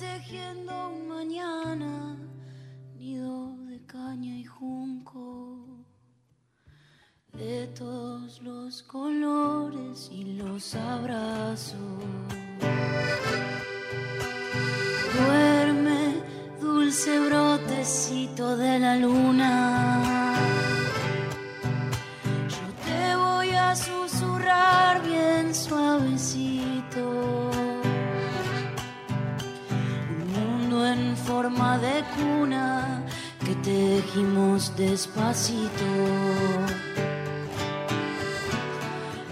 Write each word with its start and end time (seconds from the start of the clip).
tejiendo 0.00 0.72
un 0.88 1.08
mañana, 1.08 2.16
nido 2.96 3.54
de 3.68 3.84
caña 3.84 4.34
y 4.34 4.44
junco, 4.44 5.84
de 7.34 7.66
todos 7.68 8.40
los 8.40 8.82
colores 8.82 10.08
y 10.10 10.24
los 10.38 10.74
abrazos. 10.74 11.89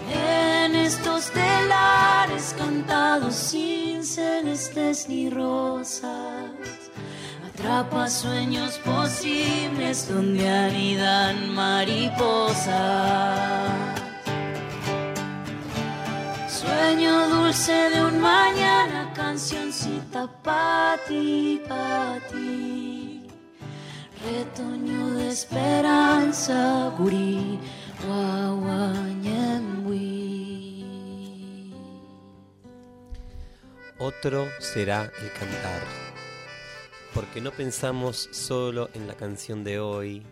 En 0.09 0.73
estos 0.73 1.29
telares 1.31 2.55
cantados 2.57 3.35
sin 3.35 4.05
celestes 4.05 5.09
ni 5.09 5.29
rosas. 5.29 6.51
Atrapa 7.49 8.09
sueños 8.09 8.77
posibles 8.85 10.07
donde 10.07 10.47
anidan 10.47 11.53
mariposas. 11.53 12.69
Sueño 16.47 17.27
dulce 17.27 17.73
de 17.89 18.05
un 18.05 18.21
mañana, 18.21 19.11
cancioncita 19.13 20.27
pa' 20.43 20.95
ti, 21.09 21.61
pa' 21.67 22.19
ti. 22.28 22.28
Otro 33.97 34.47
será 34.59 35.11
el 35.21 35.31
cantar, 35.33 35.81
porque 37.13 37.41
no 37.41 37.51
pensamos 37.51 38.29
solo 38.31 38.89
en 38.93 39.07
la 39.07 39.15
canción 39.15 39.63
de 39.63 39.79
hoy, 39.79 40.23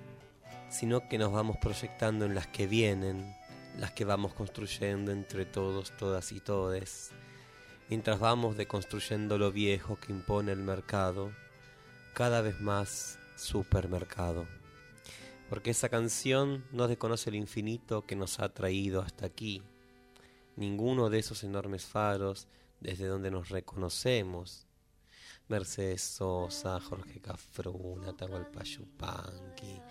sino 0.70 1.08
que 1.10 1.18
nos 1.18 1.32
vamos 1.32 1.58
proyectando 1.58 2.26
en 2.26 2.34
las 2.34 2.48
que 2.48 2.66
vienen, 2.66 3.36
las 3.78 3.92
que 3.92 4.06
vamos 4.06 4.34
construyendo 4.34 5.12
entre 5.12 5.46
todos, 5.46 5.92
todas 5.98 6.32
y 6.32 6.40
todes, 6.40 7.12
mientras 7.90 8.20
vamos 8.20 8.58
deconstruyendo 8.58 9.38
lo 9.38 9.52
viejo 9.52 10.00
que 10.00 10.12
impone 10.12 10.52
el 10.52 10.60
mercado, 10.60 11.32
cada 12.14 12.42
vez 12.42 12.60
más 12.62 13.20
supermercado. 13.38 14.48
Porque 15.50 15.72
esa 15.72 15.90
canción 15.90 16.66
no 16.72 16.88
desconoce 16.88 17.30
el 17.30 17.36
infinito 17.36 18.06
que 18.06 18.16
nos 18.16 18.40
ha 18.40 18.54
traído 18.54 19.02
hasta 19.02 19.26
aquí, 19.26 19.64
ninguno 20.56 21.10
de 21.10 21.20
esos 21.20 21.44
enormes 21.44 21.86
faros 21.86 22.48
desde 22.80 23.08
donde 23.08 23.32
nos 23.32 23.50
reconocemos. 23.50 24.68
Mercedes 25.48 26.02
Sosa, 26.02 26.80
Jorge 26.82 27.22
Cafruna, 27.22 28.10
Atahualpa 28.10 28.64
Yupanqui, 28.64 29.82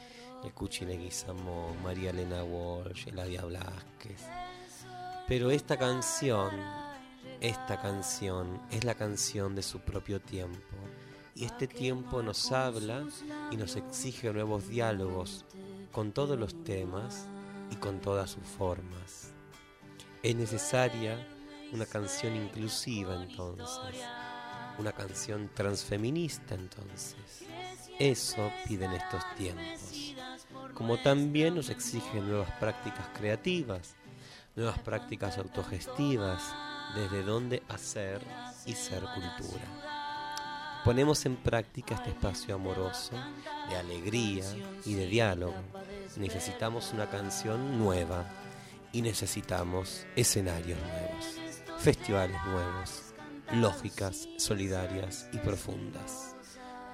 el 0.45 0.53
Cuchi 0.53 0.85
Leguizamón, 0.85 1.83
María 1.83 2.11
Elena 2.11 2.45
Walsh, 2.45 3.09
Eladia 3.09 3.45
Blasquez. 3.45 4.23
Pero 5.27 5.51
esta 5.51 5.79
canción, 5.79 6.51
esta 7.41 7.81
canción 7.81 8.61
es 8.71 8.85
la 8.85 8.95
canción 8.95 9.55
de 9.55 9.63
su 9.63 9.81
propio 9.81 10.21
tiempo. 10.21 10.77
Y 11.37 11.45
este 11.45 11.67
tiempo 11.67 12.23
nos 12.23 12.51
habla 12.51 13.05
y 13.51 13.59
nos 13.59 13.77
exige 13.77 14.33
nuevos 14.33 14.69
diálogos 14.69 15.45
con 15.93 16.13
todos 16.13 16.39
los 16.39 16.65
temas 16.65 17.29
y 17.71 17.77
con 17.77 18.01
todas 18.01 18.31
sus 18.31 18.43
formas. 18.43 19.35
Es 20.23 20.35
necesaria 20.35 21.29
una 21.75 21.85
canción 21.85 22.35
inclusiva 22.37 23.23
entonces, 23.23 24.01
una 24.79 24.93
canción 24.93 25.51
transfeminista 25.53 26.55
entonces. 26.55 27.45
Eso 27.99 28.51
piden 28.67 28.93
estos 28.93 29.23
tiempos. 29.37 30.15
Como 30.73 30.99
también 31.03 31.55
nos 31.55 31.69
exigen 31.69 32.31
nuevas 32.31 32.51
prácticas 32.53 33.09
creativas, 33.13 33.95
nuevas 34.55 34.79
prácticas 34.79 35.37
autogestivas, 35.37 36.43
desde 36.95 37.23
donde 37.23 37.63
hacer 37.69 38.23
y 38.65 38.73
ser 38.73 39.03
cultura. 39.03 39.96
Ponemos 40.87 41.27
en 41.27 41.37
práctica 41.37 41.97
este 41.97 42.11
espacio 42.11 42.55
amoroso, 42.55 43.13
de 43.69 43.77
alegría 43.77 44.45
y 44.87 44.95
de 44.95 45.07
diálogo. 45.07 45.61
Necesitamos 46.17 46.95
una 46.95 47.11
canción 47.11 47.79
nueva 47.79 48.25
y 48.93 49.03
necesitamos 49.03 50.07
escenarios 50.17 50.79
nuevos 50.79 51.47
festivales 51.79 52.37
nuevos, 52.47 53.15
lógicas, 53.53 54.29
solidarias 54.39 55.29
y 55.33 55.39
profundas. 55.39 56.35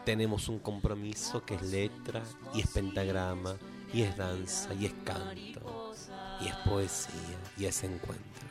Tenemos 0.05 0.49
un 0.49 0.59
compromiso 0.59 1.45
que 1.45 1.55
es 1.55 1.63
letra 1.63 2.23
y 2.55 2.61
es 2.61 2.67
pentagrama 2.69 3.57
y 3.93 4.03
es 4.03 4.17
danza 4.17 4.75
y 4.75 4.87
es 4.87 4.93
canto 5.05 5.95
y 6.41 6.49
es 6.49 6.57
poesía 6.67 7.39
y 7.57 7.67
es 7.67 7.85
encuentro. 7.85 8.49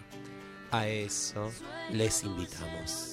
A 0.71 0.87
eso 0.87 1.51
les 1.91 2.23
invitamos. 2.23 3.10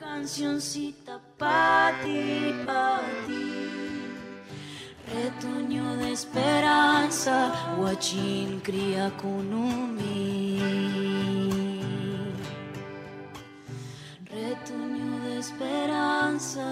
Cancioncita 0.00 1.20
pa' 1.36 1.92
ti, 2.02 2.54
pa' 2.64 3.04
ti. 3.26 3.44
Retoño 5.12 5.96
de 5.98 6.12
esperanza, 6.12 7.52
guachín 7.76 8.60
cría 8.60 9.10
kunumi. 9.20 10.56
Retoño 14.24 15.20
de 15.24 15.38
esperanza, 15.38 16.66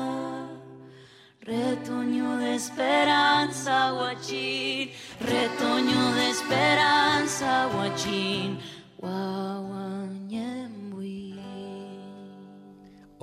retoño 1.42 2.38
de 2.38 2.54
esperanza, 2.54 3.90
guachín. 3.90 4.90
Retoño 5.20 6.14
de 6.14 6.30
esperanza, 6.30 7.68
guachín. 7.74 8.58
Guaguañembuí. 8.96 9.47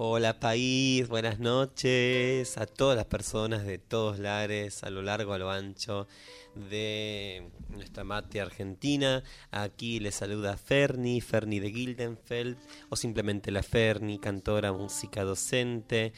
Hola 0.08 0.40
país, 0.40 1.08
buenas 1.08 1.40
noches 1.40 2.60
a 2.60 2.68
todas 2.68 2.96
las 2.96 3.08
personas 3.08 3.66
de 3.66 3.80
todos 3.80 4.20
lares, 4.20 4.84
a 4.84 4.92
lo 4.92 5.02
largo, 5.02 5.34
a 5.34 5.40
lo 5.40 5.50
ancho 5.50 6.08
de 6.54 7.50
nuestra 7.70 8.04
mate 8.04 8.40
argentina. 8.40 9.24
Aquí 9.50 10.00
les 10.00 10.14
saluda 10.14 10.58
Ferni, 10.58 11.22
Ferni 11.22 11.60
de 11.60 11.72
Gildenfeld, 11.72 12.56
o 12.90 12.96
simplemente 12.96 13.50
la 13.50 13.64
Ferni, 13.64 14.20
cantora, 14.20 14.72
música 14.72 15.24
docente. 15.24 16.14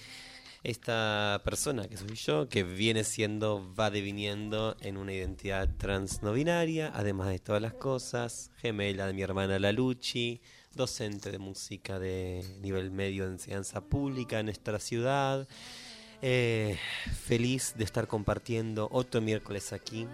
Esta 0.63 1.41
persona 1.45 1.87
que 1.87 1.95
soy 1.95 2.15
yo, 2.15 2.49
que 2.49 2.63
viene 2.63 3.05
siendo, 3.05 3.73
va 3.73 3.89
deviniendo 3.89 4.75
en 4.81 4.97
una 4.97 5.13
identidad 5.13 5.69
trans 5.77 6.21
no 6.23 6.33
binaria, 6.33 6.91
además 6.93 7.29
de 7.29 7.39
todas 7.39 7.61
las 7.61 7.73
cosas, 7.73 8.51
gemela 8.57 9.07
de 9.07 9.13
mi 9.13 9.21
hermana 9.21 9.59
Laluchi, 9.59 10.41
docente 10.77 11.31
de 11.31 11.39
música 11.39 11.99
de 11.99 12.45
nivel 12.61 12.91
medio 12.91 13.25
de 13.25 13.33
enseñanza 13.33 13.81
pública 13.81 14.39
en 14.39 14.45
nuestra 14.45 14.79
ciudad. 14.79 15.47
Eh, 16.21 16.77
feliz 17.25 17.73
de 17.75 17.83
estar 17.83 18.07
compartiendo 18.07 18.87
otro 18.91 19.19
miércoles 19.19 19.73
aquí. 19.73 20.07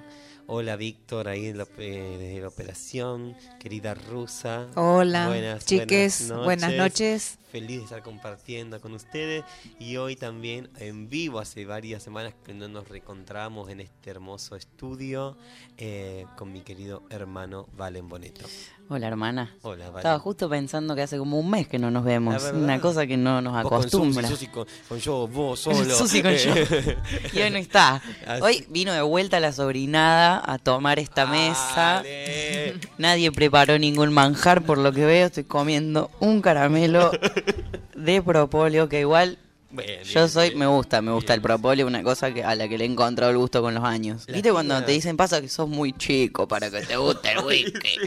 Hola 0.48 0.76
Víctor, 0.76 1.28
ahí 1.28 1.46
en 1.48 1.60
la, 1.60 1.68
eh, 1.78 2.18
desde 2.20 2.42
la 2.42 2.48
operación, 2.48 3.36
querida 3.60 3.94
rusa. 3.94 4.68
Hola, 4.76 5.28
Buenas, 5.28 5.66
chiques, 5.66 6.28
buenas 6.28 6.46
buenas 6.46 6.74
noches. 6.74 7.38
Feliz 7.54 7.78
de 7.78 7.84
estar 7.84 8.02
compartiendo 8.02 8.82
con 8.82 8.94
ustedes 8.96 9.44
y 9.80 9.98
hoy 9.98 10.16
también 10.16 10.72
en 10.80 11.08
vivo, 11.08 11.38
hace 11.38 11.68
varias 11.68 12.02
semanas 12.02 12.34
que 12.44 12.52
no 12.52 12.68
nos 12.68 12.90
reencontramos 12.90 13.70
en 13.70 13.80
este 13.80 14.10
hermoso 14.10 14.56
estudio 14.56 15.38
eh, 15.78 16.26
con 16.36 16.52
mi 16.52 16.62
querido 16.62 17.04
hermano 17.12 17.68
Valen 17.78 18.10
Boneto. 18.10 18.44
Hola, 18.90 19.08
hermana. 19.08 19.56
Hola, 19.62 19.86
Valen. 19.86 19.98
Estaba 20.00 20.20
justo 20.20 20.50
pensando 20.50 20.94
que 20.96 21.04
hace 21.04 21.18
como 21.18 21.40
un 21.40 21.50
mes 21.50 21.68
que 21.68 21.80
no 21.80 21.90
nos 21.90 22.04
vemos. 22.04 22.44
Una 22.54 22.82
cosa 22.82 23.08
que 23.08 23.16
no 23.18 23.40
nos 23.42 23.54
Vos 23.54 23.64
con 23.70 23.80
acostumbra. 23.80 24.28
Susi, 24.28 24.46
Susi 24.46 24.48
con, 24.52 24.68
con 24.90 25.00
yo, 25.00 25.28
vos 25.28 25.60
solo. 25.62 25.96
Susi 25.96 26.22
con 26.24 26.34
yo. 26.34 26.54
Y 27.34 27.40
hoy 27.40 27.50
no 27.52 27.58
está. 27.58 28.02
Así- 28.28 28.42
Hoy 28.42 28.66
vino 28.70 28.92
de 28.92 29.02
vuelta 29.02 29.40
la 29.40 29.54
sobrinada 29.54 30.42
a 30.46 30.58
tomar 30.58 30.98
esta 31.00 31.26
mesa. 31.28 32.04
Nadie 32.98 33.32
preparó 33.32 33.78
ningún 33.80 34.12
manjar, 34.12 34.64
por 34.64 34.78
lo 34.80 34.92
que 34.92 35.06
veo. 35.06 35.28
Estoy 35.28 35.44
comiendo 35.46 36.12
un 36.20 36.42
caramelo 36.42 37.12
de 37.96 38.22
propóleo 38.22 38.90
que 38.90 39.00
igual 39.00 39.38
Bien, 39.76 40.04
Yo 40.04 40.28
soy, 40.28 40.50
bien. 40.50 40.60
me 40.60 40.68
gusta, 40.68 41.02
me 41.02 41.12
gusta 41.12 41.34
el 41.34 41.42
propóleo, 41.42 41.88
una 41.88 42.04
cosa 42.04 42.32
que 42.32 42.44
a 42.44 42.54
la 42.56 42.68
que 42.70 42.78
le 42.78 42.86
he 42.86 42.88
encontrado 42.88 43.32
el 43.32 43.38
gusto 43.40 43.62
con 43.62 43.74
los 43.74 43.84
años. 43.84 44.24
La 44.28 44.36
¿Viste 44.36 44.52
cuando 44.52 44.84
te 44.84 44.92
dicen 44.92 45.18
pasa 45.18 45.42
que 45.42 45.50
sos 45.50 45.68
muy 45.68 45.94
chico 45.94 46.48
para 46.48 46.70
que 46.70 46.82
te 46.82 46.96
guste 46.96 47.32
el 47.32 47.40
whisky? 47.46 47.98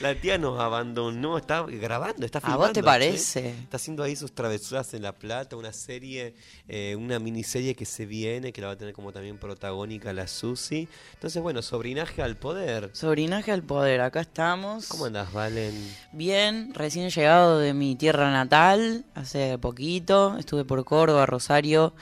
La 0.00 0.14
tía 0.14 0.38
nos 0.38 0.58
abandonó, 0.58 1.36
está 1.36 1.62
grabando, 1.66 2.24
está 2.24 2.38
¿A 2.38 2.40
filmando. 2.40 2.64
vos 2.64 2.72
te 2.72 2.80
¿sí? 2.80 2.84
parece? 2.84 3.50
Está 3.50 3.76
haciendo 3.76 4.02
ahí 4.02 4.16
sus 4.16 4.32
travesuras 4.32 4.94
en 4.94 5.02
La 5.02 5.12
Plata, 5.12 5.54
una 5.56 5.72
serie, 5.72 6.34
eh, 6.66 6.96
una 6.98 7.18
miniserie 7.18 7.74
que 7.74 7.84
se 7.84 8.06
viene, 8.06 8.52
que 8.52 8.60
la 8.60 8.68
va 8.68 8.72
a 8.72 8.76
tener 8.78 8.94
como 8.94 9.12
también 9.12 9.36
protagónica 9.38 10.12
la 10.14 10.26
Susi. 10.28 10.88
Entonces, 11.14 11.42
bueno, 11.42 11.60
sobrinaje 11.60 12.22
al 12.22 12.36
poder. 12.36 12.90
Sobrinaje 12.94 13.52
al 13.52 13.62
poder, 13.62 14.00
acá 14.00 14.20
estamos. 14.20 14.86
¿Cómo 14.86 15.04
andás, 15.04 15.32
Valen? 15.32 15.74
Bien, 16.12 16.72
recién 16.74 17.10
llegado 17.10 17.58
de 17.58 17.74
mi 17.74 17.96
tierra 17.96 18.30
natal, 18.30 19.04
hace 19.14 19.58
poquito, 19.58 20.37
estuve 20.38 20.64
por 20.64 20.84
Córdoba, 20.84 21.26
Rosario, 21.26 21.94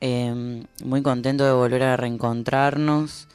eh, 0.00 0.62
muy 0.84 1.02
contento 1.02 1.44
de 1.44 1.52
volver 1.52 1.82
a 1.82 1.96
reencontrarnos. 1.96 3.28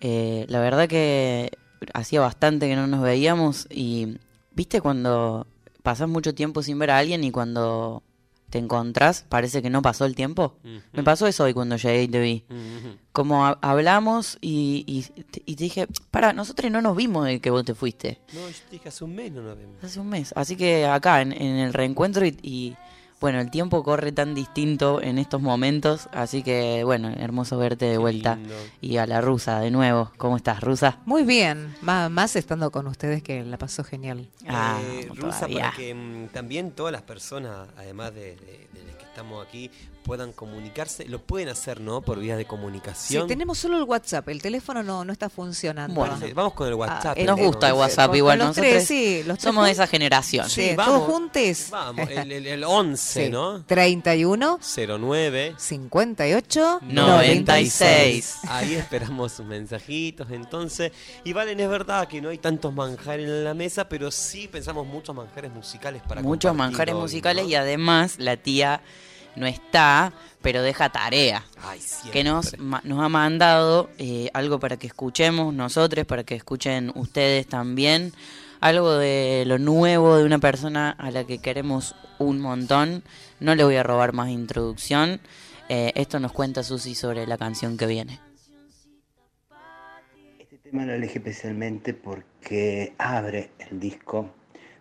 Eh, 0.00 0.46
la 0.48 0.60
verdad 0.60 0.88
que 0.88 1.50
hacía 1.92 2.20
bastante 2.20 2.68
que 2.68 2.76
no 2.76 2.86
nos 2.86 3.02
veíamos 3.02 3.66
y, 3.70 4.16
viste, 4.54 4.80
cuando 4.80 5.46
pasás 5.82 6.08
mucho 6.08 6.34
tiempo 6.34 6.62
sin 6.62 6.78
ver 6.78 6.90
a 6.90 6.98
alguien 6.98 7.24
y 7.24 7.30
cuando 7.30 8.02
te 8.50 8.58
encontrás 8.58 9.24
parece 9.28 9.62
que 9.62 9.70
no 9.70 9.80
pasó 9.80 10.04
el 10.06 10.14
tiempo. 10.16 10.56
Me 10.92 11.02
pasó 11.04 11.26
eso 11.26 11.44
hoy 11.44 11.54
cuando 11.54 11.76
llegué 11.76 12.02
y 12.02 12.08
te 12.08 12.20
vi. 12.20 12.44
Como 13.12 13.46
ha- 13.46 13.58
hablamos 13.60 14.38
y, 14.40 14.84
y, 14.86 15.02
te- 15.22 15.42
y 15.46 15.56
te 15.56 15.64
dije, 15.64 15.86
para, 16.10 16.32
nosotros 16.32 16.70
no 16.70 16.80
nos 16.82 16.96
vimos 16.96 17.26
de 17.26 17.40
que 17.40 17.50
vos 17.50 17.64
te 17.64 17.74
fuiste. 17.74 18.20
No, 18.32 18.40
yo 18.48 18.56
te 18.68 18.70
dije 18.72 18.88
hace 18.88 19.04
un 19.04 19.14
mes 19.14 19.30
no 19.32 19.42
nos 19.42 19.56
vemos. 19.56 19.76
Hace 19.82 20.00
un 20.00 20.08
mes. 20.08 20.32
Así 20.36 20.56
que 20.56 20.86
acá, 20.86 21.20
en, 21.22 21.32
en 21.32 21.58
el 21.58 21.72
reencuentro 21.72 22.26
y, 22.26 22.36
y, 22.42 22.76
bueno, 23.20 23.38
el 23.40 23.50
tiempo 23.50 23.82
corre 23.84 24.12
tan 24.12 24.34
distinto 24.34 25.00
en 25.02 25.18
estos 25.18 25.42
momentos. 25.42 26.08
Así 26.12 26.42
que 26.42 26.82
bueno, 26.84 27.08
hermoso 27.10 27.58
verte 27.58 27.84
de 27.84 27.92
Qué 27.92 27.98
vuelta. 27.98 28.36
lindo. 28.36 28.54
Y 28.80 28.96
a 28.96 29.06
la 29.06 29.20
rusa 29.20 29.60
de 29.60 29.70
nuevo. 29.70 30.10
¿Cómo 30.16 30.36
estás, 30.36 30.60
rusa? 30.60 30.98
Muy 31.04 31.24
bien, 31.24 31.74
más 31.82 32.34
estando 32.36 32.70
con 32.70 32.86
ustedes 32.86 33.22
que 33.22 33.44
la 33.44 33.58
pasó 33.58 33.84
genial. 33.84 34.28
Ah, 34.48 34.80
Eh, 34.82 35.08
Rusa, 35.14 35.40
todavía. 35.40 35.60
para 35.66 35.76
que 35.76 35.94
mm, 35.94 36.28
también 36.28 36.70
todas 36.72 36.92
las 36.92 37.02
personas, 37.02 37.68
además 37.76 38.14
de, 38.14 38.36
de- 38.36 38.68
de 38.72 38.84
las 38.86 38.96
que 38.96 39.04
estamos 39.04 39.46
aquí, 39.46 39.70
puedan 40.02 40.32
comunicarse. 40.32 41.04
Lo 41.06 41.20
pueden 41.20 41.48
hacer, 41.48 41.80
¿no? 41.80 42.00
Por 42.02 42.18
vías 42.18 42.36
de 42.36 42.44
Sí, 42.44 42.48
comunicación. 42.48 43.26
tenemos 43.28 43.58
solo 43.58 43.76
el 43.76 43.84
WhatsApp, 43.84 44.28
el 44.28 44.40
teléfono 44.42 44.82
no, 44.82 45.04
no 45.04 45.12
está 45.12 45.28
funcionando. 45.28 45.94
Bueno, 45.94 46.18
Vamos 46.34 46.54
con 46.54 46.68
el 46.68 46.74
WhatsApp. 46.74 47.18
el- 47.18 47.26
Nos 47.26 47.38
¿no? 47.38 47.44
gusta 47.46 47.68
el 47.68 47.74
WhatsApp 47.74 48.08
con 48.08 48.16
igual. 48.16 48.38
los 48.38 48.48
Nosotros 48.48 48.70
tres, 48.72 48.88
sí, 48.88 49.22
los 49.26 49.38
tres 49.38 49.44
somos 49.44 49.66
de 49.66 49.70
esa 49.72 49.86
generación. 49.86 50.48
Sí, 50.50 50.72
vamos. 50.76 50.94
todos 50.94 51.08
juntos. 51.12 51.30
Vamos, 51.70 52.08
el, 52.10 52.32
el, 52.32 52.46
el 52.46 52.64
11, 52.64 53.24
Sí. 53.26 53.30
¿no? 53.30 53.62
31 53.64 54.58
09 54.98 55.54
58 55.58 56.80
96. 56.82 58.38
Ahí 58.48 58.74
esperamos 58.74 59.32
sus 59.32 59.46
mensajitos, 59.46 60.30
entonces. 60.30 60.92
Y 61.24 61.32
Valen, 61.32 61.60
es 61.60 61.68
verdad 61.68 62.08
que 62.08 62.20
no 62.20 62.28
hay 62.30 62.38
tantos 62.38 62.72
manjares 62.72 63.26
en 63.26 63.44
la 63.44 63.54
mesa, 63.54 63.88
pero 63.88 64.10
sí 64.10 64.48
pensamos 64.48 64.86
muchos 64.86 65.14
manjares 65.14 65.52
musicales 65.52 66.02
para 66.06 66.22
Muchos 66.22 66.54
manjares 66.54 66.94
hoy, 66.94 67.00
musicales 67.02 67.44
¿no? 67.44 67.50
y 67.50 67.54
además 67.54 68.16
la 68.18 68.36
tía 68.36 68.80
no 69.40 69.46
está, 69.46 70.12
pero 70.42 70.62
deja 70.62 70.90
tarea. 70.90 71.44
Ay, 71.62 71.80
que 72.12 72.22
nos, 72.22 72.56
ma- 72.58 72.82
nos 72.84 73.00
ha 73.00 73.08
mandado 73.08 73.90
eh, 73.98 74.30
algo 74.34 74.60
para 74.60 74.76
que 74.76 74.86
escuchemos 74.86 75.52
nosotros, 75.52 76.04
para 76.06 76.22
que 76.22 76.36
escuchen 76.36 76.92
ustedes 76.94 77.46
también, 77.48 78.12
algo 78.60 78.92
de 78.92 79.42
lo 79.46 79.58
nuevo 79.58 80.16
de 80.16 80.24
una 80.24 80.38
persona 80.38 80.90
a 80.92 81.10
la 81.10 81.24
que 81.24 81.38
queremos 81.38 81.96
un 82.18 82.40
montón. 82.40 83.02
No 83.40 83.54
le 83.54 83.64
voy 83.64 83.76
a 83.76 83.82
robar 83.82 84.12
más 84.12 84.28
introducción. 84.28 85.20
Eh, 85.68 85.92
esto 85.94 86.20
nos 86.20 86.32
cuenta 86.32 86.62
Susi 86.62 86.94
sobre 86.94 87.26
la 87.26 87.38
canción 87.38 87.76
que 87.76 87.86
viene. 87.86 88.20
Este 90.38 90.58
tema 90.58 90.84
lo 90.84 90.94
elegí 90.94 91.18
especialmente 91.18 91.94
porque 91.94 92.92
abre 92.98 93.50
el 93.58 93.78
disco 93.80 94.34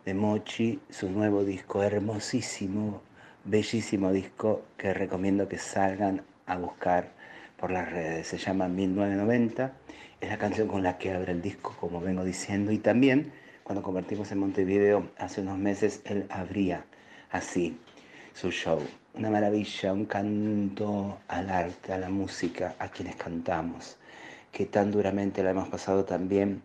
de 0.05 0.13
Mochi, 0.13 0.79
su 0.89 1.09
nuevo 1.09 1.43
disco, 1.43 1.83
hermosísimo, 1.83 3.01
bellísimo 3.49 4.11
disco 4.11 4.63
que 4.77 4.93
recomiendo 4.93 5.47
que 5.47 5.57
salgan 5.57 6.21
a 6.45 6.57
buscar 6.57 7.11
por 7.57 7.71
las 7.71 7.91
redes. 7.91 8.27
Se 8.27 8.37
llama 8.37 8.67
1990, 8.67 9.73
es 10.21 10.29
la 10.29 10.37
canción 10.37 10.67
con 10.67 10.83
la 10.83 10.97
que 10.97 11.13
abre 11.13 11.31
el 11.31 11.41
disco, 11.41 11.75
como 11.79 11.99
vengo 11.99 12.23
diciendo, 12.23 12.71
y 12.71 12.77
también 12.77 13.31
cuando 13.63 13.81
convertimos 13.81 14.31
en 14.31 14.39
Montevideo 14.39 15.09
hace 15.17 15.41
unos 15.41 15.57
meses, 15.57 16.01
él 16.05 16.25
abría 16.29 16.85
así 17.31 17.77
su 18.33 18.51
show. 18.51 18.79
Una 19.13 19.29
maravilla, 19.29 19.93
un 19.93 20.05
canto 20.05 21.19
al 21.27 21.49
arte, 21.49 21.93
a 21.93 21.97
la 21.97 22.09
música, 22.09 22.75
a 22.79 22.89
quienes 22.89 23.15
cantamos 23.15 23.97
que 24.51 24.65
tan 24.65 24.91
duramente 24.91 25.43
la 25.43 25.51
hemos 25.51 25.69
pasado 25.69 26.05
también 26.05 26.61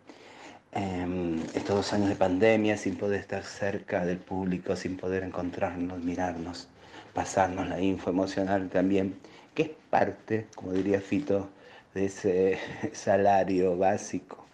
eh, 0.71 1.39
estos 1.53 1.75
dos 1.75 1.93
años 1.93 2.09
de 2.09 2.15
pandemia, 2.15 2.77
sin 2.77 2.97
poder 2.97 3.19
estar 3.19 3.43
cerca 3.43 4.05
del 4.05 4.17
público, 4.17 4.75
sin 4.75 4.97
poder 4.97 5.23
encontrarnos, 5.23 5.99
mirarnos, 6.03 6.67
pasarnos 7.15 7.67
la 7.69 7.81
info 7.81 8.11
emocional 8.11 8.69
también, 8.69 9.15
que 9.55 9.63
es 9.63 9.71
parte, 9.89 10.47
como 10.53 10.73
diría 10.73 11.01
Fito, 11.01 11.49
de 11.95 12.05
ese 12.05 12.59
salario 12.93 13.75
básico 13.77 14.45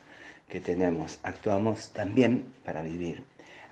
que 0.48 0.62
tenemos. 0.62 1.20
Actuamos 1.24 1.90
también 1.90 2.46
para 2.64 2.84
vivir, 2.84 3.24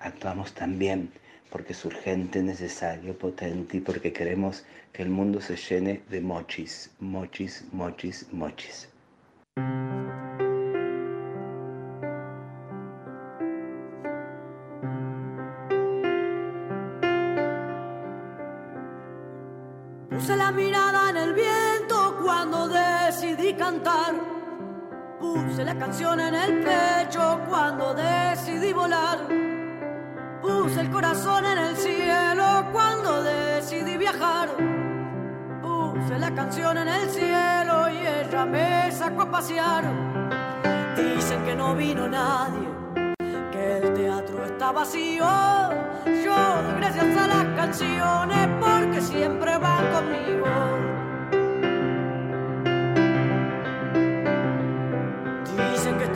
actuamos 0.02 0.54
también 0.54 1.12
porque 1.52 1.74
es 1.74 1.86
urgente, 1.86 2.42
necesario, 2.44 3.18
potente 3.18 3.78
y 3.78 3.80
porque 3.80 4.12
queremos 4.12 4.66
que 4.92 5.04
el 5.04 5.10
mundo 5.10 5.40
se 5.40 5.56
llene 5.56 6.02
de 6.10 6.22
mochis, 6.22 6.92
mochis, 7.00 7.66
mochis, 7.72 8.28
mochis. 8.32 8.90
Puse 25.20 25.64
la 25.64 25.76
canción 25.76 26.20
en 26.20 26.36
el 26.36 26.64
pecho 26.64 27.40
cuando 27.48 27.94
decidí 27.94 28.74
volar. 28.74 29.20
Puse 30.42 30.82
el 30.82 30.90
corazón 30.90 31.46
en 31.46 31.58
el 31.58 31.76
cielo 31.78 32.66
cuando 32.72 33.24
decidí 33.24 33.98
viajar. 33.98 34.50
Puse 35.62 36.20
la 36.20 36.32
canción 36.34 36.78
en 36.78 36.88
el 36.88 37.10
cielo 37.10 37.90
y 37.90 37.98
ella 38.08 38.46
me 38.46 38.92
sacó 38.92 39.24
a 39.24 39.32
pasear. 39.32 39.84
Dicen 40.96 41.44
que 41.44 41.56
no 41.56 41.76
vino 41.76 42.08
nadie, 42.08 42.68
que 43.52 43.78
el 43.78 43.94
teatro 43.94 44.46
está 44.46 44.72
vacío. 44.72 45.26
Yo 46.06 46.36
gracias 46.78 47.18
a 47.18 47.28
las 47.28 47.46
canciones 47.56 48.48
porque 48.60 49.02
siempre 49.02 49.58
van 49.58 49.92
conmigo. 49.92 50.99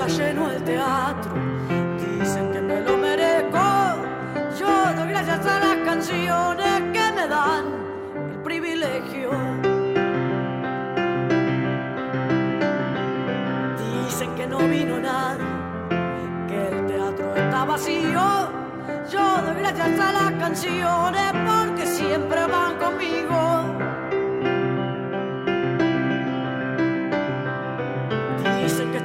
Lleno 0.07 0.51
el 0.51 0.63
teatro, 0.63 1.31
dicen 1.99 2.51
que 2.51 2.61
me 2.61 2.81
lo 2.81 2.97
merezco. 2.97 3.59
Yo 4.59 4.67
doy 4.95 5.07
gracias 5.09 5.45
a 5.45 5.59
las 5.59 5.77
canciones 5.85 6.81
que 6.93 7.11
me 7.15 7.27
dan 7.27 7.65
el 8.31 8.39
privilegio. 8.43 9.31
Dicen 14.05 14.35
que 14.35 14.47
no 14.47 14.59
vino 14.59 14.99
nadie, 14.99 15.45
que 16.47 16.67
el 16.67 16.85
teatro 16.87 17.35
está 17.35 17.65
vacío. 17.65 18.21
Yo 19.09 19.41
doy 19.45 19.55
gracias 19.59 19.99
a 19.99 20.11
las 20.11 20.31
canciones 20.33 21.31
porque 21.45 21.85
siempre 21.85 22.45
van 22.47 22.77
conmigo. 22.77 23.62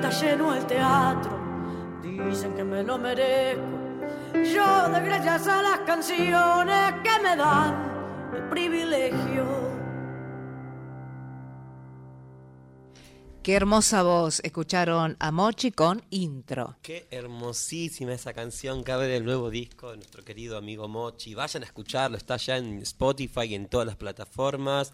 Está 0.08 0.26
lleno 0.26 0.54
el 0.54 0.66
teatro, 0.66 2.00
dicen 2.02 2.54
que 2.54 2.64
me 2.64 2.82
lo 2.82 2.98
merezco. 2.98 3.62
Yo 4.34 4.88
doy 4.88 5.04
gracias 5.04 5.46
a 5.46 5.62
las 5.62 5.80
canciones 5.80 6.94
que 7.02 7.22
me 7.22 7.36
dan 7.36 8.32
el 8.34 8.48
privilegio. 8.48 9.68
Qué 13.42 13.54
hermosa 13.54 14.02
voz. 14.02 14.40
Escucharon 14.44 15.16
a 15.18 15.30
Mochi 15.30 15.72
con 15.72 16.02
intro. 16.10 16.76
Qué 16.82 17.06
hermosísima 17.10 18.12
esa 18.12 18.34
canción 18.34 18.84
que 18.84 18.92
abre 18.92 19.16
el 19.16 19.24
nuevo 19.24 19.48
disco 19.48 19.90
de 19.90 19.96
nuestro 19.96 20.22
querido 20.22 20.58
amigo 20.58 20.86
Mochi. 20.86 21.34
Vayan 21.34 21.62
a 21.62 21.66
escucharlo, 21.66 22.18
está 22.18 22.36
ya 22.36 22.58
en 22.58 22.82
Spotify 22.82 23.44
y 23.44 23.54
en 23.54 23.68
todas 23.68 23.86
las 23.86 23.96
plataformas. 23.96 24.92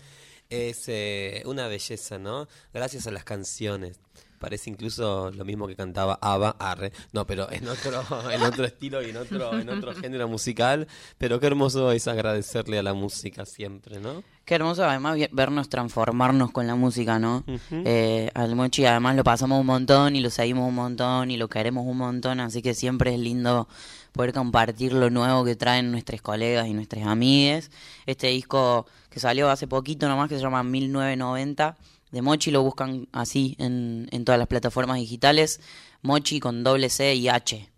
Es 0.48 0.84
eh, 0.88 1.42
una 1.46 1.66
belleza, 1.66 2.18
¿no? 2.18 2.46
Gracias 2.72 3.08
a 3.08 3.10
las 3.10 3.24
canciones. 3.24 3.98
Parece 4.44 4.68
incluso 4.68 5.30
lo 5.30 5.42
mismo 5.46 5.66
que 5.66 5.74
cantaba 5.74 6.18
Ava, 6.20 6.54
Arre. 6.58 6.92
No, 7.14 7.26
pero 7.26 7.50
en 7.50 7.66
otro, 7.66 8.02
en 8.30 8.42
otro 8.42 8.66
estilo 8.66 9.02
y 9.02 9.08
en 9.08 9.16
otro, 9.16 9.58
en 9.58 9.70
otro 9.70 9.94
género 10.02 10.28
musical. 10.28 10.86
Pero 11.16 11.40
qué 11.40 11.46
hermoso 11.46 11.90
es 11.92 12.06
agradecerle 12.08 12.78
a 12.78 12.82
la 12.82 12.92
música 12.92 13.46
siempre, 13.46 14.00
¿no? 14.00 14.22
Qué 14.44 14.56
hermoso 14.56 14.84
además 14.84 15.16
vernos 15.32 15.70
transformarnos 15.70 16.50
con 16.50 16.66
la 16.66 16.74
música, 16.74 17.18
¿no? 17.18 17.42
eh, 17.70 18.30
al 18.34 18.54
Mochi 18.54 18.84
además 18.84 19.16
lo 19.16 19.24
pasamos 19.24 19.58
un 19.58 19.64
montón 19.66 20.14
y 20.14 20.20
lo 20.20 20.28
seguimos 20.28 20.68
un 20.68 20.74
montón 20.74 21.30
y 21.30 21.38
lo 21.38 21.48
queremos 21.48 21.86
un 21.86 21.96
montón, 21.96 22.40
así 22.40 22.60
que 22.60 22.74
siempre 22.74 23.14
es 23.14 23.18
lindo 23.18 23.66
poder 24.12 24.34
compartir 24.34 24.92
lo 24.92 25.08
nuevo 25.08 25.46
que 25.46 25.56
traen 25.56 25.90
nuestros 25.90 26.20
colegas 26.20 26.66
y 26.66 26.74
nuestras 26.74 27.06
amigas. 27.06 27.70
Este 28.04 28.26
disco 28.26 28.84
que 29.08 29.18
salió 29.18 29.48
hace 29.48 29.66
poquito 29.66 30.06
nomás, 30.08 30.28
que 30.28 30.36
se 30.36 30.42
llama 30.42 30.62
1990, 30.62 31.76
de 32.14 32.22
Mochi, 32.22 32.52
lo 32.52 32.62
buscan 32.62 33.08
así 33.10 33.56
en, 33.58 34.08
en 34.12 34.24
todas 34.24 34.38
las 34.38 34.46
plataformas 34.46 34.98
digitales, 34.98 35.60
Mochi 36.02 36.38
con 36.38 36.62
doble 36.62 36.88
C 36.88 37.12
y 37.12 37.28
H, 37.28 37.68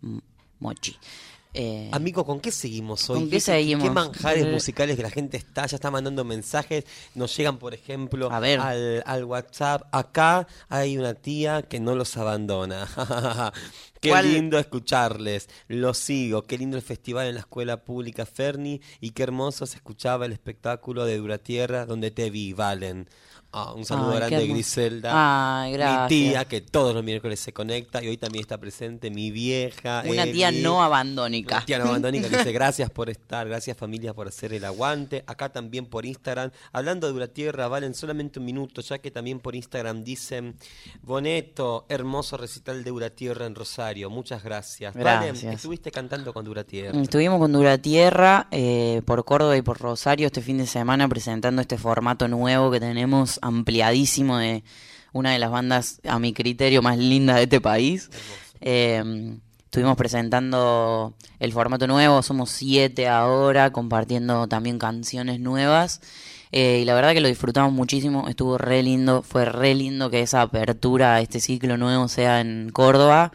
Mochi. 0.59 0.95
Eh, 1.55 1.89
Amigo, 1.91 2.23
¿con 2.23 2.39
qué 2.39 2.51
seguimos 2.51 3.09
hoy? 3.09 3.17
¿Con 3.17 3.29
qué, 3.31 3.39
seguimos? 3.39 3.83
¿Qué 3.83 3.89
manjares 3.89 4.45
eh, 4.45 4.51
musicales 4.51 4.95
que 4.95 5.01
la 5.01 5.09
gente 5.09 5.37
está, 5.37 5.65
ya 5.65 5.77
está 5.77 5.89
mandando 5.89 6.23
mensajes? 6.23 6.85
Nos 7.15 7.35
llegan, 7.35 7.57
por 7.57 7.73
ejemplo, 7.73 8.29
Al, 8.31 9.01
al 9.03 9.23
WhatsApp. 9.23 9.87
Acá 9.91 10.47
hay 10.69 10.99
una 10.99 11.15
tía 11.15 11.63
que 11.63 11.79
no 11.79 11.95
los 11.95 12.15
abandona. 12.15 12.87
Qué 14.01 14.21
lindo 14.21 14.57
escucharles, 14.59 15.49
los 15.67 15.97
sigo, 15.97 16.43
qué 16.43 16.57
lindo 16.57 16.77
el 16.77 16.83
festival 16.83 17.27
en 17.27 17.35
la 17.35 17.41
escuela 17.41 17.83
pública 17.83 18.25
Ferni 18.25 18.81
y 19.01 19.11
qué 19.11 19.23
hermoso 19.23 19.65
se 19.65 19.77
escuchaba 19.77 20.25
el 20.25 20.31
espectáculo 20.31 21.05
de 21.05 21.17
Duratierra 21.17 21.85
donde 21.85 22.11
te 22.11 22.29
vi, 22.29 22.53
Valen. 22.53 23.07
Ah, 23.53 23.73
un 23.73 23.85
saludo 23.85 24.13
grande 24.13 24.37
de 24.37 24.47
Griselda. 24.47 25.65
mi 25.65 26.07
tía, 26.09 26.45
que 26.45 26.59
todos 26.59 26.93
los 26.93 27.03
miércoles 27.03 27.39
se 27.39 27.53
conecta 27.53 28.03
y 28.03 28.07
hoy 28.07 28.17
también 28.17 28.41
está 28.41 28.57
presente, 28.57 29.09
mi 29.09 29.31
vieja. 29.31 30.03
Una 30.05 30.25
tía 30.25 30.51
no 30.51 30.83
abandónica. 30.83 31.55
Una 31.55 31.65
tía 31.65 31.79
no 31.79 31.85
abandónica 31.85 32.29
que 32.29 32.37
dice 32.37 32.51
gracias 32.51 32.89
por 32.89 33.09
estar, 33.09 33.47
gracias 33.47 33.77
familia 33.77 34.13
por 34.13 34.27
hacer 34.27 34.53
el 34.53 34.65
aguante. 34.65 35.23
Acá 35.27 35.49
también 35.49 35.85
por 35.85 36.05
Instagram, 36.05 36.51
hablando 36.73 37.11
de 37.11 37.17
la 37.17 37.27
tierra, 37.29 37.67
valen 37.69 37.95
solamente 37.95 38.37
un 38.39 38.45
minuto, 38.45 38.81
ya 38.81 38.99
que 38.99 39.11
también 39.11 39.39
por 39.39 39.55
Instagram 39.55 40.03
dicen, 40.03 40.55
Boneto, 41.01 41.85
hermoso 41.87 42.35
recital 42.35 42.83
de 42.83 42.91
Duratierra 42.91 43.45
en 43.45 43.55
Rosario, 43.55 43.77
muchas 44.09 44.43
gracias. 44.43 44.95
gracias. 44.95 45.43
estuviste 45.43 45.91
cantando 45.91 46.33
con 46.33 46.45
Duratierra. 46.45 46.99
Estuvimos 46.99 47.39
con 47.39 47.51
Duratierra 47.51 48.47
eh, 48.51 49.01
por 49.05 49.23
Córdoba 49.25 49.55
y 49.57 49.61
por 49.61 49.79
Rosario 49.79 50.27
este 50.27 50.41
fin 50.41 50.57
de 50.57 50.67
semana 50.67 51.07
presentando 51.07 51.61
este 51.61 51.77
formato 51.77 52.27
nuevo 52.27 52.69
que 52.69 52.79
tenemos 52.79 53.39
ampliadísimo 53.41 54.37
de 54.37 54.63
una 55.13 55.31
de 55.31 55.39
las 55.39 55.51
bandas, 55.51 56.01
a 56.07 56.19
mi 56.19 56.33
criterio, 56.33 56.81
más 56.81 56.97
lindas 56.97 57.37
de 57.37 57.43
este 57.43 57.61
país. 57.61 58.09
Eh, 58.61 59.37
estuvimos 59.65 59.95
presentando 59.95 61.15
el 61.39 61.53
formato 61.53 61.87
nuevo, 61.87 62.21
somos 62.21 62.49
siete 62.49 63.07
ahora, 63.07 63.71
compartiendo 63.71 64.47
también 64.47 64.79
canciones 64.79 65.39
nuevas. 65.39 66.01
Eh, 66.51 66.79
y 66.81 66.85
la 66.85 66.93
verdad 66.93 67.13
que 67.13 67.21
lo 67.21 67.27
disfrutamos 67.27 67.73
muchísimo, 67.73 68.27
estuvo 68.29 68.57
re 68.57 68.81
lindo, 68.83 69.21
fue 69.21 69.45
re 69.45 69.75
lindo 69.75 70.09
que 70.09 70.21
esa 70.21 70.41
apertura 70.41 71.15
a 71.15 71.21
este 71.21 71.39
ciclo 71.39 71.77
nuevo 71.77 72.07
sea 72.07 72.39
en 72.41 72.69
Córdoba. 72.71 73.31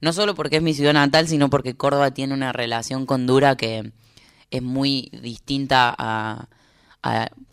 No 0.00 0.12
solo 0.12 0.34
porque 0.34 0.56
es 0.56 0.62
mi 0.62 0.74
ciudad 0.74 0.94
natal, 0.94 1.28
sino 1.28 1.50
porque 1.50 1.76
Córdoba 1.76 2.10
tiene 2.10 2.34
una 2.34 2.52
relación 2.52 3.06
con 3.06 3.26
Dura 3.26 3.56
que 3.56 3.92
es 4.50 4.62
muy 4.62 5.10
distinta 5.22 5.94
a, 5.96 6.48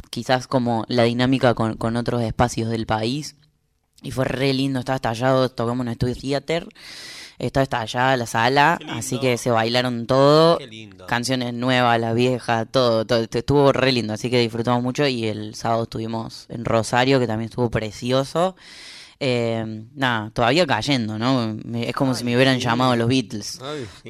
quizás 0.10 0.48
como 0.48 0.86
la 0.88 1.04
dinámica 1.04 1.54
con, 1.54 1.76
con, 1.78 1.96
otros 1.96 2.22
espacios 2.22 2.70
del 2.70 2.86
país. 2.86 3.36
Y 4.02 4.12
fue 4.12 4.26
re 4.26 4.54
lindo, 4.54 4.80
estaba 4.80 4.98
estallado, 4.98 5.50
tocamos 5.50 5.86
en 5.88 5.96
Studio 5.96 6.16
Theater, 6.16 6.68
estaba 7.40 7.64
estallada 7.64 8.18
la 8.18 8.26
sala, 8.26 8.80
así 8.90 9.20
que 9.20 9.38
se 9.38 9.52
bailaron 9.52 10.08
todo, 10.08 10.60
canciones 11.08 11.54
nuevas, 11.54 12.00
la 12.00 12.14
vieja, 12.14 12.66
todo, 12.66 13.06
todo, 13.06 13.26
estuvo 13.32 13.72
re 13.72 13.92
lindo, 13.92 14.14
así 14.14 14.30
que 14.30 14.40
disfrutamos 14.40 14.84
mucho 14.84 15.08
y 15.08 15.26
el 15.26 15.56
sábado 15.56 15.84
estuvimos 15.84 16.46
en 16.50 16.66
Rosario, 16.66 17.20
que 17.20 17.28
también 17.28 17.50
estuvo 17.50 17.70
precioso. 17.70 18.56
Eh, 19.20 19.86
nada, 19.96 20.30
todavía 20.30 20.68
cayendo, 20.68 21.18
¿no? 21.18 21.58
Es 21.74 21.96
como 21.96 22.14
si 22.14 22.24
me 22.24 22.36
hubieran 22.36 22.60
llamado 22.60 22.96
los 22.96 23.08
Beatles 23.08 23.60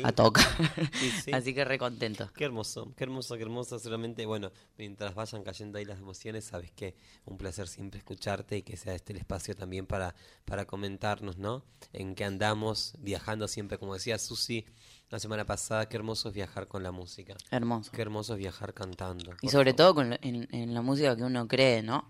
a 0.03 0.11
tocar. 0.11 0.45
Así 1.33 1.53
que 1.53 1.63
re 1.63 1.77
contento. 1.77 2.29
Qué 2.35 2.43
hermoso, 2.43 2.93
qué 2.95 3.05
hermoso, 3.05 3.37
qué 3.37 3.43
hermoso. 3.43 3.79
Solamente, 3.79 4.25
bueno, 4.25 4.51
mientras 4.77 5.15
vayan 5.15 5.43
cayendo 5.43 5.77
ahí 5.77 5.85
las 5.85 5.99
emociones, 5.99 6.45
sabes 6.45 6.71
que 6.71 6.95
un 7.25 7.37
placer 7.37 7.67
siempre 7.67 7.99
escucharte 7.99 8.57
y 8.57 8.61
que 8.63 8.75
sea 8.75 8.95
este 8.95 9.13
el 9.13 9.19
espacio 9.19 9.55
también 9.55 9.85
para, 9.85 10.13
para 10.43 10.65
comentarnos, 10.65 11.37
¿no? 11.37 11.63
En 11.93 12.13
qué 12.13 12.25
andamos, 12.25 12.95
viajando 12.99 13.47
siempre, 13.47 13.77
como 13.77 13.93
decía 13.93 14.17
Susi 14.17 14.65
la 15.09 15.19
semana 15.19 15.45
pasada, 15.45 15.87
qué 15.87 15.95
hermoso 15.95 16.29
es 16.29 16.35
viajar 16.35 16.67
con 16.67 16.83
la 16.83 16.91
música. 16.91 17.35
Hermoso. 17.49 17.91
Qué 17.93 18.01
hermoso 18.01 18.33
es 18.33 18.39
viajar 18.39 18.73
cantando. 18.73 19.31
Y 19.41 19.47
sobre 19.47 19.73
todo 19.73 19.95
con 19.95 20.13
en, 20.21 20.49
en, 20.51 20.73
la 20.73 20.81
música 20.81 21.15
que 21.15 21.23
uno 21.23 21.47
cree, 21.47 21.81
¿no? 21.81 22.05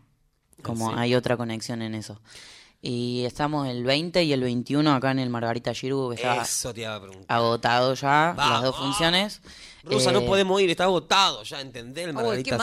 Como 0.64 0.96
hay 0.96 1.14
otra 1.14 1.38
conexión 1.38 1.84
en 1.84 1.94
eso. 1.94 2.20
Y 2.90 3.26
estamos 3.26 3.68
el 3.68 3.84
20 3.84 4.24
y 4.24 4.32
el 4.32 4.40
21 4.40 4.94
acá 4.94 5.12
en 5.12 5.20
el 5.20 5.30
Margarita 5.30 5.74
Giru. 5.74 6.14
Está 6.14 6.42
Eso 6.42 6.74
te 6.74 6.82
iba 6.82 6.96
a 6.96 7.02
preguntar. 7.02 7.26
Agotado 7.28 7.94
ya 7.96 8.34
las 8.38 8.64
dos 8.64 8.78
funciones. 8.78 9.42
Rosa, 9.84 10.14
no 10.14 10.20
eh, 10.20 10.26
podemos 10.26 10.62
ir, 10.62 10.70
está 10.70 10.86
agotado 10.86 11.44
ya, 11.44 11.60
¿entendés? 11.60 12.08
El 12.08 12.14
Margarita. 12.14 12.58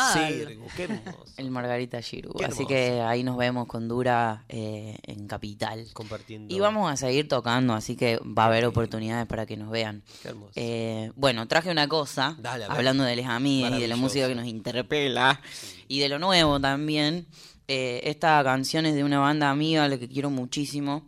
Qué 0.74 0.84
hermoso. 0.84 1.24
El 1.36 1.50
Margarita 1.50 2.00
Giru. 2.00 2.32
Así 2.42 2.64
que 2.64 3.02
ahí 3.02 3.22
nos 3.22 3.36
vemos 3.36 3.66
con 3.66 3.86
Dura 3.86 4.46
eh, 4.48 4.96
en 5.02 5.26
Capital. 5.26 5.88
Compartiendo. 5.92 6.54
Y 6.54 6.58
vamos 6.58 6.90
a 6.90 6.96
seguir 6.96 7.28
tocando, 7.28 7.74
así 7.74 7.94
que 7.94 8.18
va 8.18 8.44
a 8.44 8.46
haber 8.46 8.64
oportunidades 8.64 9.26
para 9.26 9.44
que 9.44 9.58
nos 9.58 9.70
vean. 9.70 10.02
Qué 10.22 10.28
hermoso. 10.28 10.52
Eh, 10.56 11.12
bueno, 11.16 11.46
traje 11.48 11.70
una 11.70 11.86
cosa, 11.86 12.38
hablando 12.70 13.04
de 13.04 13.16
les 13.16 13.26
amigos 13.26 13.72
y 13.76 13.80
de 13.82 13.88
la 13.88 13.96
música 13.96 14.26
que 14.26 14.34
nos 14.34 14.46
interpela, 14.46 15.42
y 15.86 16.00
de 16.00 16.08
lo 16.08 16.18
nuevo 16.18 16.58
también. 16.58 17.26
Eh, 17.68 18.00
esta 18.04 18.42
canción 18.44 18.86
es 18.86 18.94
de 18.94 19.04
una 19.04 19.18
banda 19.20 19.50
amiga, 19.50 19.84
a 19.84 19.88
la 19.88 19.98
que 19.98 20.08
quiero 20.08 20.30
muchísimo, 20.30 21.06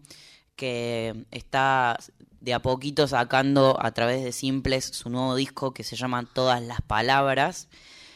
que 0.57 1.27
está 1.31 1.99
de 2.41 2.55
a 2.55 2.61
poquito 2.61 3.09
sacando 3.09 3.77
a 3.81 3.91
través 3.93 4.23
de 4.23 4.33
Simples 4.33 4.85
su 4.85 5.11
nuevo 5.11 5.35
disco 5.35 5.75
que 5.75 5.85
se 5.85 5.97
llama 5.97 6.25
Todas 6.33 6.63
las 6.63 6.81
Palabras. 6.81 7.69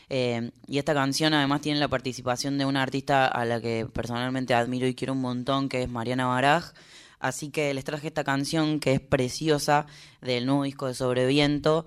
Eh, 0.09 0.51
y 0.67 0.79
esta 0.79 0.95
canción 0.95 1.35
además 1.35 1.61
tiene 1.61 1.79
la 1.81 1.89
participación 1.89 2.59
de 2.59 2.65
una 2.65 2.83
artista 2.83 3.27
a 3.27 3.45
la 3.45 3.61
que 3.61 3.87
personalmente 3.93 4.55
admiro 4.55 4.87
y 4.87 4.95
quiero 4.95 5.13
un 5.13 5.21
montón, 5.21 5.69
que 5.69 5.83
es 5.83 5.89
Mariana 5.89 6.27
Baraj. 6.27 6.73
Así 7.21 7.51
que 7.51 7.75
les 7.75 7.85
traje 7.85 8.09
esta 8.09 8.25
canción 8.25 8.81
que 8.81 8.95
es 8.95 9.01
preciosa 9.01 9.87
del 10.21 10.47
nuevo 10.47 10.65
disco 10.65 10.87
de 10.87 10.95
Sobreviento. 10.95 11.85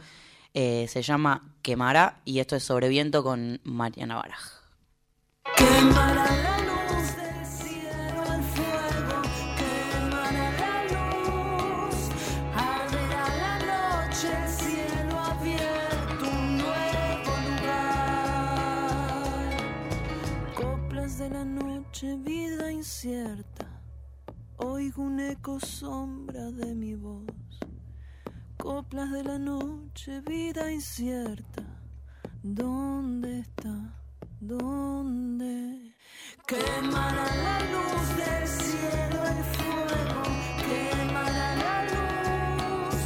Eh, 0.54 0.88
se 0.90 1.02
llama 1.02 1.54
Quemará 1.64 2.22
y 2.26 2.40
esto 2.40 2.56
es 2.56 2.64
Sobreviento 2.64 3.24
con 3.24 3.60
Mariana 3.64 4.16
Baraj. 4.16 4.63
Un 16.22 16.58
nuevo 16.58 17.32
lugar. 17.48 17.94
Coplas 20.56 21.18
de 21.18 21.30
la 21.30 21.46
noche, 21.46 22.16
vida 22.18 22.72
incierta, 22.72 23.68
oigo 24.58 25.04
un 25.04 25.20
eco 25.20 25.60
sombra 25.60 26.52
de 26.52 26.74
mi 26.74 26.96
voz. 26.96 27.26
Coplas 28.58 29.12
de 29.12 29.24
la 29.24 29.38
noche, 29.38 30.22
vida 30.22 30.72
incierta, 30.72 31.64
¿dónde 32.42 33.40
está? 33.40 34.03
¿Dónde 34.46 35.96
quemará 36.46 37.28
la 37.48 37.60
luz 37.72 38.06
del 38.18 38.46
cielo 38.46 39.24
el 39.34 39.42
fuego? 39.56 40.22
Quemará 40.68 41.50
la 41.64 41.78
luz 41.94 42.98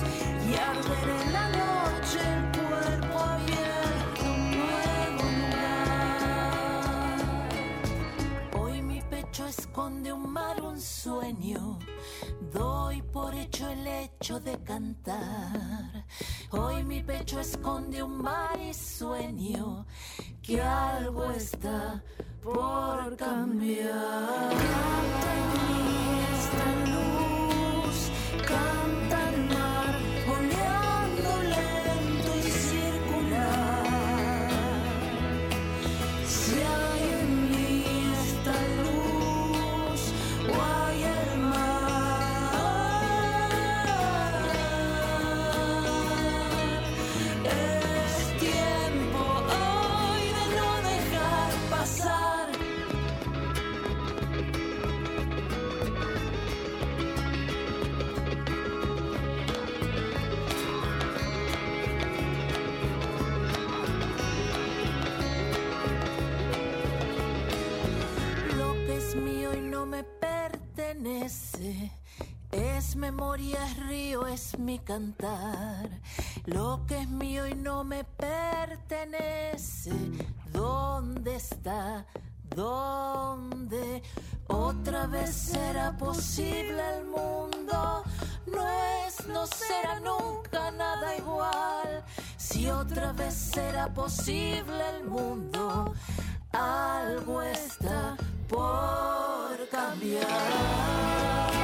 y 0.50 0.52
arderá 0.56 1.16
en 1.22 1.30
la 1.34 1.48
noche 1.62 2.20
el 2.34 2.42
cuerpo 2.58 3.16
abierto, 3.20 4.22
un 4.26 4.44
nuevo 4.58 5.24
lugar. 5.42 7.20
Hoy 8.60 8.82
mi 8.82 9.00
pecho 9.04 9.46
esconde 9.46 10.12
un 10.12 10.34
mar, 10.34 10.57
sueño. 10.80 11.80
Doy 12.54 13.02
por 13.02 13.34
hecho 13.34 13.70
el 13.70 13.86
hecho 13.86 14.40
de 14.40 14.58
cantar. 14.64 16.06
Hoy 16.52 16.84
mi 16.84 17.02
pecho 17.02 17.40
esconde 17.40 18.02
un 18.04 18.22
mar 18.22 18.58
sueño 18.74 19.86
que 20.42 20.62
algo 20.62 21.26
está 21.32 22.04
por 22.42 23.16
cambiar. 23.18 24.50
Canta 24.50 25.30
en 25.40 25.48
mí 25.54 26.22
esta 26.38 26.68
luz, 26.92 28.12
canta 28.48 29.27
Es 72.52 72.96
memoria, 72.96 73.64
es 73.66 73.78
río, 73.86 74.26
es 74.26 74.58
mi 74.58 74.80
cantar. 74.80 75.88
Lo 76.46 76.86
que 76.88 77.02
es 77.02 77.08
mío 77.08 77.46
y 77.46 77.54
no 77.54 77.84
me 77.84 78.04
pertenece. 78.04 79.92
¿Dónde 80.52 81.36
está? 81.36 82.04
¿Dónde? 82.56 84.02
Otra 84.48 85.06
vez 85.06 85.36
será 85.36 85.96
posible 85.96 86.82
el 86.98 87.06
mundo. 87.06 88.04
No 88.48 88.68
es, 89.06 89.28
no 89.28 89.46
será 89.46 90.00
nunca 90.00 90.72
nada 90.72 91.16
igual. 91.16 92.04
Si 92.38 92.72
otra 92.72 93.14
vez 93.14 93.36
será 93.36 93.94
posible 93.94 94.98
el 94.98 95.04
mundo, 95.04 95.94
algo 96.52 97.44
está 97.44 98.18
por 98.48 99.68
cambiar. 99.70 101.57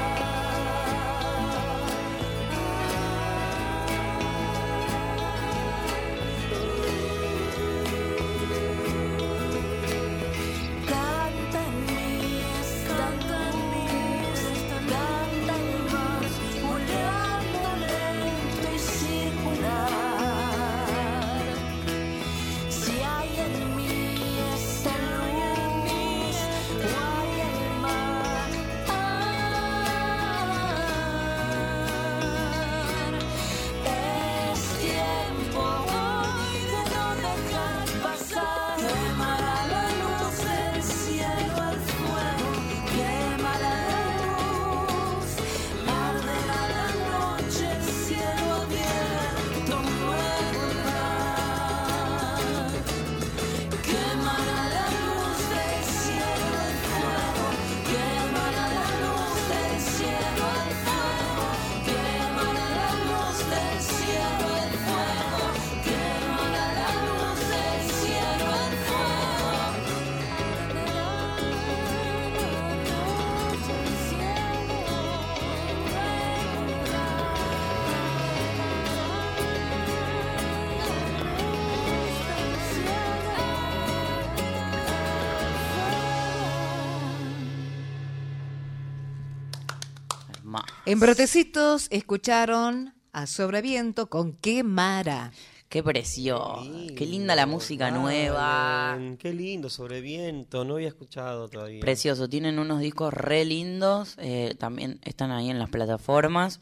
En 90.93 90.99
Brotecitos 90.99 91.87
escucharon 91.89 92.93
a 93.13 93.25
Sobreviento 93.25 94.11
con 94.11 94.33
Quemara. 94.33 95.31
Qué 95.67 95.81
precioso. 95.81 96.61
Qué 96.95 97.07
linda 97.07 97.33
la 97.35 97.47
música 97.47 97.89
nueva. 97.89 98.99
Qué 99.17 99.33
lindo, 99.33 99.71
Sobreviento. 99.71 100.63
No 100.63 100.75
había 100.75 100.89
escuchado 100.89 101.47
todavía. 101.47 101.79
Precioso. 101.79 102.29
Tienen 102.29 102.59
unos 102.59 102.79
discos 102.79 103.11
re 103.11 103.43
lindos. 103.43 104.13
Eh, 104.19 104.53
también 104.59 104.99
están 105.01 105.31
ahí 105.31 105.49
en 105.49 105.57
las 105.57 105.71
plataformas. 105.71 106.59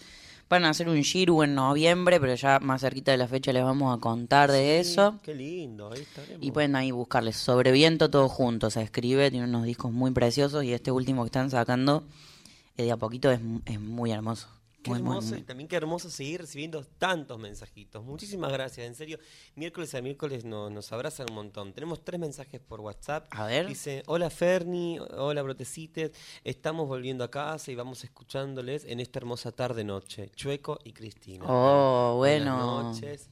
Van 0.47 0.63
a 0.63 0.69
hacer 0.69 0.87
un 0.87 1.01
Shiru 1.01 1.43
en 1.43 1.53
noviembre, 1.53 2.17
pero 2.21 2.33
ya 2.35 2.61
más 2.61 2.79
cerquita 2.79 3.11
de 3.11 3.17
la 3.17 3.27
fecha 3.27 3.51
les 3.51 3.65
vamos 3.65 3.93
a 3.93 3.99
contar 3.99 4.49
de 4.49 4.79
eso. 4.79 5.19
Qué 5.23 5.35
lindo, 5.35 5.91
ahí 5.91 6.03
estaremos. 6.03 6.41
Y 6.41 6.51
pueden 6.51 6.77
ahí 6.77 6.91
buscarles 6.91 7.35
Sobreviento 7.35 8.09
todos 8.09 8.31
juntos. 8.31 8.75
Se 8.75 8.81
escribe, 8.81 9.29
tiene 9.29 9.45
unos 9.45 9.65
discos 9.65 9.91
muy 9.91 10.11
preciosos 10.11 10.63
y 10.63 10.71
este 10.71 10.89
último 10.89 11.23
que 11.23 11.27
están 11.27 11.51
sacando 11.51 12.05
eh, 12.77 12.83
de 12.85 12.91
a 12.91 12.97
poquito 12.97 13.31
es, 13.31 13.39
es 13.65 13.79
muy 13.79 14.11
hermoso. 14.11 14.47
Qué 14.83 14.89
Muy, 14.89 14.97
hermoso 14.99 15.29
muy. 15.29 15.39
y 15.39 15.43
también 15.43 15.67
qué 15.67 15.75
hermoso 15.75 16.09
seguir 16.09 16.41
recibiendo 16.41 16.83
tantos 16.83 17.37
mensajitos. 17.37 18.03
Muchísimas 18.03 18.51
gracias, 18.51 18.87
en 18.87 18.95
serio. 18.95 19.19
Miércoles 19.53 19.93
a 19.93 20.01
miércoles 20.01 20.43
no- 20.43 20.71
nos 20.71 20.91
abrazan 20.91 21.27
un 21.29 21.35
montón. 21.35 21.71
Tenemos 21.73 22.03
tres 22.03 22.19
mensajes 22.19 22.59
por 22.59 22.81
WhatsApp. 22.81 23.27
A 23.29 23.45
ver. 23.45 23.67
Dice, 23.67 24.01
hola 24.07 24.31
Ferni, 24.31 24.97
hola 24.97 25.43
Brotecites, 25.43 26.13
estamos 26.43 26.87
volviendo 26.87 27.23
a 27.23 27.29
casa 27.29 27.69
y 27.71 27.75
vamos 27.75 28.03
escuchándoles 28.03 28.83
en 28.85 28.99
esta 28.99 29.19
hermosa 29.19 29.51
tarde-noche. 29.51 30.31
Chueco 30.35 30.79
y 30.83 30.93
Cristina. 30.93 31.45
Oh, 31.47 32.15
bueno. 32.17 32.55
Buenas 32.55 32.95
noches. 33.01 33.29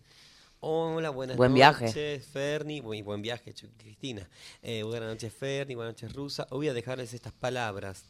Hola, 0.59 1.09
buenas 1.09 1.35
Buen 1.35 1.53
noches. 1.55 1.79
viaje. 1.95 2.19
Ferni. 2.19 2.79
Buen, 2.81 3.03
buen 3.03 3.23
viaje, 3.23 3.55
Cristina. 3.75 4.29
Eh, 4.61 4.83
buenas 4.83 5.09
noches, 5.09 5.33
Ferni. 5.33 5.73
Buenas 5.73 5.95
noches, 5.95 6.13
Rusa. 6.13 6.45
Voy 6.51 6.67
a 6.67 6.73
dejarles 6.75 7.11
estas 7.15 7.33
palabras. 7.33 8.03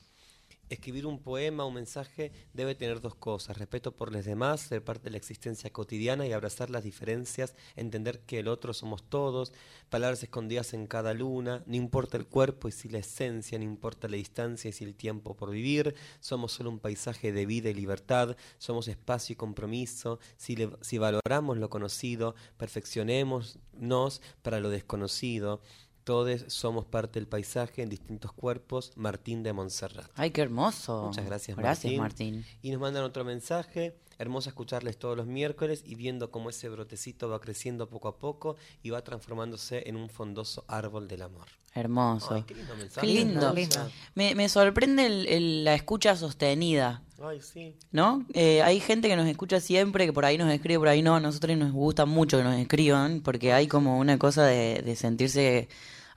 Escribir 0.70 1.08
un 1.08 1.18
poema, 1.18 1.66
un 1.66 1.74
mensaje, 1.74 2.32
debe 2.54 2.76
tener 2.76 3.02
dos 3.02 3.16
cosas. 3.16 3.58
Respeto 3.58 3.96
por 3.96 4.12
los 4.12 4.24
demás, 4.24 4.62
ser 4.62 4.84
parte 4.84 5.06
de 5.06 5.12
la 5.12 5.18
existencia 5.18 5.72
cotidiana 5.72 6.28
y 6.28 6.32
abrazar 6.32 6.70
las 6.70 6.84
diferencias, 6.84 7.56
entender 7.76 8.20
que 8.20 8.38
el 8.38 8.48
otro 8.48 8.74
somos 8.74 9.02
todos, 9.02 9.52
palabras 9.90 10.22
escondidas 10.22 10.76
en 10.76 10.86
cada 10.86 11.16
luna, 11.16 11.64
no 11.66 11.76
importa 11.76 12.18
el 12.18 12.28
cuerpo 12.28 12.68
y 12.68 12.72
si 12.72 12.88
la 12.88 13.00
esencia, 13.00 13.58
no 13.58 13.64
importa 13.64 14.08
la 14.08 14.18
distancia 14.18 14.70
y 14.70 14.74
si 14.74 14.84
el 14.84 14.94
tiempo 14.94 15.36
por 15.36 15.50
vivir, 15.50 15.96
somos 16.20 16.52
solo 16.52 16.70
un 16.70 16.80
paisaje 16.80 17.32
de 17.32 17.48
vida 17.48 17.72
y 17.72 17.74
libertad, 17.74 18.38
somos 18.60 18.88
espacio 18.88 19.34
y 19.34 19.38
compromiso, 19.38 20.20
si, 20.38 20.56
si 20.82 20.98
valoramos 21.00 21.58
lo 21.58 21.72
conocido, 21.72 22.36
perfeccionémonos 22.58 24.22
para 24.44 24.60
lo 24.60 24.70
desconocido. 24.70 25.62
Todos 26.10 26.42
somos 26.48 26.86
parte 26.86 27.20
del 27.20 27.28
paisaje 27.28 27.84
en 27.84 27.90
distintos 27.90 28.34
cuerpos. 28.34 28.92
Martín 28.96 29.44
de 29.44 29.54
Montserrat. 29.54 30.10
Ay, 30.16 30.32
qué 30.32 30.42
hermoso. 30.42 31.04
Muchas 31.06 31.24
gracias, 31.24 31.56
Gracias, 31.56 31.94
Martín. 31.94 32.32
Martín. 32.42 32.46
Y 32.64 32.72
nos 32.72 32.82
mandan 32.82 33.04
otro 33.04 33.24
mensaje. 33.24 33.96
Hermoso 34.18 34.50
escucharles 34.50 34.98
todos 34.98 35.16
los 35.16 35.28
miércoles 35.28 35.84
y 35.86 35.94
viendo 35.94 36.32
cómo 36.32 36.50
ese 36.50 36.68
brotecito 36.68 37.30
va 37.30 37.40
creciendo 37.40 37.90
poco 37.90 38.08
a 38.08 38.18
poco 38.18 38.56
y 38.82 38.90
va 38.90 39.04
transformándose 39.04 39.84
en 39.88 39.96
un 39.98 40.10
frondoso 40.10 40.66
árbol 40.68 41.08
del 41.08 41.22
amor. 41.22 41.46
Hermoso. 41.76 42.34
Ay, 42.34 42.42
qué 42.42 42.56
lindo 42.56 42.76
mensaje. 42.76 43.06
Qué 43.06 43.14
lindo. 43.14 43.54
lindo. 43.54 43.92
Me, 44.16 44.34
me 44.34 44.50
sorprende 44.50 45.06
el- 45.06 45.28
el- 45.28 45.64
la 45.64 45.76
escucha 45.76 46.16
sostenida. 46.16 47.04
Ay, 47.22 47.40
sí. 47.40 47.76
¿No? 47.92 48.26
Eh, 48.34 48.64
hay 48.64 48.80
gente 48.80 49.10
que 49.10 49.16
nos 49.16 49.28
escucha 49.28 49.60
siempre, 49.60 50.08
que 50.08 50.14
por 50.14 50.26
ahí 50.26 50.40
nos 50.40 50.52
escribe, 50.52 50.80
por 50.80 50.88
ahí 50.88 51.04
no. 51.04 51.16
A 51.16 51.20
nosotros 51.20 51.56
nos 51.56 51.72
gusta 51.72 52.08
mucho 52.08 52.38
que 52.40 52.44
nos 52.44 52.56
escriban, 52.58 53.22
porque 53.22 53.54
hay 53.54 53.68
como 53.68 54.00
una 54.00 54.18
cosa 54.18 54.44
de, 54.48 54.82
de 54.84 54.96
sentirse 54.96 55.70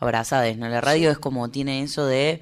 abrazadas, 0.03 0.57
¿no? 0.57 0.69
La 0.69 0.81
radio 0.81 1.11
es 1.11 1.19
como 1.19 1.49
tiene 1.51 1.83
eso 1.83 2.05
de 2.07 2.41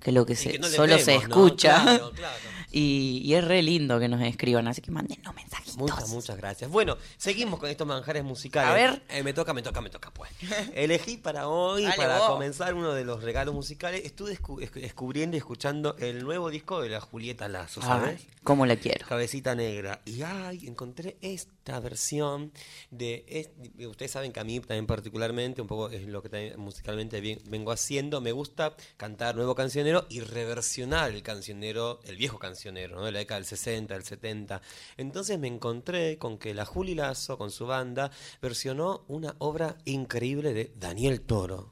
que 0.00 0.12
lo 0.12 0.26
que, 0.26 0.34
se, 0.36 0.52
que 0.52 0.58
no 0.58 0.66
les 0.66 0.76
solo 0.76 0.98
se 0.98 1.14
escucha. 1.16 1.82
Claro, 1.82 2.10
claro. 2.14 2.34
Y, 2.74 3.20
y 3.22 3.34
es 3.34 3.44
re 3.44 3.60
lindo 3.62 4.00
que 4.00 4.08
nos 4.08 4.22
escriban, 4.22 4.66
así 4.66 4.80
que 4.80 4.90
mándenos 4.90 5.34
mensajitos. 5.34 5.76
Muchas, 5.76 6.08
muchas 6.08 6.38
gracias. 6.38 6.70
Bueno, 6.70 6.96
seguimos 7.18 7.60
con 7.60 7.68
estos 7.68 7.86
manjares 7.86 8.24
musicales. 8.24 8.70
A 8.70 8.74
ver. 8.92 9.02
Eh, 9.10 9.22
me 9.22 9.34
toca, 9.34 9.52
me 9.52 9.60
toca, 9.60 9.82
me 9.82 9.90
toca, 9.90 10.10
pues. 10.10 10.30
Elegí 10.74 11.18
para 11.18 11.48
hoy, 11.48 11.82
Dale, 11.84 11.96
para 11.96 12.18
vos. 12.20 12.28
comenzar 12.30 12.72
uno 12.72 12.94
de 12.94 13.04
los 13.04 13.22
regalos 13.22 13.54
musicales. 13.54 14.00
Estuve 14.06 14.38
descu- 14.38 14.58
esc- 14.62 14.80
descubriendo 14.80 15.36
y 15.36 15.38
escuchando 15.38 15.96
el 15.98 16.24
nuevo 16.24 16.48
disco 16.48 16.80
de 16.80 16.88
la 16.88 17.00
Julieta 17.02 17.46
Lazo, 17.48 17.82
¿sabes? 17.82 18.20
Ay, 18.22 18.28
cómo 18.42 18.64
la 18.64 18.76
quiero. 18.76 19.06
Cabecita 19.06 19.54
Negra. 19.54 20.00
Y 20.06 20.22
ay, 20.22 20.66
encontré 20.66 21.18
esta 21.64 21.78
versión 21.78 22.50
de. 22.90 23.24
es- 23.28 23.50
ustedes 23.86 24.10
saben 24.10 24.32
que 24.32 24.40
a 24.40 24.44
mí 24.44 24.58
también, 24.58 24.86
particularmente, 24.88 25.62
un 25.62 25.68
poco 25.68 25.90
es 25.90 26.08
lo 26.08 26.20
que 26.20 26.28
también 26.28 26.58
musicalmente 26.58 27.20
bien- 27.20 27.38
vengo 27.46 27.70
haciendo. 27.70 28.20
Me 28.20 28.32
gusta 28.32 28.74
cantar 28.96 29.36
nuevo 29.36 29.54
cancionero 29.54 30.04
y 30.10 30.20
reversionar 30.20 31.12
el 31.12 31.22
cancionero, 31.22 32.00
el 32.04 32.16
viejo 32.16 32.40
cancionero, 32.40 32.96
¿no? 32.96 33.04
de 33.04 33.12
la 33.12 33.20
década 33.20 33.38
del 33.38 33.46
60, 33.46 33.94
del 33.94 34.02
70. 34.02 34.60
Entonces 34.96 35.38
me 35.38 35.46
encontré 35.46 36.18
con 36.18 36.36
que 36.36 36.52
la 36.52 36.64
Juli 36.64 36.96
Lazo, 36.96 37.38
con 37.38 37.52
su 37.52 37.64
banda, 37.66 38.10
versionó 38.40 39.04
una 39.06 39.36
obra 39.38 39.78
increíble 39.84 40.52
de 40.54 40.72
Daniel 40.76 41.20
Toro, 41.20 41.70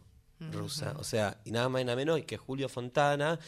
rusa. 0.52 0.94
O 0.98 1.04
sea, 1.04 1.40
y 1.44 1.50
nada 1.50 1.68
más 1.68 1.82
y 1.82 1.84
nada 1.84 1.96
menos 1.96 2.20
que 2.22 2.36
Julio 2.36 2.68
Fontana 2.68 3.38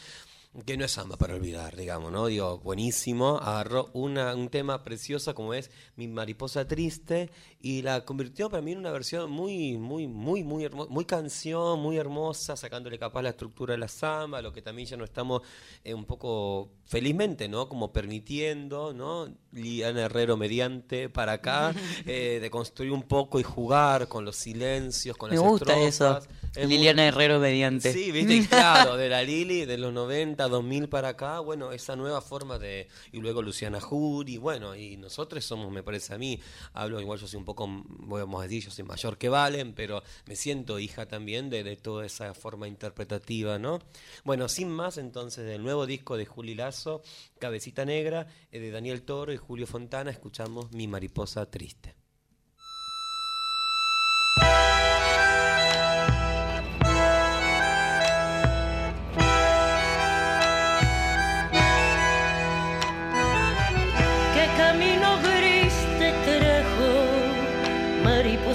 que 0.65 0.77
no 0.77 0.85
es 0.85 0.91
samba 0.91 1.17
para 1.17 1.33
olvidar, 1.33 1.75
digamos, 1.75 2.11
¿no? 2.11 2.27
Digo, 2.27 2.59
buenísimo, 2.59 3.37
agarró 3.41 3.89
una, 3.93 4.35
un 4.35 4.49
tema 4.49 4.83
precioso 4.83 5.33
como 5.33 5.53
es 5.55 5.71
Mi 5.95 6.07
mariposa 6.07 6.67
triste 6.67 7.31
y 7.59 7.81
la 7.81 8.05
convirtió 8.05 8.49
para 8.51 8.61
mí 8.61 8.73
en 8.73 8.77
una 8.77 8.91
versión 8.91 9.31
muy, 9.31 9.77
muy, 9.77 10.07
muy, 10.07 10.43
muy 10.43 10.63
hermosa, 10.63 10.91
muy 10.91 11.05
canción, 11.05 11.79
muy 11.79 11.97
hermosa, 11.97 12.55
sacándole 12.55 12.99
capaz 12.99 13.23
la 13.23 13.29
estructura 13.29 13.71
de 13.73 13.79
la 13.79 13.87
samba, 13.87 14.41
lo 14.43 14.53
que 14.53 14.61
también 14.61 14.87
ya 14.87 14.95
no 14.97 15.05
estamos 15.05 15.41
eh, 15.83 15.93
un 15.93 16.05
poco 16.05 16.69
felizmente, 16.85 17.47
¿no? 17.49 17.67
Como 17.67 17.91
permitiendo, 17.91 18.93
¿no? 18.93 19.27
Liana 19.53 20.01
Herrero 20.03 20.37
mediante 20.37 21.09
para 21.09 21.33
acá, 21.33 21.73
eh, 22.05 22.39
de 22.41 22.49
construir 22.51 22.91
un 22.91 23.03
poco 23.03 23.39
y 23.39 23.43
jugar 23.43 24.07
con 24.07 24.23
los 24.25 24.35
silencios, 24.35 25.17
con 25.17 25.29
Me 25.31 25.37
las 25.37 25.45
gusta 25.45 25.77
estrofas. 25.79 26.25
eso. 26.25 26.33
Es 26.55 26.67
muy- 26.67 26.75
Liliana 26.77 27.07
Herrero 27.07 27.39
mediante. 27.39 27.91
Sí, 27.91 28.11
viste, 28.11 28.47
claro, 28.47 28.97
de 28.97 29.09
la 29.09 29.23
Lili, 29.23 29.65
de 29.65 29.77
los 29.77 29.91
90, 29.93 30.42
2000 30.47 30.89
para 30.89 31.09
acá, 31.09 31.39
bueno, 31.39 31.71
esa 31.71 31.95
nueva 31.95 32.21
forma 32.21 32.57
de... 32.57 32.87
Y 33.11 33.19
luego 33.19 33.41
Luciana 33.41 33.79
Jury, 33.79 34.37
bueno, 34.37 34.75
y 34.75 34.97
nosotros 34.97 35.43
somos, 35.43 35.71
me 35.71 35.83
parece 35.83 36.13
a 36.13 36.17
mí, 36.17 36.39
hablo 36.73 36.99
igual, 36.99 37.19
yo 37.19 37.27
soy 37.27 37.37
un 37.37 37.45
poco, 37.45 37.67
vamos 37.67 38.39
a 38.39 38.43
decir, 38.43 38.63
yo 38.63 38.71
soy 38.71 38.83
mayor 38.83 39.17
que 39.17 39.29
Valen, 39.29 39.73
pero 39.73 40.03
me 40.25 40.35
siento 40.35 40.79
hija 40.79 41.07
también 41.07 41.49
de, 41.49 41.63
de 41.63 41.75
toda 41.75 42.05
esa 42.05 42.33
forma 42.33 42.67
interpretativa, 42.67 43.59
¿no? 43.59 43.79
Bueno, 44.23 44.47
sin 44.49 44.69
más, 44.69 44.97
entonces, 44.97 45.45
del 45.45 45.63
nuevo 45.63 45.85
disco 45.85 46.17
de 46.17 46.25
Juli 46.25 46.55
Lazo, 46.55 47.01
Cabecita 47.39 47.85
Negra, 47.85 48.27
eh, 48.51 48.59
de 48.59 48.71
Daniel 48.71 49.03
Toro 49.03 49.33
y 49.33 49.37
Julio 49.37 49.67
Fontana, 49.67 50.11
escuchamos 50.11 50.71
Mi 50.71 50.87
Mariposa 50.87 51.49
Triste. 51.49 52.02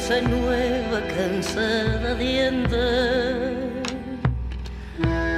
Mariposa 0.09 0.21
nueva, 0.23 1.03
cansada 1.14 2.14
de 2.14 2.49
andar. 2.49 3.53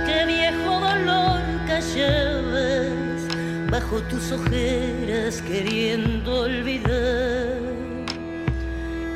Qué 0.06 0.26
viejo 0.26 0.80
dolor 0.80 1.40
callabas 1.66 3.26
bajo 3.70 4.00
tus 4.02 4.30
ojeras 4.30 5.42
queriendo 5.42 6.42
olvidar. 6.42 7.58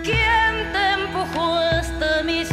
¿Quién 0.03 0.73
te 0.73 1.03
empujó 1.03 1.55
hasta 1.55 2.23
mis 2.25 2.49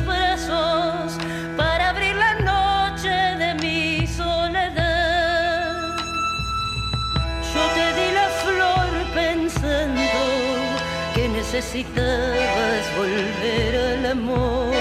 necesitabas 11.54 12.96
volver 12.96 13.76
al 13.76 14.06
amor. 14.06 14.74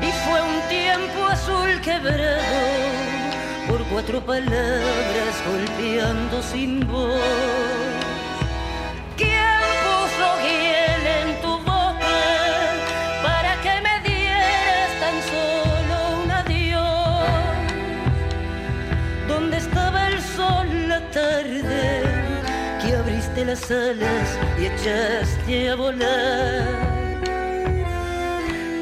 Y 0.00 0.10
fue 0.24 0.40
un 0.40 0.68
tiempo 0.70 1.26
azul 1.26 1.78
quebrado 1.82 2.40
por 3.68 3.84
cuatro 3.92 4.24
palabras 4.24 5.34
golpeando 5.46 6.42
sin 6.42 6.80
voz. 6.90 7.79
Y 23.70 24.66
echaste 24.66 25.70
a 25.70 25.76
volar? 25.76 26.66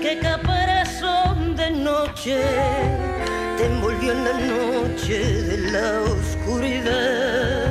¿Qué 0.00 0.18
caparazón 0.22 1.54
de 1.56 1.70
noche 1.72 2.40
te 3.58 3.66
envolvió 3.66 4.12
en 4.12 4.24
la 4.24 4.32
noche 4.32 5.42
de 5.42 5.72
la 5.72 6.00
oscuridad? 6.00 7.67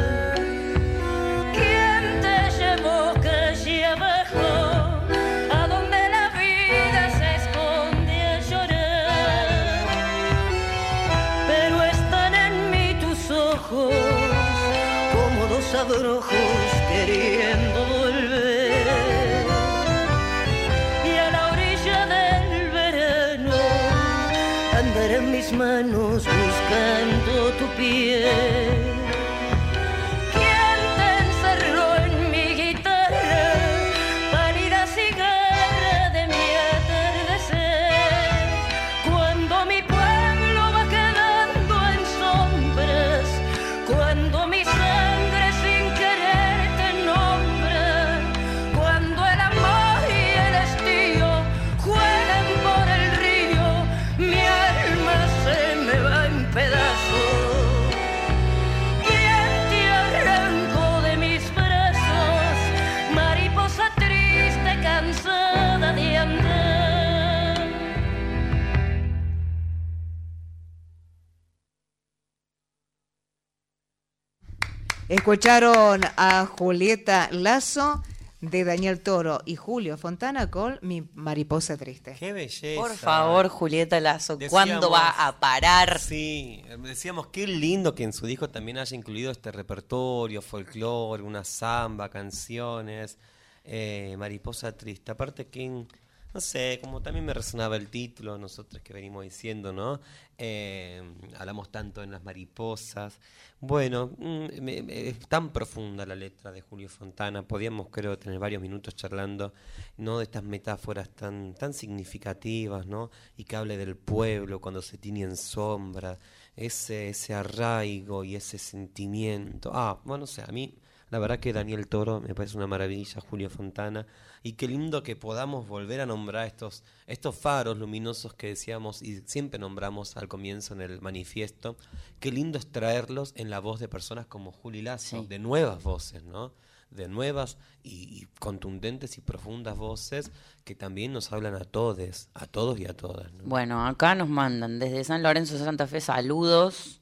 Escucharon 75.09 76.01
a 76.17 76.45
Julieta 76.45 77.29
Lazo 77.31 78.03
de 78.41 78.65
Daniel 78.65 78.99
Toro 79.01 79.39
y 79.45 79.55
Julio 79.55 79.97
Fontana 79.97 80.51
con 80.51 80.77
Mi 80.81 81.07
Mariposa 81.15 81.77
Triste. 81.77 82.15
¡Qué 82.19 82.33
belleza! 82.33 82.79
Por 82.81 82.93
favor, 82.95 83.47
Julieta 83.47 83.99
Lazo, 84.01 84.37
¿cuándo 84.49 84.75
Decíamos- 84.75 84.91
va 84.93 85.27
a 85.27 85.39
parar? 85.39 85.99
Sí, 85.99 86.61
decíamos 86.83 87.27
qué 87.27 87.47
lindo 87.47 87.95
que 87.95 88.03
en 88.03 88.11
su 88.11 88.25
disco 88.27 88.49
también 88.49 88.77
haya 88.79 88.95
incluido 88.97 89.31
este 89.31 89.51
repertorio, 89.51 90.41
folclore, 90.41 91.23
una 91.23 91.45
samba, 91.45 92.09
canciones, 92.09 93.17
eh, 93.63 94.13
Mariposa 94.19 94.75
Triste. 94.75 95.11
Aparte 95.11 95.47
que, 95.47 95.85
no 96.33 96.41
sé, 96.41 96.79
como 96.83 97.01
también 97.01 97.25
me 97.25 97.33
resonaba 97.33 97.75
el 97.77 97.87
título, 97.89 98.37
nosotros 98.37 98.81
que 98.83 98.93
venimos 98.93 99.23
diciendo, 99.23 99.73
¿no? 99.73 99.99
Eh, 100.37 101.01
hablamos 101.37 101.71
tanto 101.71 102.03
en 102.03 102.11
las 102.11 102.23
mariposas. 102.23 103.19
Bueno, 103.59 104.11
mm, 104.17 104.61
me- 104.61 105.07
es 105.09 105.19
tan 105.27 105.51
profunda 105.51 106.05
la 106.05 106.15
letra 106.15 106.51
de 106.51 106.61
Julio 106.61 106.89
Fontana, 106.89 107.41
podíamos 107.47 107.87
creo 107.89 108.19
tener 108.19 108.37
varios 108.39 108.61
minutos 108.61 108.95
charlando, 108.95 109.53
¿no? 109.97 110.19
De 110.19 110.25
estas 110.25 110.43
metáforas 110.43 111.09
tan, 111.09 111.55
tan 111.55 111.73
significativas, 111.73 112.85
¿no? 112.85 113.09
Y 113.35 113.45
que 113.45 113.55
hable 113.55 113.77
del 113.77 113.95
pueblo 113.95 114.61
cuando 114.61 114.81
se 114.83 114.97
tiene 114.97 115.21
en 115.23 115.35
sombra, 115.37 116.19
ese, 116.55 117.09
ese 117.09 117.33
arraigo 117.33 118.23
y 118.23 118.35
ese 118.35 118.57
sentimiento. 118.59 119.71
Ah, 119.73 119.99
bueno, 120.05 120.21
no 120.21 120.27
sé, 120.27 120.41
a 120.43 120.47
mí 120.51 120.75
la 121.09 121.19
verdad 121.19 121.39
que 121.39 121.53
Daniel 121.53 121.87
Toro 121.87 122.19
me 122.21 122.35
parece 122.35 122.57
una 122.57 122.67
maravilla, 122.67 123.21
Julio 123.21 123.49
Fontana, 123.49 124.05
y 124.43 124.53
qué 124.53 124.67
lindo 124.67 125.03
que 125.03 125.15
podamos 125.15 125.67
volver 125.67 126.01
a 126.01 126.05
nombrar 126.05 126.45
estos, 126.47 126.83
estos 127.07 127.35
faros 127.35 127.77
luminosos 127.77 128.33
que 128.33 128.47
decíamos 128.47 129.01
y 129.01 129.21
siempre 129.25 129.59
nombramos 129.59 130.17
al 130.17 130.27
comienzo 130.27 130.73
en 130.73 130.81
el 130.81 131.01
manifiesto. 131.01 131.77
Qué 132.19 132.31
lindo 132.31 132.57
es 132.57 132.71
traerlos 132.71 133.33
en 133.35 133.49
la 133.49 133.59
voz 133.59 133.79
de 133.79 133.87
personas 133.87 134.25
como 134.25 134.51
Juli 134.51 134.81
Lazo, 134.81 135.21
Sí. 135.21 135.27
de 135.27 135.39
nuevas 135.39 135.81
voces, 135.83 136.23
¿no? 136.23 136.53
De 136.91 137.07
nuevas 137.09 137.57
y, 137.83 138.21
y 138.21 138.27
contundentes 138.39 139.17
y 139.17 139.21
profundas 139.21 139.75
voces 139.77 140.31
que 140.63 140.73
también 140.75 141.11
nos 141.11 141.33
hablan 141.33 141.55
a 141.55 141.65
todos, 141.65 142.29
a 142.33 142.47
todos 142.47 142.79
y 142.79 142.85
a 142.85 142.95
todas. 142.95 143.31
¿no? 143.33 143.43
Bueno, 143.45 143.85
acá 143.85 144.15
nos 144.15 144.29
mandan 144.29 144.79
desde 144.79 145.03
San 145.03 145.21
Lorenzo 145.23 145.57
de 145.57 145.65
Santa 145.65 145.87
Fe 145.87 145.99
saludos. 145.99 147.01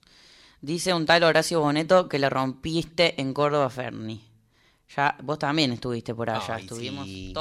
Dice 0.65 0.95
un 0.95 1.05
tal 1.05 1.21
Horacio 1.21 1.59
Boneto 1.59 2.09
que 2.09 2.17
le 2.17 2.27
rompiste 2.27 3.21
en 3.21 3.35
Córdoba 3.35 3.69
Ferni. 3.69 4.19
Ya, 4.95 5.15
vos 5.21 5.37
también 5.37 5.71
estuviste 5.73 6.15
por 6.15 6.27
allá, 6.27 6.55
Ay, 6.55 6.63
estuvimos 6.63 7.05
sí. 7.05 7.31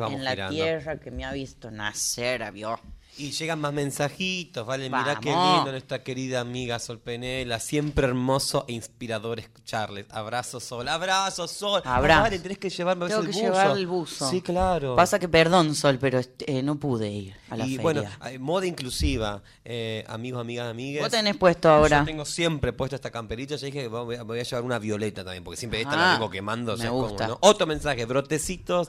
vamos 0.00 0.18
en 0.18 0.24
la 0.24 0.30
girando. 0.32 0.52
tierra 0.56 0.98
que 0.98 1.12
me 1.12 1.24
ha 1.24 1.32
visto 1.32 1.70
nacer, 1.70 2.50
vio. 2.50 2.80
Y 3.18 3.32
llegan 3.32 3.60
más 3.60 3.72
mensajitos, 3.72 4.64
¿vale? 4.64 4.84
Mirá 4.88 5.18
qué 5.20 5.30
Vamos. 5.32 5.56
lindo 5.56 5.70
nuestra 5.72 6.04
querida 6.04 6.40
amiga 6.40 6.78
Sol 6.78 7.00
Penela. 7.00 7.58
Siempre 7.58 8.06
hermoso 8.06 8.64
e 8.68 8.72
inspirador 8.74 9.40
escucharles. 9.40 10.06
Abrazo, 10.10 10.60
Sol. 10.60 10.86
Abrazo, 10.88 11.48
Sol. 11.48 11.82
Abrazo. 11.84 12.22
Vale, 12.22 12.38
tenés 12.38 12.58
que 12.58 12.70
llevarme 12.70 13.06
Tengo 13.08 13.20
el 13.22 13.26
que 13.26 13.32
buzo. 13.32 13.44
llevar 13.44 13.76
el 13.76 13.86
buzo. 13.88 14.30
Sí, 14.30 14.40
claro. 14.40 14.94
Pasa 14.94 15.18
que 15.18 15.28
perdón, 15.28 15.74
Sol, 15.74 15.98
pero 16.00 16.20
eh, 16.46 16.62
no 16.62 16.76
pude 16.76 17.10
ir 17.10 17.34
a 17.50 17.56
la 17.56 17.66
y 17.66 17.70
feria. 17.76 17.82
bueno, 17.82 18.04
moda 18.38 18.66
inclusiva. 18.66 19.42
Eh, 19.64 20.04
amigos, 20.08 20.40
amigas, 20.40 20.70
amigues. 20.70 21.02
Vos 21.02 21.10
tenés 21.10 21.36
puesto 21.36 21.68
ahora. 21.68 21.98
Yo 22.00 22.04
tengo 22.06 22.24
siempre 22.24 22.72
puesta 22.72 22.94
esta 22.96 23.10
camperita. 23.10 23.56
Yo 23.56 23.66
dije 23.66 23.82
que 23.82 23.88
voy 23.88 24.14
a, 24.16 24.22
voy 24.22 24.38
a 24.38 24.42
llevar 24.44 24.62
una 24.64 24.78
violeta 24.78 25.24
también, 25.24 25.42
porque 25.42 25.56
siempre 25.56 25.80
esta 25.80 25.94
Ah, 25.94 26.12
la 26.12 26.12
tengo 26.14 26.30
quemando. 26.30 26.74
o 26.74 26.76
me 26.76 26.82
sea, 26.82 26.90
como, 26.90 27.08
gusta. 27.08 27.26
¿no? 27.26 27.38
Otro 27.40 27.66
mensaje, 27.66 28.04
brotecitos. 28.06 28.88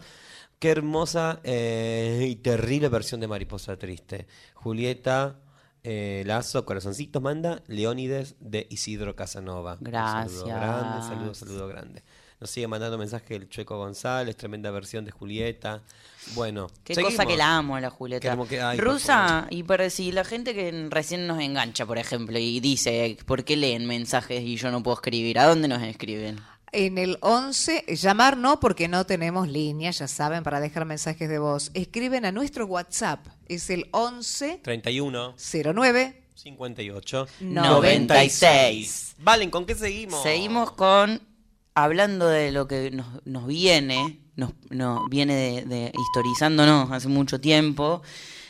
Qué 0.60 0.70
hermosa 0.72 1.40
eh, 1.44 2.28
y 2.30 2.36
terrible 2.36 2.90
versión 2.90 3.22
de 3.22 3.28
Mariposa 3.28 3.78
Triste. 3.78 4.28
Julieta 4.56 5.40
eh, 5.84 6.24
Lazo, 6.26 6.66
corazoncitos, 6.66 7.22
manda 7.22 7.64
Leónides 7.68 8.36
de 8.42 8.68
Isidro 8.70 9.16
Casanova. 9.16 9.78
Un 9.80 9.90
saludo 9.92 9.92
Gracias. 9.92 10.44
grande, 10.46 11.08
saludo, 11.08 11.34
saludo 11.34 11.68
grande. 11.70 12.04
Nos 12.42 12.50
sigue 12.50 12.68
mandando 12.68 12.98
mensaje 12.98 13.36
el 13.36 13.48
Chueco 13.50 13.78
González, 13.78 14.36
tremenda 14.36 14.70
versión 14.72 15.06
de 15.06 15.12
Julieta. 15.12 15.82
Bueno, 16.36 16.68
Qué 16.84 16.94
seguimos. 16.96 17.14
cosa 17.16 17.26
que 17.26 17.38
la 17.38 17.58
amo 17.58 17.76
a 17.78 17.82
la 17.82 17.90
Julieta. 17.90 18.38
que- 18.48 18.62
ay, 18.62 18.78
Rusa, 18.80 19.48
y 19.50 19.64
para 19.64 19.90
si 19.90 20.12
la 20.12 20.24
gente 20.26 20.54
que 20.54 20.88
recién 20.90 21.26
nos 21.28 21.40
engancha, 21.42 21.86
por 21.86 21.98
ejemplo, 21.98 22.38
y 22.38 22.60
dice, 22.60 23.18
¿por 23.26 23.44
qué 23.46 23.56
leen 23.58 23.86
mensajes 23.86 24.42
y 24.42 24.56
yo 24.58 24.72
no 24.72 24.84
puedo 24.84 24.96
escribir? 24.96 25.40
¿A 25.40 25.48
dónde 25.48 25.68
nos 25.70 25.82
escriben? 25.84 26.38
En 26.72 26.98
el 26.98 27.18
11, 27.22 27.86
llamar 27.96 28.38
no 28.38 28.60
porque 28.60 28.88
no 28.88 29.06
tenemos 29.06 29.48
línea, 29.48 29.92
ya 29.92 30.08
saben, 30.08 30.44
para 30.44 30.60
dejar 30.60 30.86
mensajes 30.86 31.28
de 31.30 31.40
voz. 31.40 31.72
Escriben 31.74 32.26
a 32.26 32.32
nuestro 32.32 32.66
WhatsApp, 32.66 33.26
es 33.48 33.70
el 33.70 33.88
11 33.92 34.60
31 34.64 35.36
09 35.38 36.24
58 36.36 37.28
96. 37.42 39.16
Valen, 39.20 39.50
¿con 39.50 39.66
qué 39.66 39.76
seguimos? 39.76 40.22
Seguimos 40.22 40.72
con, 40.72 41.22
hablando 41.74 42.28
de 42.28 42.52
lo 42.52 42.68
que 42.68 42.92
nos, 42.92 43.26
nos 43.26 43.48
viene, 43.48 44.20
nos, 44.36 44.52
nos 44.70 45.10
viene 45.10 45.36
de, 45.36 45.66
de 45.66 45.92
historizándonos 45.98 46.92
hace 46.92 47.08
mucho 47.08 47.42
tiempo. 47.42 48.02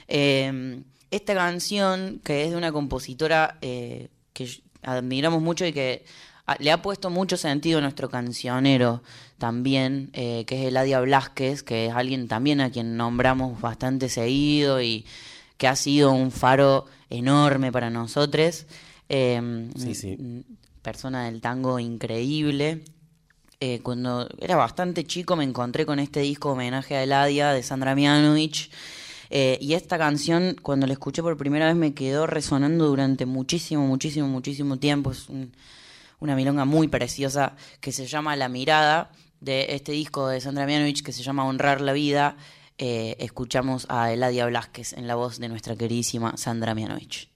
Eh, 0.07 0.81
esta 1.11 1.33
canción, 1.33 2.21
que 2.23 2.43
es 2.43 2.51
de 2.51 2.57
una 2.57 2.71
compositora 2.71 3.57
eh, 3.61 4.09
que 4.33 4.49
admiramos 4.81 5.41
mucho 5.41 5.65
y 5.65 5.73
que 5.73 6.05
le 6.59 6.71
ha 6.71 6.81
puesto 6.81 7.09
mucho 7.09 7.37
sentido 7.37 7.79
a 7.79 7.81
nuestro 7.81 8.09
cancionero 8.09 9.01
también, 9.37 10.09
eh, 10.13 10.43
que 10.47 10.61
es 10.61 10.67
Eladia 10.67 10.99
Blasquez, 11.01 11.63
que 11.63 11.87
es 11.87 11.93
alguien 11.93 12.27
también 12.27 12.61
a 12.61 12.71
quien 12.71 12.97
nombramos 12.97 13.59
bastante 13.61 14.09
seguido 14.09 14.81
y 14.81 15.05
que 15.57 15.67
ha 15.67 15.75
sido 15.75 16.11
un 16.11 16.31
faro 16.31 16.85
enorme 17.09 17.71
para 17.71 17.89
nosotros. 17.89 18.65
Eh, 19.09 19.69
Sí, 19.77 19.95
sí. 19.95 20.17
Persona 20.81 21.25
del 21.25 21.41
tango 21.41 21.79
increíble. 21.79 22.81
Eh, 23.59 23.81
cuando 23.83 24.29
era 24.39 24.55
bastante 24.55 25.03
chico 25.03 25.35
me 25.35 25.43
encontré 25.43 25.85
con 25.85 25.99
este 25.99 26.21
disco 26.21 26.51
homenaje 26.51 26.95
a 26.95 27.03
Eladia 27.03 27.51
de 27.51 27.61
Sandra 27.63 27.93
Mianovich. 27.95 28.71
Eh, 29.31 29.57
y 29.61 29.73
esta 29.73 29.97
canción, 29.97 30.55
cuando 30.61 30.87
la 30.87 30.93
escuché 30.93 31.21
por 31.21 31.35
primera 31.37 31.67
vez, 31.67 31.75
me 31.75 31.93
quedó 31.93 32.25
resonando 32.25 32.87
durante 32.87 33.25
muchísimo, 33.25 33.85
muchísimo, 33.85 34.27
muchísimo 34.27 34.77
tiempo. 34.77 35.11
Es 35.11 35.27
un- 35.29 35.51
una 36.19 36.35
milonga 36.35 36.65
muy 36.65 36.87
preciosa 36.87 37.55
que 37.81 37.91
se 37.91 38.05
llama 38.05 38.35
La 38.35 38.49
Mirada, 38.49 39.11
de 39.39 39.67
este 39.69 39.93
disco 39.93 40.27
de 40.27 40.41
Sandra 40.41 40.65
Mianovich 40.65 41.01
que 41.01 41.13
se 41.13 41.23
llama 41.23 41.45
Honrar 41.45 41.81
la 41.81 41.93
Vida. 41.93 42.35
Eh, 42.77 43.15
escuchamos 43.19 43.85
a 43.89 44.11
Eladia 44.11 44.45
Blasquez 44.45 44.93
en 44.93 45.07
la 45.07 45.15
voz 45.15 45.39
de 45.39 45.49
nuestra 45.49 45.75
queridísima 45.75 46.37
Sandra 46.37 46.75
Mianovich. 46.75 47.29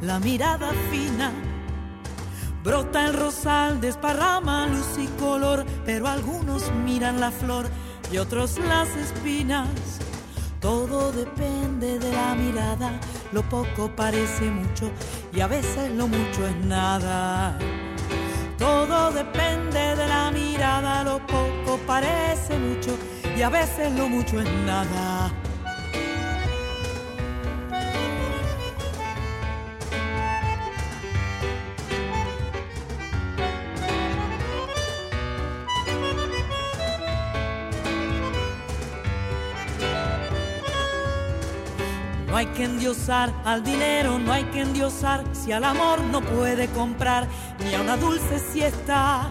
La 0.00 0.18
mirada 0.18 0.70
fina. 0.90 1.30
Brota 2.64 3.06
el 3.06 3.12
rosal, 3.12 3.80
desparrama 3.80 4.66
luz 4.66 4.96
y 4.98 5.06
color, 5.20 5.66
pero 5.84 6.08
algunos 6.08 6.72
miran 6.84 7.20
la 7.20 7.30
flor 7.30 7.66
y 8.10 8.16
otros 8.16 8.58
las 8.58 8.88
espinas. 8.96 9.68
Todo 10.60 11.12
depende 11.12 11.98
de 11.98 12.12
la 12.12 12.34
mirada, 12.34 12.98
lo 13.32 13.42
poco 13.42 13.90
parece 13.94 14.50
mucho 14.50 14.90
y 15.34 15.40
a 15.40 15.48
veces 15.48 15.90
lo 15.90 16.06
mucho 16.06 16.46
es 16.46 16.56
nada. 16.64 17.58
Todo 18.58 19.12
depende 19.12 19.96
de 19.96 20.06
la 20.06 20.30
mirada, 20.30 21.04
lo 21.04 21.18
poco 21.26 21.78
parece 21.86 22.56
mucho 22.58 22.96
y 23.36 23.42
a 23.42 23.50
veces 23.50 23.92
lo 23.92 24.08
mucho 24.08 24.40
es 24.40 24.50
nada. 24.64 25.41
Hay 42.42 42.48
que 42.48 42.64
endiosar 42.64 43.32
al 43.44 43.62
dinero, 43.62 44.18
no 44.18 44.32
hay 44.32 44.42
que 44.46 44.62
endiosar 44.62 45.22
si 45.30 45.52
al 45.52 45.62
amor 45.62 46.00
no 46.00 46.20
puede 46.20 46.66
comprar 46.70 47.28
ni 47.60 47.72
a 47.72 47.80
una 47.80 47.96
dulce 47.96 48.40
siesta. 48.40 49.30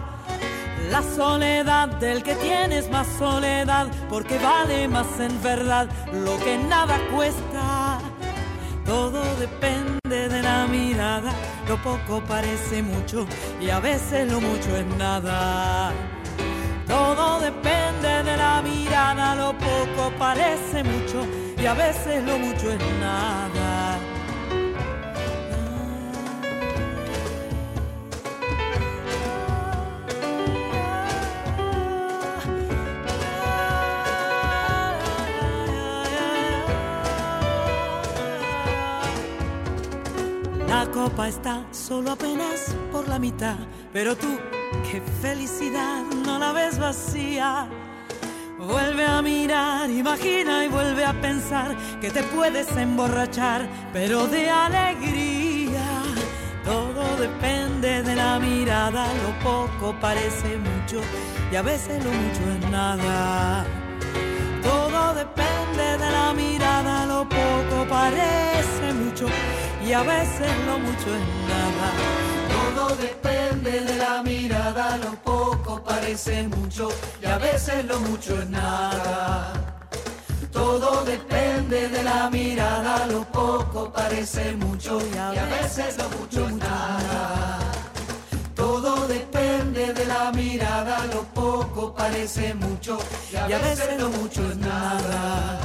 La 0.90 1.02
soledad 1.02 1.88
del 2.00 2.22
que 2.22 2.34
tiene 2.36 2.78
es 2.78 2.90
más 2.90 3.06
soledad 3.18 3.88
porque 4.08 4.38
vale 4.38 4.88
más 4.88 5.20
en 5.20 5.42
verdad 5.42 5.90
lo 6.24 6.38
que 6.38 6.56
nada 6.56 6.98
cuesta. 7.14 7.98
Todo 8.86 9.22
depende 9.36 10.28
de 10.30 10.42
la 10.42 10.66
mirada, 10.66 11.32
lo 11.68 11.76
poco 11.82 12.22
parece 12.26 12.82
mucho 12.82 13.26
y 13.60 13.68
a 13.68 13.78
veces 13.78 14.32
lo 14.32 14.40
mucho 14.40 14.74
es 14.74 14.86
nada. 14.96 15.92
Todo 16.88 17.40
depende 17.40 18.22
de 18.24 18.36
la 18.38 18.61
mirada, 18.92 19.34
lo 19.34 19.52
poco 19.56 20.12
parece 20.18 20.84
mucho 20.84 21.26
y 21.56 21.64
a 21.64 21.72
veces 21.72 22.22
lo 22.24 22.38
mucho 22.38 22.70
es 22.70 22.78
nada. 23.00 23.98
La 40.68 40.86
copa 40.90 41.28
está 41.28 41.64
solo 41.70 42.10
apenas 42.10 42.74
por 42.92 43.08
la 43.08 43.18
mitad, 43.18 43.56
pero 43.92 44.14
tú, 44.14 44.28
qué 44.90 45.00
felicidad, 45.22 46.02
no 46.26 46.38
la 46.38 46.52
ves 46.52 46.78
vacía. 46.78 47.68
Vuelve 48.66 49.04
a 49.04 49.20
mirar, 49.22 49.90
imagina 49.90 50.64
y 50.64 50.68
vuelve 50.68 51.04
a 51.04 51.12
pensar 51.20 51.76
que 52.00 52.10
te 52.10 52.22
puedes 52.22 52.70
emborrachar, 52.76 53.68
pero 53.92 54.28
de 54.28 54.48
alegría. 54.48 55.82
Todo 56.64 57.16
depende 57.16 58.04
de 58.04 58.14
la 58.14 58.38
mirada, 58.38 59.08
lo 59.14 59.36
poco 59.42 59.96
parece 60.00 60.56
mucho 60.58 61.00
y 61.50 61.56
a 61.56 61.62
veces 61.62 62.04
lo 62.04 62.10
mucho 62.12 62.42
es 62.54 62.70
nada. 62.70 63.64
Todo 64.62 65.14
depende 65.14 65.98
de 65.98 66.10
la 66.12 66.32
mirada, 66.32 67.04
lo 67.06 67.28
poco 67.28 67.88
parece 67.88 68.94
mucho 68.94 69.26
y 69.84 69.92
a 69.92 70.04
veces 70.04 70.50
lo 70.66 70.78
mucho 70.78 71.08
es 71.16 71.48
nada. 71.48 72.31
Todo 72.82 72.96
depende 72.96 73.80
de 73.80 73.96
la 73.96 74.24
mirada, 74.24 74.96
lo 74.96 75.12
poco 75.22 75.84
parece 75.84 76.42
mucho 76.48 76.88
y 77.22 77.26
a 77.26 77.38
veces 77.38 77.84
lo 77.84 78.00
mucho 78.00 78.36
es 78.42 78.50
nada. 78.50 79.52
Todo 80.50 81.04
depende 81.04 81.88
de 81.88 82.02
la 82.02 82.28
mirada, 82.28 83.06
lo 83.06 83.22
poco 83.26 83.92
parece 83.92 84.56
mucho 84.56 84.98
y 85.14 85.16
a 85.16 85.44
veces 85.44 85.96
lo 85.96 86.08
mucho 86.18 86.48
es 86.48 86.54
nada. 86.54 87.58
Todo 88.56 89.06
depende 89.06 89.94
de 89.94 90.04
la 90.04 90.32
mirada, 90.32 91.06
parece 91.96 92.52
mucho 92.54 92.98
y 93.30 93.36
a 93.36 93.58
veces 93.58 94.00
lo 94.00 94.08
mucho 94.08 94.42
es 94.50 94.56
nada. 94.56 95.60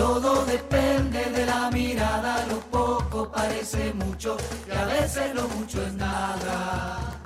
Todo 0.00 0.46
depende 0.46 1.22
de 1.26 1.44
la 1.44 1.70
mirada, 1.70 2.46
lo 2.46 2.58
poco 2.70 3.30
parece 3.30 3.92
mucho 3.92 4.34
y 4.66 4.74
a 4.74 4.86
veces 4.86 5.34
lo 5.34 5.46
mucho 5.48 5.84
es 5.86 5.92
nada. 5.92 7.20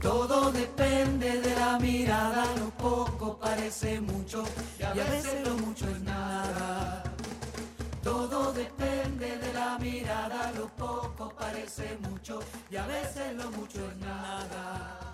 Todo 0.00 0.52
depende 0.52 1.40
de 1.40 1.54
la 1.56 1.80
mirada, 1.80 2.44
lo 2.60 2.70
poco 2.70 3.36
parece 3.36 4.00
mucho 4.00 4.44
y 4.78 4.84
a 4.84 4.92
veces 4.92 5.48
lo 5.48 5.54
mucho 5.56 5.84
es 5.90 6.00
nada. 6.02 7.02
Todo 8.04 8.52
depende 8.52 9.38
de 9.38 9.52
la 9.52 9.76
mirada, 9.80 10.52
lo 10.56 10.68
poco 10.76 11.34
parece 11.36 11.98
mucho 12.08 12.38
y 12.70 12.76
a 12.76 12.86
veces 12.86 13.34
lo 13.34 13.50
mucho 13.50 13.80
es 13.84 13.96
nada. 13.96 15.05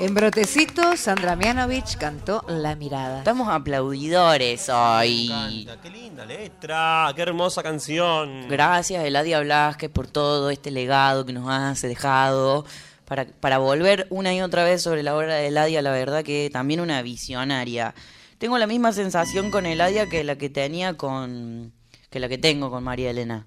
En 0.00 0.14
Brotecito, 0.14 0.96
Sandra 0.96 1.36
Mianovich 1.36 1.96
cantó 1.96 2.44
La 2.48 2.74
Mirada. 2.74 3.18
Estamos 3.18 3.48
aplaudidores 3.48 4.68
hoy. 4.68 5.28
Me 5.28 5.34
encanta, 5.62 5.80
qué 5.80 5.90
linda 5.90 6.24
letra, 6.26 7.12
qué 7.14 7.22
hermosa 7.22 7.62
canción. 7.62 8.48
Gracias, 8.48 9.04
Eladia 9.04 9.40
Blasquez, 9.40 9.90
por 9.90 10.08
todo 10.08 10.50
este 10.50 10.70
legado 10.72 11.24
que 11.24 11.32
nos 11.32 11.48
has 11.48 11.82
dejado. 11.82 12.64
Para, 13.04 13.26
para 13.26 13.58
volver 13.58 14.06
una 14.10 14.34
y 14.34 14.40
otra 14.40 14.64
vez 14.64 14.82
sobre 14.82 15.02
la 15.02 15.14
obra 15.16 15.34
de 15.36 15.48
Eladia, 15.48 15.82
la 15.82 15.92
verdad 15.92 16.24
que 16.24 16.50
también 16.52 16.80
una 16.80 17.00
visionaria. 17.02 17.94
Tengo 18.38 18.58
la 18.58 18.66
misma 18.66 18.92
sensación 18.92 19.50
con 19.52 19.66
Eladia 19.66 20.08
que 20.08 20.24
la 20.24 20.36
que 20.36 20.48
tenía 20.50 20.94
con. 20.96 21.72
que 22.10 22.18
la 22.18 22.28
que 22.28 22.38
tengo 22.38 22.70
con 22.70 22.82
María 22.82 23.10
Elena. 23.10 23.46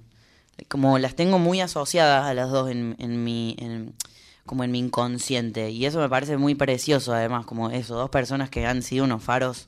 Como 0.70 1.00
las 1.00 1.16
tengo 1.16 1.38
muy 1.38 1.60
asociadas 1.60 2.26
a 2.26 2.34
las 2.34 2.50
dos 2.50 2.70
en, 2.70 2.96
en 3.00 3.24
mi. 3.26 3.58
en- 3.60 3.94
como 4.46 4.64
en 4.64 4.72
mi 4.72 4.80
inconsciente. 4.80 5.70
Y 5.72 5.86
eso 5.86 6.00
me 6.00 6.10
parece 6.10 6.38
muy 6.38 6.56
precioso, 6.56 7.14
además, 7.14 7.46
como 7.46 7.70
eso, 7.72 7.96
dos 7.96 8.10
personas 8.10 8.50
que 8.50 8.66
han 8.66 8.84
sido 8.84 9.06
unos 9.06 9.24
faros 9.24 9.68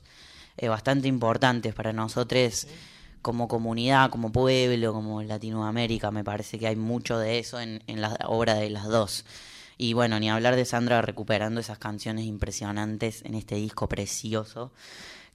eh, 0.56 0.68
bastante 0.68 1.08
importantes 1.08 1.74
para 1.74 1.92
nosotros 1.92 2.66
como 3.22 3.48
comunidad, 3.48 4.10
como 4.10 4.30
pueblo, 4.32 4.92
como 4.92 5.22
Latinoamérica. 5.22 6.10
Me 6.10 6.24
parece 6.24 6.58
que 6.58 6.68
hay 6.68 6.76
mucho 6.76 7.18
de 7.18 7.38
eso 7.38 7.60
en, 7.60 7.82
en 7.86 8.00
la 8.00 8.16
obra 8.26 8.54
de 8.54 8.70
las 8.70 8.84
dos. 8.84 9.24
Y 9.76 9.92
bueno, 9.92 10.18
ni 10.18 10.30
hablar 10.30 10.56
de 10.56 10.64
Sandra 10.64 11.02
recuperando 11.02 11.60
esas 11.60 11.78
canciones 11.78 12.24
impresionantes 12.24 13.22
en 13.24 13.34
este 13.34 13.56
disco 13.56 13.88
precioso 13.88 14.72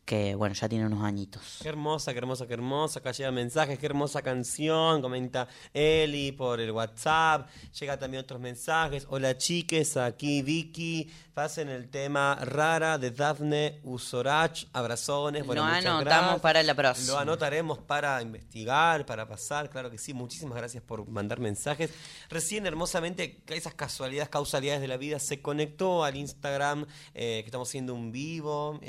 que, 0.06 0.36
bueno, 0.36 0.54
ya 0.54 0.68
tiene 0.68 0.86
unos 0.86 1.04
añitos. 1.04 1.60
Qué 1.62 1.70
hermosa, 1.70 2.12
qué 2.12 2.20
hermosa, 2.20 2.46
qué 2.46 2.54
hermosa. 2.54 3.00
Acá 3.00 3.12
llegan 3.12 3.36
mensajes, 3.36 3.80
qué 3.80 3.86
hermosa 3.86 4.22
canción. 4.22 5.02
Comenta 5.02 5.48
Eli 5.74 6.34
por 6.34 6.60
el 6.60 6.72
WhatsApp. 6.72 7.50
Llega 7.80 7.98
también 7.98 8.24
otros 8.24 8.40
mensajes. 8.42 9.08
Hola 9.10 9.38
chiques, 9.38 9.96
aquí 9.96 10.42
Vicky. 10.42 11.10
Pasen 11.34 11.70
el 11.70 11.90
tema 11.90 12.36
Rara 12.42 12.98
de 12.98 13.12
Dafne 13.12 13.80
Usorach. 13.84 14.66
Abrazones. 14.74 15.46
Bueno, 15.46 15.62
Lo 15.64 15.68
muchas 15.70 15.86
anotamos 15.86 16.06
gracias. 16.06 16.42
para 16.42 16.64
la 16.64 16.76
próxima. 16.76 17.14
Lo 17.14 17.20
anotaremos 17.20 17.80
para 17.80 18.22
investigar, 18.22 19.06
para 19.06 19.28
pasar. 19.28 19.70
Claro 19.70 19.90
que 19.90 19.98
sí. 19.98 20.14
Muchísimas 20.14 20.58
gracias 20.58 20.84
por 20.84 21.08
mandar 21.08 21.40
mensajes. 21.40 21.92
Recién, 22.30 22.66
hermosamente, 22.66 23.42
esas 23.48 23.74
casualidades, 23.74 24.30
causalidades 24.30 24.82
de 24.82 24.88
la 24.90 24.98
vida, 24.98 25.18
se 25.20 25.42
conectó 25.42 26.04
al 26.04 26.18
Instagram 26.18 26.86
eh, 27.14 27.40
que 27.42 27.46
estamos 27.46 27.70
haciendo 27.70 27.96
un 27.96 28.12
vivo. 28.12 28.80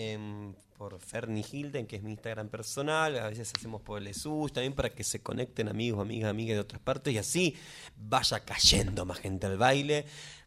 Por 0.76 0.98
Fernie 1.00 1.44
Hilden, 1.50 1.86
que 1.86 1.96
es 1.96 2.02
mi 2.02 2.12
Instagram 2.12 2.48
personal, 2.48 3.16
a 3.18 3.28
veces 3.28 3.52
hacemos 3.56 3.80
por 3.82 4.00
el 4.00 4.08
ESUS, 4.08 4.52
también 4.52 4.74
para 4.74 4.90
que 4.90 5.04
se 5.04 5.22
conecten 5.22 5.68
amigos, 5.68 6.00
amigas, 6.00 6.30
amigas 6.30 6.56
de 6.56 6.60
otras 6.60 6.82
partes 6.82 7.14
y 7.14 7.18
así 7.18 7.56
vaya 7.96 8.40
cayendo 8.40 9.04
más 9.04 9.18
gente 9.18 9.46
al 9.46 9.56
baile. 9.56 10.04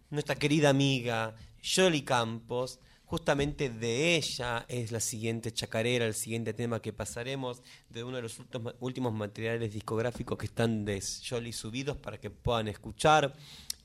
Nuestra 0.09 0.35
querida 0.35 0.69
amiga 0.69 1.35
Yoli 1.61 2.01
Campos, 2.03 2.79
justamente 3.05 3.69
de 3.69 4.15
ella 4.15 4.65
es 4.67 4.91
la 4.91 4.99
siguiente 4.99 5.51
chacarera, 5.51 6.05
el 6.05 6.13
siguiente 6.13 6.53
tema 6.53 6.81
que 6.81 6.93
pasaremos 6.93 7.63
de 7.89 8.03
uno 8.03 8.17
de 8.17 8.23
los 8.23 8.41
últimos, 8.79 9.13
materiales 9.13 9.73
discográficos 9.73 10.37
que 10.37 10.45
están 10.45 10.83
de 10.85 10.99
Yoli 10.99 11.53
subidos 11.53 11.97
para 11.97 12.19
que 12.19 12.29
puedan 12.29 12.67
escuchar 12.67 13.33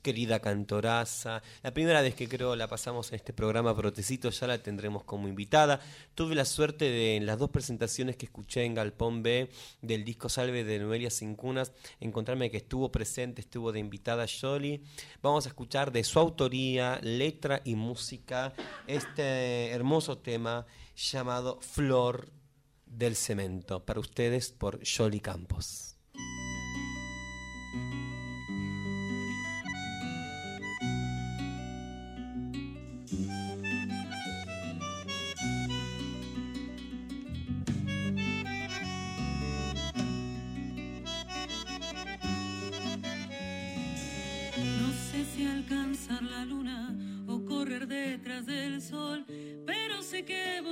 querida 0.03 0.39
cantoraza. 0.39 1.41
La 1.63 1.73
primera 1.73 2.01
vez 2.01 2.13
que 2.13 2.27
creo 2.27 2.55
la 2.55 2.67
pasamos 2.67 3.09
en 3.09 3.15
este 3.15 3.33
programa 3.33 3.75
Protecito 3.75 4.29
ya 4.29 4.45
la 4.45 4.61
tendremos 4.61 5.03
como 5.03 5.27
invitada. 5.27 5.79
Tuve 6.13 6.35
la 6.35 6.45
suerte 6.45 6.85
de 6.85 7.15
en 7.15 7.25
las 7.25 7.39
dos 7.39 7.49
presentaciones 7.49 8.17
que 8.17 8.25
escuché 8.25 8.65
en 8.65 8.75
Galpón 8.75 9.23
B 9.23 9.49
del 9.81 10.03
disco 10.03 10.29
Salve 10.29 10.63
de 10.63 10.77
Noelia 10.77 11.09
Sin 11.09 11.35
Cunas 11.35 11.71
encontrarme 11.99 12.51
que 12.51 12.57
estuvo 12.57 12.91
presente, 12.91 13.41
estuvo 13.41 13.71
de 13.71 13.79
invitada 13.79 14.25
Yoli. 14.25 14.83
Vamos 15.21 15.45
a 15.45 15.49
escuchar 15.49 15.91
de 15.91 16.03
su 16.03 16.19
autoría, 16.19 16.99
letra 17.01 17.61
y 17.63 17.75
música 17.75 18.53
este 18.85 19.71
hermoso 19.71 20.17
tema 20.17 20.65
llamado 20.95 21.59
Flor 21.61 22.29
del 22.85 23.15
Cemento 23.15 23.85
para 23.85 23.99
ustedes 23.99 24.51
por 24.51 24.81
Yoli 24.83 25.19
Campos. 25.19 25.92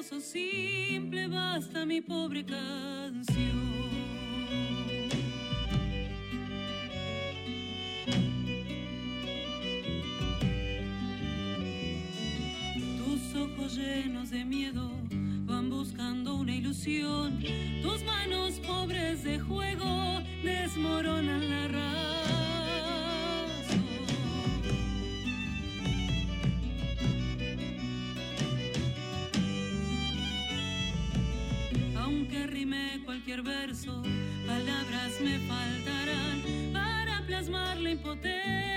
Simple, 0.04 1.28
basta 1.28 1.86
mi 1.86 2.02
pobre 2.02 2.44
canción. 2.44 3.26
Tus 12.98 13.36
ojos 13.36 13.78
llenos 13.78 14.32
de 14.32 14.44
miedo 14.44 14.92
van 15.46 15.70
buscando 15.70 16.36
una 16.36 16.56
ilusión. 16.56 17.40
Tus 17.84 18.04
manos 18.04 18.60
pobres 18.66 19.24
de 19.24 19.40
juego 19.40 20.22
desmoronan 20.44 21.50
la 21.50 21.68
razón. 21.68 22.31
Cualquier 33.24 33.44
verso, 33.44 34.02
palabras 34.48 35.22
me 35.22 35.38
faltarán 35.48 36.74
para 36.74 37.22
plasmar 37.28 37.78
la 37.78 37.92
impotencia 37.92 38.71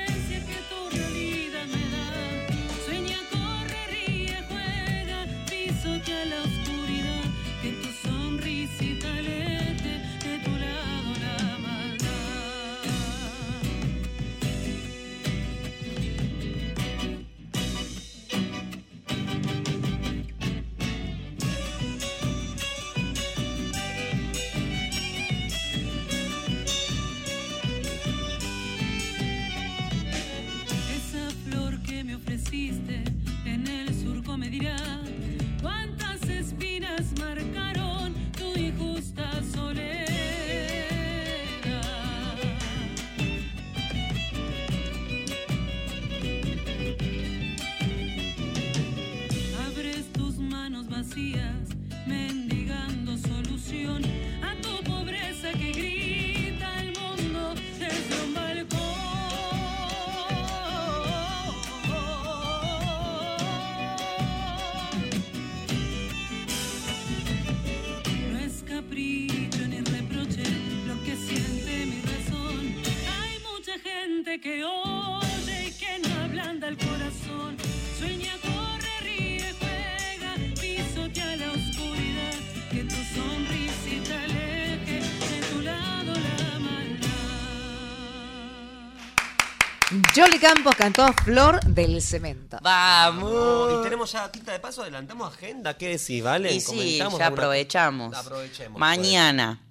Campos 90.45 90.75
cantó 90.77 91.11
Flor 91.25 91.65
del 91.65 92.03
Cemento. 92.03 92.59
¡Vamos! 92.61 93.81
Y 93.81 93.83
tenemos 93.83 94.13
ya 94.13 94.31
tita 94.31 94.53
de 94.53 94.61
paso, 94.61 94.83
adelantamos 94.83 95.33
agenda. 95.33 95.79
¿Qué 95.79 95.97
decís, 95.97 96.23
vale? 96.23 96.53
Y 96.53 96.61
sí, 96.61 96.67
¿Comentamos 96.67 97.19
ya 97.19 97.27
alguna- 97.29 97.43
aprovechamos. 97.43 98.15
Aprovechemos, 98.15 98.73
pues. 98.73 98.79
Mañana, 98.79 99.63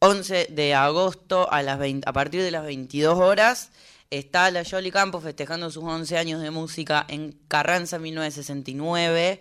11 0.00 0.48
de 0.50 0.74
agosto, 0.74 1.48
a, 1.52 1.62
las 1.62 1.78
20 1.78 2.08
a 2.08 2.12
partir 2.12 2.42
de 2.42 2.50
las 2.50 2.64
22 2.64 3.20
horas, 3.20 3.70
está 4.10 4.50
la 4.50 4.64
Jolly 4.64 4.90
Campos 4.90 5.22
festejando 5.22 5.70
sus 5.70 5.84
11 5.84 6.18
años 6.18 6.42
de 6.42 6.50
música 6.50 7.06
en 7.06 7.38
Carranza 7.46 8.00
1969. 8.00 9.40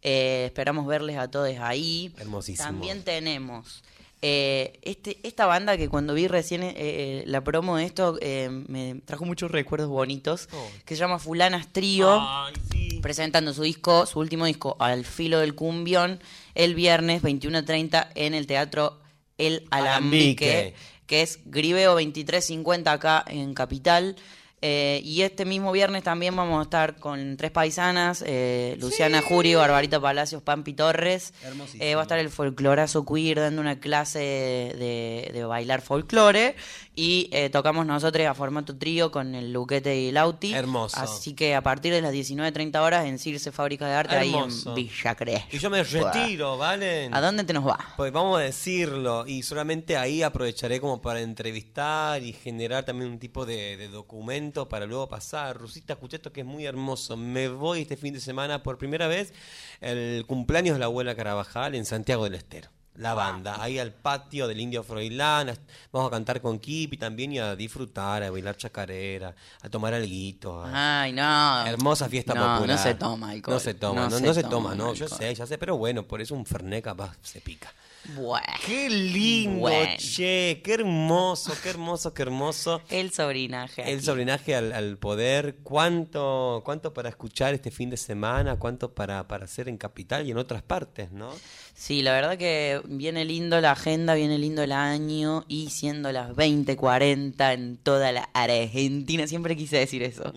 Eh, 0.00 0.44
esperamos 0.46 0.86
verles 0.86 1.18
a 1.18 1.30
todos 1.30 1.54
ahí. 1.60 2.14
Hermosísimo. 2.16 2.66
También 2.66 3.04
tenemos 3.04 3.82
eh, 4.22 4.78
este, 4.82 5.18
esta 5.22 5.46
banda 5.46 5.76
que 5.76 5.88
cuando 5.88 6.14
vi 6.14 6.26
recién 6.26 6.62
eh, 6.62 6.72
eh, 6.76 7.24
la 7.26 7.42
promo 7.44 7.76
de 7.76 7.84
esto 7.84 8.18
eh, 8.20 8.48
me 8.68 9.00
trajo 9.04 9.24
muchos 9.24 9.50
recuerdos 9.50 9.88
bonitos, 9.88 10.48
Oh. 10.52 10.68
que 10.84 10.94
se 10.96 11.00
llama 11.00 11.18
Fulanas 11.18 11.72
Trío 11.72 12.22
sí. 12.70 12.98
presentando 13.02 13.52
su 13.52 13.62
disco, 13.62 14.06
su 14.06 14.18
último 14.18 14.46
disco, 14.46 14.76
Al 14.80 15.04
filo 15.04 15.38
del 15.40 15.54
cumbión, 15.54 16.20
el 16.54 16.74
viernes 16.74 17.22
21.30 17.22 18.08
en 18.14 18.34
el 18.34 18.46
Teatro 18.46 18.98
El 19.38 19.66
Alambique, 19.70 20.50
Alambique. 20.50 20.74
que 21.06 21.22
es 21.22 21.40
Griveo 21.44 21.92
2350 21.92 22.90
acá 22.92 23.24
en 23.28 23.52
Capital. 23.54 24.16
Eh, 24.62 25.00
y 25.04 25.20
este 25.20 25.44
mismo 25.44 25.70
viernes 25.70 26.02
también 26.02 26.34
vamos 26.34 26.58
a 26.58 26.62
estar 26.62 26.96
con 26.96 27.36
tres 27.36 27.50
paisanas, 27.50 28.24
eh, 28.26 28.76
Luciana 28.80 29.20
Jurio, 29.20 29.58
Barbarita 29.58 30.00
Palacios, 30.00 30.42
Pampi 30.42 30.72
Torres. 30.72 31.34
Hermosísimo. 31.42 31.84
Eh, 31.84 31.94
va 31.94 32.00
a 32.00 32.04
estar 32.04 32.18
el 32.18 32.30
folclorazo 32.30 33.04
queer 33.04 33.40
dando 33.40 33.60
una 33.60 33.78
clase 33.78 34.18
de, 34.18 35.30
de 35.32 35.44
bailar 35.44 35.82
folclore. 35.82 36.56
Y 36.98 37.28
eh, 37.30 37.50
tocamos 37.50 37.84
nosotros 37.84 38.26
a 38.26 38.32
formato 38.32 38.74
trío 38.78 39.10
con 39.10 39.34
el 39.34 39.52
Luquete 39.52 39.94
y 39.94 40.12
Lauti. 40.12 40.54
Hermoso. 40.54 40.98
Así 40.98 41.34
que 41.34 41.54
a 41.54 41.60
partir 41.60 41.92
de 41.92 42.00
las 42.00 42.14
19.30 42.14 42.80
horas 42.80 43.04
en 43.04 43.18
Circe 43.18 43.52
Fábrica 43.52 43.86
de 43.86 43.94
Arte, 43.94 44.14
Hermoso. 44.16 44.70
ahí 44.70 44.80
en 44.80 44.88
Villa 44.88 45.14
Crespo. 45.14 45.46
Y 45.52 45.58
yo 45.58 45.68
me 45.68 45.82
retiro, 45.82 46.56
¿vale? 46.56 47.10
¿A 47.12 47.20
dónde 47.20 47.44
te 47.44 47.52
nos 47.52 47.66
va? 47.66 47.78
Pues 47.98 48.10
vamos 48.12 48.38
a 48.38 48.42
decirlo, 48.42 49.26
y 49.26 49.42
solamente 49.42 49.98
ahí 49.98 50.22
aprovecharé 50.22 50.80
como 50.80 51.02
para 51.02 51.20
entrevistar 51.20 52.22
y 52.22 52.32
generar 52.32 52.84
también 52.84 53.10
un 53.10 53.18
tipo 53.18 53.44
de, 53.44 53.76
de 53.76 53.88
documento 53.88 54.66
para 54.66 54.86
luego 54.86 55.06
pasar. 55.06 55.58
Rusita, 55.58 55.92
escuché 55.92 56.16
esto 56.16 56.32
que 56.32 56.40
es 56.40 56.46
muy 56.46 56.64
hermoso. 56.64 57.18
Me 57.18 57.48
voy 57.48 57.82
este 57.82 57.98
fin 57.98 58.14
de 58.14 58.20
semana 58.20 58.62
por 58.62 58.78
primera 58.78 59.06
vez 59.06 59.34
el 59.82 60.24
cumpleaños 60.26 60.76
de 60.76 60.80
la 60.80 60.86
abuela 60.86 61.14
Carabajal 61.14 61.74
en 61.74 61.84
Santiago 61.84 62.24
del 62.24 62.36
Estero. 62.36 62.70
La 62.98 63.14
banda, 63.14 63.62
ahí 63.62 63.78
al 63.78 63.92
patio 63.92 64.48
del 64.48 64.60
Indio 64.60 64.82
Froilán, 64.82 65.52
vamos 65.92 66.08
a 66.08 66.10
cantar 66.10 66.40
con 66.40 66.58
Kipi 66.58 66.96
también 66.96 67.32
y 67.32 67.38
a 67.38 67.54
disfrutar, 67.54 68.22
a 68.22 68.30
bailar 68.30 68.56
chacarera, 68.56 69.34
a 69.62 69.68
tomar 69.68 69.92
alguito. 69.94 70.62
a- 70.64 71.02
Ay, 71.02 71.12
no. 71.12 71.66
Hermosa 71.66 72.08
fiesta 72.08 72.34
no, 72.34 72.40
popular. 72.54 72.76
No 72.76 72.82
se 72.82 72.94
toma 72.94 73.30
alcohol. 73.30 73.54
No 73.54 73.60
se 73.60 73.74
toma, 73.74 74.08
no, 74.08 74.18
se 74.18 74.24
no 74.26 74.34
se 74.34 74.42
toma, 74.44 74.74
no, 74.74 74.94
yo 74.94 75.08
sé, 75.08 75.34
ya 75.34 75.46
sé, 75.46 75.58
pero 75.58 75.76
bueno, 75.76 76.04
por 76.04 76.20
eso 76.20 76.34
un 76.34 76.46
Fernet 76.46 76.82
capaz 76.84 77.16
se 77.22 77.40
pica. 77.40 77.72
Bueno. 78.14 78.46
Qué 78.64 78.88
lindo, 78.88 79.60
Bueno. 79.60 79.94
che, 79.98 80.60
qué 80.64 80.74
hermoso, 80.74 81.52
qué 81.62 81.70
hermoso, 81.70 82.14
qué 82.14 82.22
hermoso. 82.22 82.82
El 82.90 83.10
sobrinaje. 83.12 83.90
El 83.90 84.02
sobrinaje 84.02 84.54
al, 84.54 84.72
al 84.72 84.96
poder, 84.98 85.56
cuánto, 85.62 86.62
cuánto 86.64 86.92
para 86.94 87.08
escuchar 87.08 87.54
este 87.54 87.70
fin 87.70 87.90
de 87.90 87.96
semana, 87.96 88.56
cuánto 88.58 88.94
para, 88.94 89.26
para 89.26 89.44
hacer 89.44 89.68
en 89.68 89.76
Capital 89.78 90.26
y 90.26 90.30
en 90.30 90.38
otras 90.38 90.62
partes, 90.62 91.10
¿no? 91.12 91.30
Sí, 91.74 92.00
la 92.02 92.12
verdad 92.12 92.38
que 92.38 92.80
viene 92.86 93.24
lindo 93.26 93.60
la 93.60 93.72
agenda, 93.72 94.14
viene 94.14 94.38
lindo 94.38 94.62
el 94.62 94.72
año 94.72 95.44
y 95.46 95.68
siendo 95.70 96.10
las 96.12 96.30
20:40 96.30 97.52
en 97.52 97.76
toda 97.76 98.12
la 98.12 98.30
Argentina, 98.32 99.26
siempre 99.26 99.56
quise 99.56 99.76
decir 99.78 100.02
eso. 100.02 100.32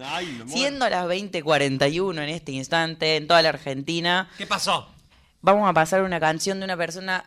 Siendo 0.47 0.89
las 0.89 1.05
20:41 1.07 2.21
en 2.23 2.29
este 2.29 2.51
instante 2.51 3.15
en 3.15 3.27
toda 3.27 3.41
la 3.41 3.49
Argentina, 3.49 4.29
¿Qué 4.37 4.45
pasó? 4.47 4.89
vamos 5.41 5.69
a 5.69 5.73
pasar 5.73 6.01
una 6.03 6.19
canción 6.19 6.59
de 6.59 6.65
una 6.65 6.75
persona 6.75 7.23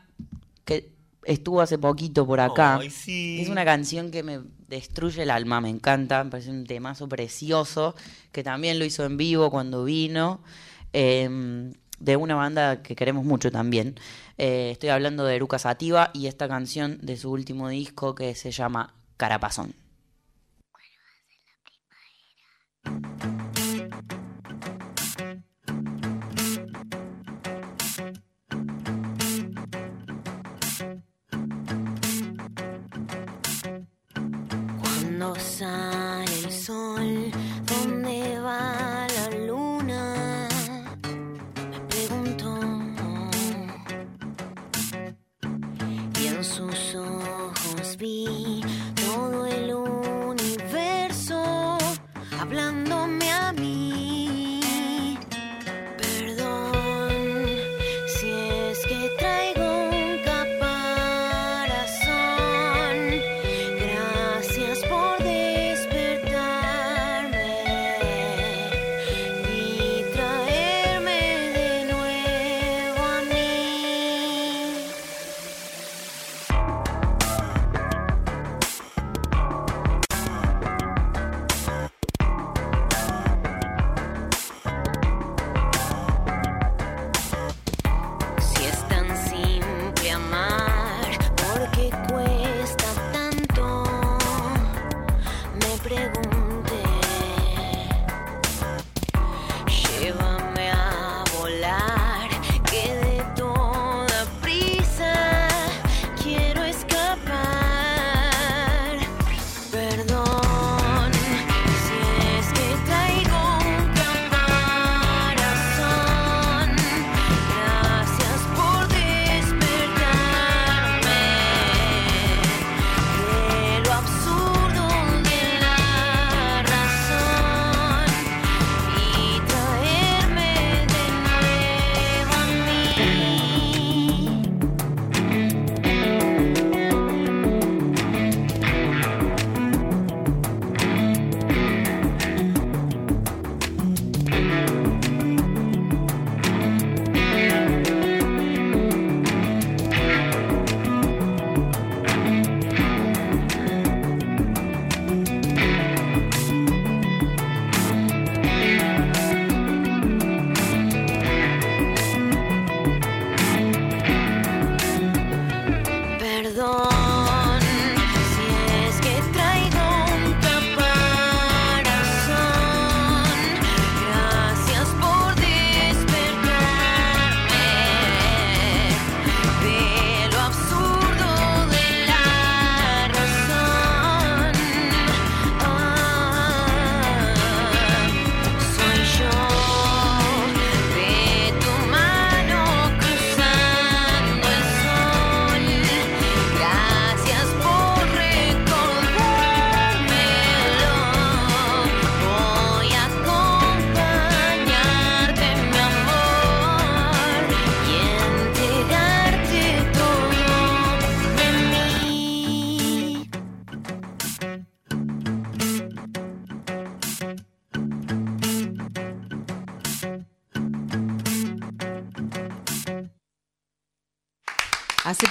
que 0.65 0.93
estuvo 1.25 1.61
hace 1.61 1.79
poquito 1.79 2.27
por 2.27 2.41
acá. 2.41 2.79
Ay, 2.79 2.91
sí. 2.91 3.41
Es 3.41 3.49
una 3.49 3.65
canción 3.65 4.11
que 4.11 4.23
me 4.23 4.41
destruye 4.69 5.23
el 5.23 5.31
alma, 5.31 5.61
me 5.61 5.69
encanta, 5.69 6.25
me 6.25 6.31
parece 6.31 6.51
un 6.51 6.65
temazo 6.65 7.09
precioso, 7.09 7.95
que 8.33 8.43
también 8.43 8.79
lo 8.79 8.85
hizo 8.85 9.05
en 9.05 9.17
vivo 9.17 9.51
cuando 9.51 9.85
vino, 9.85 10.43
eh, 10.93 11.73
de 11.99 12.17
una 12.17 12.35
banda 12.35 12.83
que 12.83 12.97
queremos 12.97 13.25
mucho 13.25 13.53
también. 13.53 13.95
Eh, 14.39 14.71
estoy 14.73 14.89
hablando 14.89 15.25
de 15.25 15.37
Eruca 15.37 15.59
Sativa 15.59 16.11
y 16.15 16.27
esta 16.27 16.49
canción 16.49 16.99
de 17.01 17.17
su 17.17 17.31
último 17.31 17.69
disco 17.69 18.15
que 18.15 18.35
se 18.35 18.51
llama 18.51 18.95
Carapazón. 19.17 19.75
Cuando 22.83 23.42
sale 35.23 35.97
el 35.97 36.02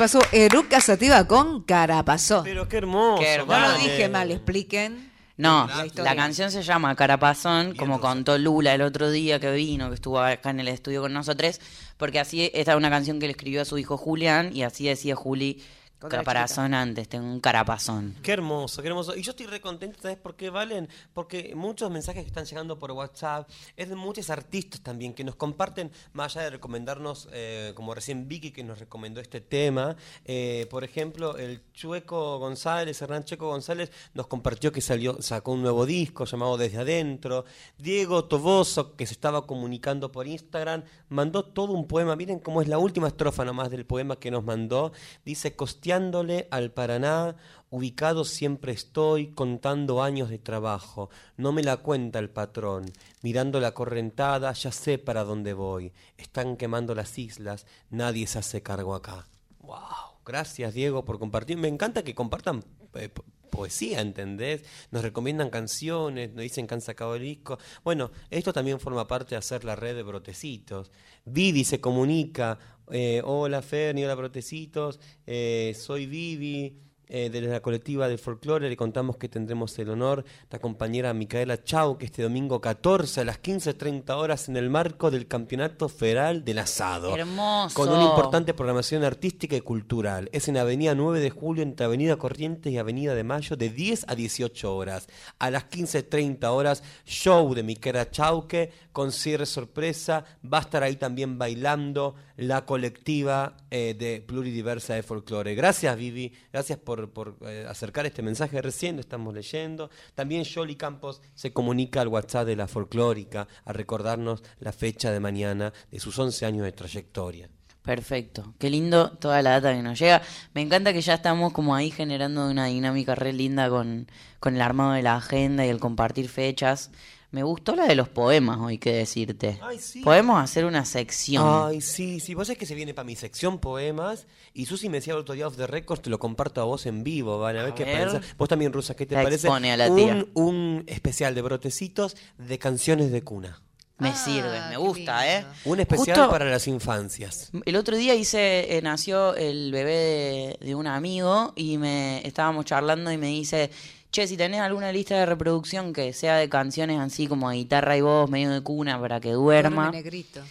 pasó 0.01 0.19
Eruca 0.31 0.81
Sativa 0.81 1.27
con 1.27 1.61
Carapazón. 1.61 2.43
Pero 2.43 2.67
qué 2.67 2.77
hermoso. 2.77 3.21
Qué 3.21 3.37
No 3.37 3.59
lo 3.59 3.73
dije 3.77 4.09
mal, 4.09 4.31
expliquen. 4.31 5.11
No, 5.37 5.69
La 5.95 6.15
canción 6.15 6.49
se 6.49 6.63
llama 6.63 6.95
Carapazón, 6.95 7.65
Bien, 7.65 7.75
como 7.75 8.01
contó 8.01 8.35
Lula 8.39 8.73
el 8.73 8.81
otro 8.81 9.11
día 9.11 9.39
que 9.39 9.51
vino, 9.51 9.89
que 9.89 9.95
estuvo 9.95 10.19
acá 10.19 10.49
en 10.49 10.59
el 10.59 10.69
estudio 10.69 11.01
con 11.01 11.13
nosotros, 11.13 11.61
porque 11.97 12.19
así 12.19 12.49
esta 12.55 12.71
es 12.71 12.77
una 12.77 12.89
canción 12.89 13.19
que 13.19 13.27
le 13.27 13.33
escribió 13.33 13.61
a 13.61 13.65
su 13.65 13.77
hijo 13.77 13.95
Julián 13.95 14.49
y 14.55 14.63
así 14.63 14.85
decía 14.85 15.15
Juli 15.15 15.61
Caparazón 16.09 16.73
antes, 16.73 17.07
tengo 17.07 17.25
un 17.25 17.39
carapazón. 17.39 18.15
Qué 18.21 18.31
hermoso, 18.31 18.81
qué 18.81 18.87
hermoso. 18.87 19.15
Y 19.15 19.21
yo 19.21 19.31
estoy 19.31 19.45
recontento, 19.45 20.01
¿sabes 20.01 20.17
por 20.17 20.35
qué, 20.35 20.49
Valen? 20.49 20.89
Porque 21.13 21.53
muchos 21.55 21.91
mensajes 21.91 22.23
que 22.23 22.27
están 22.27 22.45
llegando 22.45 22.79
por 22.79 22.91
WhatsApp 22.91 23.49
es 23.77 23.89
de 23.89 23.95
muchos 23.95 24.29
artistas 24.29 24.81
también 24.81 25.13
que 25.13 25.23
nos 25.23 25.35
comparten, 25.35 25.91
más 26.13 26.35
allá 26.35 26.45
de 26.45 26.49
recomendarnos, 26.51 27.29
eh, 27.31 27.73
como 27.75 27.93
recién 27.93 28.27
Vicky 28.27 28.51
que 28.51 28.63
nos 28.63 28.79
recomendó 28.79 29.21
este 29.21 29.41
tema. 29.41 29.95
eh, 30.25 30.67
por 30.69 30.83
ejemplo, 30.83 31.37
el 31.37 31.61
Chueco 31.73 32.39
González, 32.39 33.01
Hernán 33.01 33.23
Checo 33.25 33.47
González, 33.47 33.91
nos 34.13 34.27
compartió 34.27 34.71
que 34.71 34.81
salió, 34.81 35.21
sacó 35.21 35.51
un 35.51 35.61
nuevo 35.61 35.85
disco 35.85 36.25
llamado 36.25 36.57
Desde 36.57 36.79
Adentro. 36.79 37.45
Diego 37.77 38.25
Toboso, 38.25 38.95
que 38.95 39.05
se 39.05 39.13
estaba 39.13 39.45
comunicando 39.45 40.11
por 40.11 40.27
Instagram, 40.27 40.83
mandó 41.09 41.43
todo 41.43 41.73
un 41.73 41.87
poema. 41.87 42.15
Miren 42.15 42.39
cómo 42.39 42.61
es 42.61 42.67
la 42.67 42.77
última 42.77 43.07
estrofa 43.07 43.45
nomás 43.45 43.69
del 43.69 43.85
poema 43.85 44.17
que 44.17 44.31
nos 44.31 44.43
mandó. 44.43 44.91
Dice, 45.25 45.55
al 45.91 46.71
Paraná, 46.71 47.35
ubicado 47.69 48.23
siempre 48.23 48.71
estoy, 48.71 49.31
contando 49.31 50.01
años 50.01 50.29
de 50.29 50.39
trabajo. 50.39 51.09
No 51.37 51.51
me 51.51 51.63
la 51.63 51.77
cuenta 51.77 52.19
el 52.19 52.29
patrón. 52.29 52.85
Mirando 53.21 53.59
la 53.59 53.73
correntada, 53.73 54.53
ya 54.53 54.71
sé 54.71 54.97
para 54.97 55.23
dónde 55.23 55.53
voy. 55.53 55.91
Están 56.17 56.57
quemando 56.57 56.95
las 56.95 57.17
islas, 57.17 57.65
nadie 57.89 58.27
se 58.27 58.39
hace 58.39 58.61
cargo 58.63 58.95
acá. 58.95 59.27
¡Wow! 59.59 59.79
Gracias, 60.25 60.73
Diego, 60.73 61.03
por 61.03 61.19
compartir. 61.19 61.57
Me 61.57 61.67
encanta 61.67 62.03
que 62.03 62.15
compartan 62.15 62.63
eh, 62.93 63.09
po- 63.09 63.25
poesía, 63.49 63.99
¿entendés? 63.99 64.63
Nos 64.91 65.01
recomiendan 65.01 65.49
canciones, 65.49 66.31
nos 66.33 66.43
dicen 66.43 66.67
que 66.67 66.73
han 66.73 66.81
sacado 66.81 67.15
el 67.15 67.23
disco. 67.23 67.57
Bueno, 67.83 68.11
esto 68.29 68.53
también 68.53 68.79
forma 68.79 69.07
parte 69.07 69.31
de 69.31 69.39
hacer 69.39 69.65
la 69.65 69.75
red 69.75 69.95
de 69.95 70.03
brotecitos. 70.03 70.89
Vivi 71.25 71.63
se 71.65 71.81
comunica. 71.81 72.57
Eh, 72.91 73.21
hola, 73.25 73.61
Ferni, 73.61 74.03
hola, 74.03 74.15
brotecitos. 74.15 74.99
eh, 75.25 75.73
soy 75.77 76.05
Vivi. 76.05 76.77
eh, 77.13 77.29
de 77.29 77.41
la 77.41 77.59
colectiva 77.59 78.07
del 78.07 78.17
folclore 78.19 78.69
le 78.69 78.77
contamos 78.77 79.17
que 79.17 79.27
tendremos 79.27 79.77
el 79.79 79.89
honor 79.89 80.23
de 80.49 80.55
acompañar 80.55 81.07
a 81.07 81.13
Micaela 81.13 81.61
Chau 81.61 81.97
que 81.97 82.05
este 82.05 82.23
domingo 82.23 82.61
14 82.61 83.19
a 83.19 83.25
las 83.25 83.41
15.30 83.41 84.09
horas 84.15 84.47
en 84.47 84.55
el 84.55 84.69
marco 84.69 85.11
del 85.11 85.27
Campeonato 85.27 85.89
Federal 85.89 86.45
del 86.45 86.59
Asado. 86.59 87.13
Hermoso. 87.13 87.75
Con 87.75 87.89
una 87.89 88.05
importante 88.05 88.53
programación 88.53 89.03
artística 89.03 89.57
y 89.57 89.61
cultural. 89.61 90.29
Es 90.31 90.47
en 90.47 90.55
Avenida 90.55 90.95
9 90.95 91.19
de 91.19 91.31
Julio, 91.31 91.63
entre 91.63 91.85
Avenida 91.85 92.15
Corrientes 92.15 92.71
y 92.71 92.77
Avenida 92.77 93.13
de 93.13 93.25
Mayo, 93.25 93.57
de 93.57 93.69
10 93.69 94.05
a 94.07 94.15
18 94.15 94.73
horas. 94.73 95.07
A 95.37 95.51
las 95.51 95.65
15.30 95.69 96.45
horas, 96.45 96.81
show 97.05 97.53
de 97.53 97.63
Miquela 97.63 98.09
Chauque, 98.09 98.71
con 98.93 99.11
cierre 99.11 99.45
sorpresa. 99.45 100.23
Va 100.41 100.59
a 100.59 100.61
estar 100.61 100.81
ahí 100.81 100.95
también 100.95 101.37
bailando 101.37 102.15
la 102.41 102.65
colectiva 102.65 103.55
eh, 103.69 103.95
de 103.97 104.19
Pluridiversa 104.19 104.95
de 104.95 105.03
Folclore. 105.03 105.53
Gracias, 105.53 105.95
Vivi. 105.95 106.33
Gracias 106.51 106.79
por, 106.79 107.11
por, 107.11 107.37
eh, 107.45 107.67
acercar 107.69 108.07
este 108.07 108.23
mensaje 108.23 108.59
recién, 108.63 108.95
lo 108.95 109.01
estamos 109.01 109.33
leyendo. 109.33 109.91
También 110.15 110.43
Yoli 110.43 110.75
Campos 110.75 111.21
se 111.35 111.53
comunica 111.53 112.01
al 112.01 112.07
WhatsApp 112.07 112.47
de 112.47 112.55
la 112.55 112.67
folclórica 112.67 113.47
a 113.63 113.73
recordarnos 113.73 114.41
la 114.59 114.71
fecha 114.71 115.11
de 115.11 115.19
mañana 115.19 115.71
de 115.91 115.99
sus 115.99 116.17
11 116.17 116.47
años 116.47 116.65
de 116.65 116.71
trayectoria. 116.71 117.47
Perfecto, 117.83 118.55
qué 118.57 118.71
lindo 118.71 119.11
toda 119.11 119.41
la 119.43 119.51
data 119.51 119.73
que 119.73 119.83
nos 119.83 119.99
llega. 119.99 120.23
Me 120.55 120.61
encanta 120.61 120.93
que 120.93 121.01
ya 121.01 121.15
estamos 121.15 121.53
como 121.53 121.75
ahí 121.75 121.91
generando 121.91 122.49
una 122.49 122.65
dinámica 122.65 123.13
re 123.13 123.33
linda 123.33 123.69
con, 123.69 124.07
con 124.39 124.55
el 124.55 124.61
armado 124.61 124.93
de 124.93 125.03
la 125.03 125.15
agenda 125.15 125.63
y 125.63 125.69
el 125.69 125.79
compartir 125.79 126.27
fechas. 126.27 126.89
Me 127.31 127.43
gustó 127.43 127.75
la 127.77 127.85
de 127.87 127.95
los 127.95 128.09
poemas 128.09 128.59
hoy, 128.59 128.77
que 128.77 128.91
decirte. 128.91 129.57
Ay, 129.61 129.79
sí. 129.79 130.01
Podemos 130.01 130.41
hacer 130.43 130.65
una 130.65 130.83
sección. 130.83 131.43
Ay, 131.69 131.79
sí, 131.79 132.19
sí. 132.19 132.33
Vos 132.33 132.47
sabés 132.47 132.57
que 132.59 132.65
se 132.65 132.75
viene 132.75 132.93
para 132.93 133.05
mi 133.05 133.15
sección 133.15 133.57
poemas. 133.59 134.27
Y 134.53 134.65
Susi 134.65 134.89
me 134.89 134.97
decía 134.97 135.13
el 135.13 135.19
otro 135.19 135.33
día 135.33 135.47
off 135.47 135.55
the 135.55 135.65
records, 135.65 136.01
te 136.01 136.09
lo 136.09 136.19
comparto 136.19 136.59
a 136.59 136.65
vos 136.65 136.85
en 136.85 137.03
vivo, 137.05 137.39
¿vale? 137.39 137.59
A 137.59 137.63
ver 137.63 137.71
A 137.71 137.75
qué 137.75 137.85
ver. 137.85 138.09
pensás. 138.11 138.37
Vos 138.37 138.49
también, 138.49 138.73
Rusa, 138.73 138.95
¿qué 138.95 139.05
te 139.05 139.15
La 139.15 139.23
parece? 139.23 139.47
expone 139.47 139.71
a 139.71 139.77
la 139.77 139.89
un, 139.89 139.95
tía. 139.95 140.25
un 140.33 140.83
especial 140.87 141.33
de 141.33 141.41
brotecitos 141.41 142.17
de 142.37 142.59
canciones 142.59 143.11
de 143.13 143.21
cuna. 143.23 143.61
Me 143.97 144.09
Ah, 144.09 144.15
sirve, 144.15 144.59
me 144.69 144.77
gusta, 144.77 145.23
lindo. 145.23 145.47
¿eh? 145.49 145.53
Un 145.65 145.79
especial 145.79 146.17
Justo- 146.17 146.31
para 146.31 146.45
las 146.45 146.67
infancias. 146.67 147.51
El 147.65 147.75
otro 147.75 147.95
día 147.95 148.15
hice, 148.15 148.75
eh, 148.75 148.81
nació 148.81 149.35
el 149.35 149.71
bebé 149.71 150.57
de, 150.59 150.65
de 150.65 150.75
un 150.75 150.87
amigo 150.87 151.53
y 151.55 151.77
me 151.77 152.25
estábamos 152.27 152.65
charlando 152.65 153.11
y 153.11 153.17
me 153.19 153.27
dice, 153.27 153.69
che, 154.11 154.27
si 154.27 154.37
tenés 154.37 154.59
alguna 154.61 154.91
lista 154.91 155.15
de 155.17 155.25
reproducción 155.25 155.93
que 155.93 156.13
sea 156.13 156.35
de 156.37 156.49
canciones 156.49 156.99
así 156.99 157.27
como 157.27 157.49
de 157.49 157.57
guitarra 157.57 157.97
y 157.97 158.01
voz, 158.01 158.29
medio 158.29 158.49
de 158.51 158.61
cuna 158.61 158.99
para 158.99 159.19
que 159.19 159.31
duerma. 159.31 159.89
Negrito. 159.91 160.41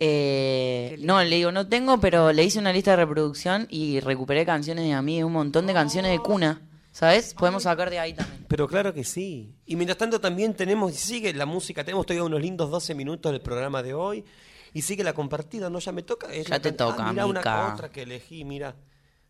Eh, 0.00 0.96
no, 1.00 1.22
le 1.22 1.36
digo, 1.36 1.52
no 1.52 1.66
tengo, 1.68 1.98
pero 2.00 2.32
le 2.32 2.44
hice 2.44 2.58
una 2.58 2.72
lista 2.72 2.90
de 2.90 2.96
reproducción 2.98 3.66
y 3.70 4.00
recuperé 4.00 4.44
canciones 4.44 4.84
de 4.84 4.92
a 4.92 5.00
mí, 5.02 5.22
un 5.22 5.32
montón 5.32 5.66
de 5.66 5.72
canciones 5.72 6.10
de 6.10 6.18
cuna. 6.18 6.60
¿Sabes? 6.92 7.34
Podemos 7.34 7.64
sacar 7.64 7.90
de 7.90 7.98
ahí 7.98 8.12
también. 8.12 8.44
Pero 8.48 8.68
claro 8.68 8.94
que 8.94 9.02
sí. 9.02 9.52
Y 9.66 9.74
mientras 9.74 9.98
tanto 9.98 10.20
también 10.20 10.54
tenemos, 10.54 10.92
y 10.92 10.96
sigue 10.96 11.32
la 11.34 11.44
música, 11.44 11.82
tenemos 11.84 12.06
todavía 12.06 12.22
unos 12.22 12.40
lindos 12.40 12.70
12 12.70 12.94
minutos 12.94 13.32
del 13.32 13.40
programa 13.40 13.82
de 13.82 13.94
hoy. 13.94 14.24
Y 14.72 14.82
sigue 14.82 15.02
la 15.02 15.12
compartida, 15.12 15.68
¿no? 15.70 15.80
Ya 15.80 15.90
me 15.90 16.02
toca. 16.02 16.32
es 16.32 16.46
Ya 16.46 16.60
te 16.60 16.68
can- 16.68 16.76
toca, 16.76 17.08
ah, 17.08 17.12
mirá 17.12 17.26
una 17.26 17.72
otra 17.72 17.88
que 17.90 18.02
elegí, 18.02 18.44
mira. 18.44 18.76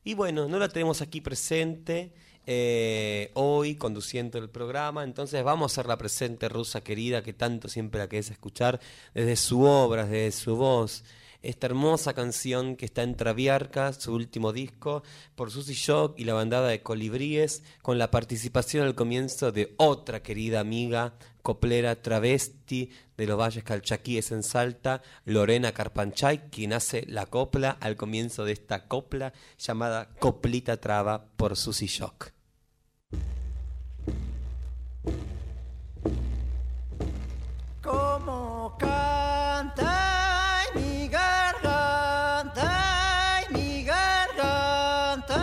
Y 0.03 0.13
bueno, 0.13 0.47
no 0.47 0.59
la 0.59 0.69
tenemos 0.69 1.01
aquí 1.01 1.23
presente 1.23 2.13
eh, 2.47 3.31
hoy 3.35 3.77
conduciendo 3.77 4.39
el 4.39 4.51
programa, 4.51 5.05
entonces 5.05 5.43
vamos 5.43 5.71
a 5.71 5.73
hacerla 5.73 5.99
presente, 5.99 6.49
Rusa 6.49 6.83
querida, 6.83 7.23
que 7.23 7.33
tanto 7.33 7.69
siempre 7.69 8.01
la 8.01 8.09
querés 8.09 8.31
escuchar 8.31 8.81
desde 9.15 9.37
su 9.37 9.63
obra, 9.63 10.05
desde 10.05 10.33
su 10.33 10.57
voz. 10.57 11.05
Esta 11.45 11.67
hermosa 11.67 12.15
canción 12.15 12.75
que 12.75 12.87
está 12.87 13.03
en 13.03 13.17
Traviarca, 13.17 13.93
su 13.93 14.15
último 14.15 14.53
disco, 14.55 15.03
por 15.35 15.51
Susy 15.51 15.75
Shock 15.75 16.19
y 16.19 16.25
la 16.25 16.33
bandada 16.33 16.69
de 16.69 16.83
Colibríes, 16.83 17.63
con 17.83 17.99
la 17.99 18.11
participación 18.11 18.87
al 18.87 18.95
comienzo 18.95 19.53
de 19.53 19.75
otra 19.77 20.23
querida 20.23 20.61
amiga, 20.61 21.13
coplera 21.43 22.01
travesti 22.01 22.91
de 23.19 23.27
los 23.27 23.39
Valles 23.39 23.63
Calchaquíes 23.63 24.33
en 24.33 24.43
Salta, 24.43 25.03
Lorena 25.27 25.73
Carpanchay, 25.73 26.49
quien 26.51 26.73
hace 26.73 27.05
la 27.07 27.27
copla 27.27 27.77
al 27.79 27.97
comienzo 27.97 28.47
de 28.47 28.53
esta 28.53 28.89
copla 28.89 29.35
llamada 29.59 30.09
Coplita 30.19 30.79
Traba 30.79 31.27
por 31.37 31.57
Susy 31.57 31.87
Shock. 31.87 32.34
Como 37.83 38.77
canta 38.79 40.61
mi 40.75 41.09
garganta, 41.09 42.71
mi 43.51 43.85
garganta. 43.85 45.43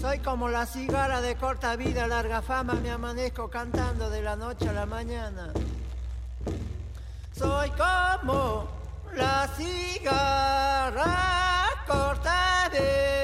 Soy 0.00 0.18
como 0.20 0.48
la 0.48 0.64
cigara 0.66 1.20
de 1.20 1.36
corta 1.36 1.76
vida, 1.76 2.06
larga 2.06 2.40
fama, 2.42 2.74
me 2.74 2.90
amanezco 2.90 3.50
cantando 3.50 4.08
de 4.10 4.22
la 4.22 4.36
noche 4.36 4.68
a 4.68 4.72
la 4.72 4.86
mañana. 4.86 5.52
Soy 7.32 7.70
como 7.70 8.66
la 9.14 9.48
cigarra, 9.56 11.14
corta 11.86 12.70
vida 12.72 13.15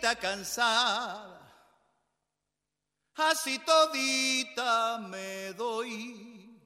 coplita 0.00 0.16
cansada. 0.16 1.36
Así 3.16 3.58
todita 3.58 4.98
me 4.98 5.52
doy. 5.52 6.58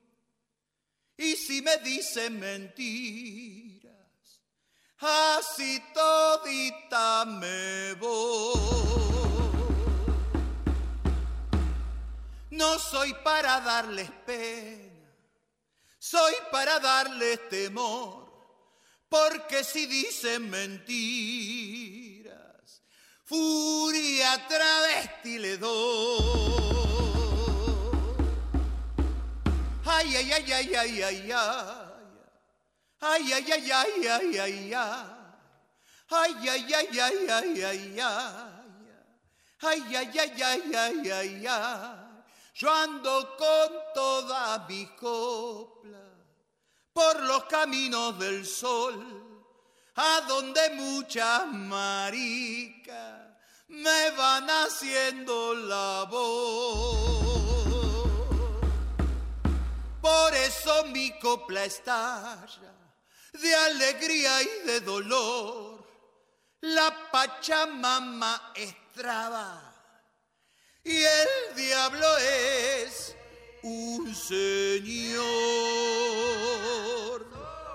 Y 1.17 1.37
si 1.37 1.63
me 1.63 1.77
dicen 1.79 2.39
mentiras, 2.39 3.93
así 4.99 5.83
todita 5.93 7.25
me 7.25 7.95
voy. 7.95 8.61
No 12.51 12.79
soy 12.79 13.13
para 13.25 13.61
darles 13.61 14.11
pena, 14.25 15.11
soy 15.99 16.35
para 16.53 16.79
darles 16.79 17.49
temor, 17.49 18.31
porque 19.09 19.65
si 19.65 19.87
dicen 19.87 20.51
mentiras, 20.51 22.04
furia 23.25 24.39
travesti 24.49 25.39
le 25.39 25.57
doy. 25.59 26.65
Ay, 29.87 30.17
ay, 30.17 30.33
ay, 30.33 30.53
ay, 30.53 30.75
ay, 30.75 31.03
ay, 31.03 31.33
ay. 31.33 31.73
Ay, 33.01 33.33
ay, 33.33 33.53
ay, 33.53 33.71
ay, 33.71 34.07
ay, 34.09 34.39
ay, 34.39 34.75
ay. 34.75 35.05
Ay, 36.11 36.49
ay, 36.49 36.75
ay, 36.75 36.99
ay, 37.01 37.29
ay, 37.29 37.63
ay, 37.63 38.01
ay. 38.01 38.35
Ay, 39.61 39.81
ay, 39.97 40.19
ay, 40.19 40.43
ay, 40.43 40.75
ay, 40.75 41.11
ay, 41.11 41.47
ay. 41.47 42.05
Yo 42.55 42.71
ando 42.73 43.37
con 43.37 43.71
toda 43.95 44.67
mi 44.69 44.87
copla 44.97 45.99
por 46.93 47.21
los 47.23 47.45
caminos 47.45 48.19
del 48.19 48.47
sol, 48.47 49.24
a 49.97 50.21
donde 50.27 50.71
muchas 50.71 51.47
maricas 51.47 53.21
me 53.69 54.11
van 54.13 54.49
haciendo 54.49 55.55
la 55.55 56.07
voz. 56.11 57.25
Por 60.01 60.35
eso 60.35 60.85
mi 60.87 61.19
copla 61.19 61.65
estalla 61.65 62.75
de 63.33 63.55
alegría 63.55 64.43
y 64.43 64.67
de 64.67 64.81
dolor. 64.81 65.85
La 66.61 67.11
Pachamama 67.11 68.53
es 68.55 68.75
traba 68.93 69.75
y 70.83 70.97
el 71.03 71.55
diablo 71.57 72.17
es 72.19 73.15
un 73.63 74.15
señor. 74.15 75.25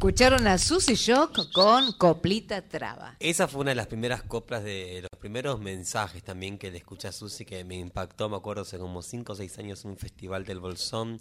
Escucharon 0.00 0.46
a 0.46 0.56
Susy 0.56 0.94
Shock 0.94 1.52
con 1.52 1.92
Coplita 1.92 2.62
Traba. 2.62 3.16
Esa 3.20 3.46
fue 3.46 3.60
una 3.60 3.72
de 3.72 3.74
las 3.74 3.86
primeras 3.86 4.22
coplas 4.22 4.64
de 4.64 5.02
los 5.02 5.20
primeros 5.20 5.60
mensajes 5.60 6.24
también 6.24 6.56
que 6.56 6.70
le 6.70 6.78
escuché 6.78 7.08
a 7.08 7.12
Susi 7.12 7.44
que 7.44 7.64
me 7.64 7.76
impactó, 7.76 8.30
me 8.30 8.36
acuerdo 8.38 8.62
hace 8.62 8.78
como 8.78 9.02
5 9.02 9.30
o 9.30 9.36
6 9.36 9.58
años 9.58 9.84
en 9.84 9.90
un 9.90 9.98
festival 9.98 10.46
del 10.46 10.58
Bolsón. 10.58 11.20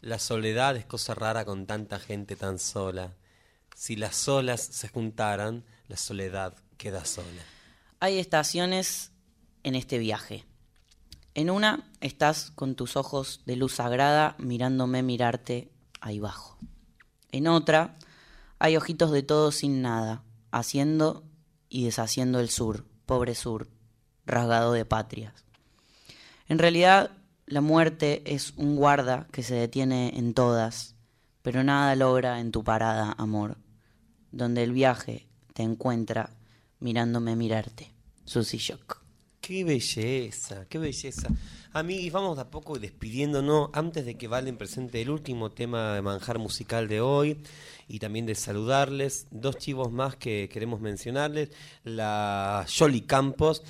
La 0.00 0.20
soledad 0.20 0.76
es 0.76 0.86
cosa 0.86 1.16
rara 1.16 1.44
con 1.44 1.66
tanta 1.66 1.98
gente 1.98 2.36
tan 2.36 2.60
sola. 2.60 3.16
Si 3.74 3.96
las 3.96 4.28
olas 4.28 4.60
se 4.60 4.86
juntaran, 4.86 5.64
la 5.88 5.96
soledad 5.96 6.54
queda 6.76 7.04
sola. 7.04 7.42
Hay 7.98 8.20
estaciones 8.20 9.10
en 9.64 9.74
este 9.74 9.98
viaje. 9.98 10.44
En 11.34 11.50
una 11.50 11.90
estás 12.00 12.52
con 12.52 12.76
tus 12.76 12.94
ojos 12.94 13.40
de 13.44 13.56
luz 13.56 13.74
sagrada 13.74 14.36
mirándome 14.38 15.02
mirarte 15.02 15.72
ahí 16.00 16.20
bajo. 16.20 16.56
En 17.32 17.48
otra 17.48 17.96
hay 18.60 18.76
ojitos 18.76 19.10
de 19.10 19.22
todo 19.22 19.50
sin 19.52 19.80
nada, 19.80 20.22
haciendo 20.52 21.24
y 21.70 21.86
deshaciendo 21.86 22.40
el 22.40 22.50
sur, 22.50 22.84
pobre 23.06 23.34
sur, 23.34 23.68
rasgado 24.26 24.72
de 24.72 24.84
patrias. 24.84 25.46
En 26.46 26.58
realidad, 26.58 27.10
la 27.46 27.62
muerte 27.62 28.22
es 28.26 28.52
un 28.56 28.76
guarda 28.76 29.26
que 29.32 29.42
se 29.42 29.54
detiene 29.54 30.12
en 30.18 30.34
todas, 30.34 30.94
pero 31.40 31.64
nada 31.64 31.96
logra 31.96 32.38
en 32.38 32.52
tu 32.52 32.62
parada, 32.62 33.14
amor, 33.16 33.56
donde 34.30 34.62
el 34.62 34.72
viaje 34.72 35.26
te 35.54 35.62
encuentra 35.62 36.30
mirándome 36.80 37.36
mirarte. 37.36 37.94
Susy 38.26 38.58
Shock. 38.58 39.00
Qué 39.40 39.64
belleza, 39.64 40.66
qué 40.68 40.78
belleza. 40.78 41.28
Amigos, 41.72 42.12
vamos 42.12 42.36
de 42.36 42.42
a 42.42 42.50
poco 42.50 42.78
despidiéndonos 42.78 43.70
antes 43.72 44.04
de 44.04 44.16
que 44.16 44.28
Valen 44.28 44.58
presente 44.58 45.00
el 45.00 45.08
último 45.08 45.50
tema 45.50 45.94
de 45.94 46.02
manjar 46.02 46.38
musical 46.38 46.88
de 46.88 47.00
hoy 47.00 47.38
y 47.90 47.98
también 47.98 48.24
de 48.24 48.36
saludarles. 48.36 49.26
Dos 49.32 49.58
chivos 49.58 49.90
más 49.90 50.14
que 50.14 50.48
queremos 50.48 50.80
mencionarles. 50.80 51.50
La 51.82 52.64
Jolly 52.68 53.00
Campos 53.00 53.64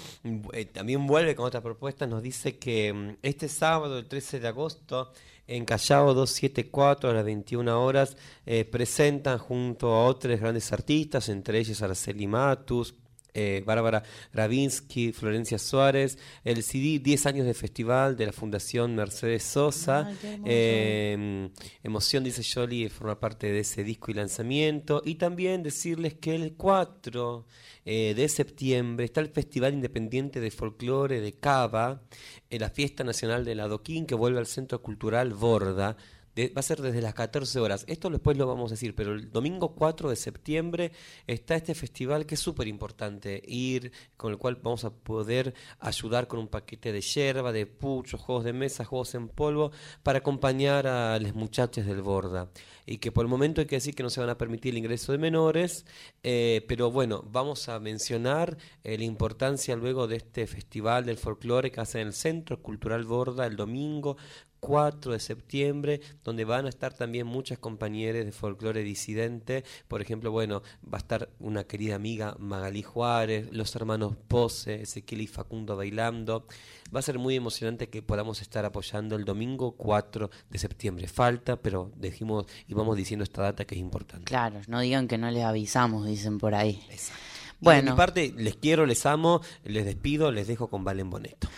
eh, 0.53 0.66
también 0.66 1.07
vuelve 1.07 1.35
con 1.35 1.47
otra 1.47 1.62
propuesta. 1.62 2.07
Nos 2.07 2.23
dice 2.23 2.59
que 2.59 2.93
mm, 2.93 3.16
este 3.23 3.49
sábado, 3.49 3.99
el 3.99 4.07
13 4.07 4.41
de 4.41 4.49
agosto, 4.49 5.12
en 5.47 5.64
Callao 5.64 6.12
274 6.12 7.11
a 7.11 7.14
las 7.14 7.25
21 7.25 7.83
horas, 7.83 8.16
eh, 8.45 8.66
presentan 8.66 9.39
junto 9.39 9.89
a 9.95 10.05
otros 10.05 10.39
grandes 10.39 10.71
artistas, 10.71 11.31
entre 11.31 11.59
ellos 11.59 11.81
Araceli 11.81 12.27
Matus, 12.27 12.95
eh, 13.35 13.62
Bárbara 13.64 14.03
Ravinsky, 14.33 15.12
Florencia 15.12 15.59
Suárez, 15.59 16.18
el 16.45 16.62
CD 16.62 16.99
10 16.99 17.26
años 17.26 17.47
de 17.47 17.55
festival 17.55 18.16
de 18.16 18.26
la 18.26 18.33
Fundación 18.33 18.95
Mercedes 18.95 19.43
Sosa. 19.43 20.09
Ay. 20.09 20.41
Eh, 20.45 21.51
Emoción, 21.83 22.24
dice 22.24 22.43
Jolie, 22.43 22.89
forma 22.89 23.18
parte 23.18 23.53
de 23.53 23.61
ese 23.61 23.85
disco 23.85 24.11
y 24.11 24.14
lanzamiento. 24.14 25.03
Y 25.05 25.16
también 25.16 25.62
decirles 25.62 26.14
que 26.14 26.35
el 26.35 26.55
4 26.55 27.47
eh, 27.85 28.14
de 28.14 28.28
septiembre 28.28 29.05
está 29.05 29.20
el 29.20 29.28
Festival 29.28 29.74
Independiente 29.74 30.41
de 30.41 30.51
Folclore 30.51 31.20
de 31.20 31.33
Cava, 31.33 32.03
la 32.51 32.70
Fiesta 32.70 33.05
Nacional 33.05 33.45
del 33.45 33.61
Adoquín, 33.61 34.07
que 34.07 34.14
vuelve 34.14 34.39
al 34.39 34.47
Centro 34.47 34.83
Cultural 34.83 35.35
Borda. 35.35 35.97
Va 36.39 36.61
a 36.61 36.62
ser 36.62 36.81
desde 36.81 37.03
las 37.03 37.14
14 37.14 37.59
horas. 37.59 37.85
Esto 37.89 38.09
después 38.09 38.37
lo 38.37 38.47
vamos 38.47 38.70
a 38.70 38.74
decir, 38.74 38.95
pero 38.95 39.14
el 39.14 39.33
domingo 39.33 39.74
4 39.74 40.11
de 40.11 40.16
septiembre 40.16 40.93
está 41.26 41.57
este 41.57 41.74
festival 41.74 42.24
que 42.24 42.37
es 42.37 42.41
súper 42.41 42.68
importante 42.68 43.43
ir, 43.47 43.93
con 44.16 44.31
el 44.33 44.39
cual 44.39 44.57
vamos 44.62 44.85
a 44.85 44.91
poder 44.91 45.55
ayudar 45.81 46.28
con 46.28 46.39
un 46.39 46.49
paquete 46.49 46.93
de 46.93 47.01
yerba, 47.01 47.53
de 47.53 47.66
pucho, 47.66 48.16
juegos 48.16 48.45
de 48.45 48.53
mesa, 48.53 48.85
juegos 48.85 49.14
en 49.16 49.28
polvo, 49.28 49.72
para 50.03 50.18
acompañar 50.18 50.87
a 50.87 51.18
los 51.18 51.35
muchachos 51.35 51.85
del 51.85 52.01
Borda. 52.01 52.49
Y 52.87 52.99
que 52.99 53.12
por 53.12 53.24
el 53.24 53.28
momento 53.28 53.61
hay 53.61 53.66
que 53.66 53.76
decir 53.76 53.95
que 53.95 54.03
no 54.03 54.11
se 54.11 54.20
van 54.20 54.31
a 54.31 54.39
permitir 54.39 54.72
el 54.72 54.78
ingreso 54.78 55.12
de 55.12 55.18
menores, 55.18 55.85
eh, 56.22 56.64
pero 56.68 56.91
bueno, 56.91 57.24
vamos 57.31 57.68
a 57.68 57.81
mencionar 57.81 58.57
eh, 58.85 58.97
la 58.97 59.05
importancia 59.05 59.74
luego 59.76 60.07
de 60.07 60.16
este 60.16 60.47
festival 60.47 61.07
del 61.07 61.18
folclore 61.18 61.70
que 61.70 61.81
hace 61.81 62.01
en 62.01 62.09
el 62.09 62.12
Centro 62.12 62.62
Cultural 62.62 63.05
Borda 63.05 63.47
el 63.47 63.57
domingo 63.57 64.16
4 64.61 65.13
de 65.13 65.21
septiembre, 65.21 66.01
donde 66.23 66.45
van 66.45 66.67
a 66.67 66.69
estar 66.69 66.95
también 66.95 67.27
muchas 67.27 67.59
compañeras 67.59 68.25
de 68.25 68.33
folclore 68.33 68.83
disidente. 68.83 69.65
Por 69.89 70.03
ejemplo, 70.03 70.31
bueno, 70.31 70.63
va 70.85 70.99
a 70.99 70.99
estar 70.99 71.31
una 71.39 71.65
querida 71.65 71.97
amiga 71.97 72.37
Magalí 72.39 72.83
Juárez, 72.83 73.49
los 73.53 73.75
hermanos 73.75 74.15
Pose, 74.29 74.83
Ezequiel 74.83 75.23
y 75.23 75.27
Facundo 75.27 75.77
bailando. 75.77 76.47
Va 76.95 77.01
a 77.01 77.03
ser 77.03 77.19
muy 77.19 77.37
emocionante 77.37 77.89
que 77.89 78.03
podamos 78.03 78.43
estar 78.43 78.65
apoyando 78.65 79.17
el 79.17 79.25
domingo 79.25 79.73
4 79.73 80.31
de 80.49 80.59
septiembre. 80.59 81.09
Falta, 81.09 81.57
pero 81.57 81.93
dijimos 81.97 82.47
y 82.69 82.75
vamos 82.75 82.97
diciendo 82.97 83.25
esta 83.25 83.43
data 83.43 83.65
que 83.65 83.75
es 83.75 83.81
importante. 83.81 84.25
Claro, 84.25 84.61
no 84.69 84.81
digan 84.81 85.09
que 85.09 85.19
no 85.19 85.31
les 85.31 85.45
avisamos, 85.45 86.07
dicen 86.07 86.39
por 86.39 86.55
ahí. 86.55 86.83
Exacto. 86.91 87.23
Y 87.61 87.65
de 87.65 87.65
Bueno, 87.65 87.91
mi 87.93 87.97
parte, 87.97 88.35
les 88.37 88.57
quiero, 88.57 88.87
les 88.87 89.05
amo, 89.05 89.43
les 89.65 89.85
despido, 89.85 90.33
les 90.33 90.47
dejo 90.47 90.69
con 90.69 90.83
Valen 90.83 91.11
Boneto. 91.11 91.49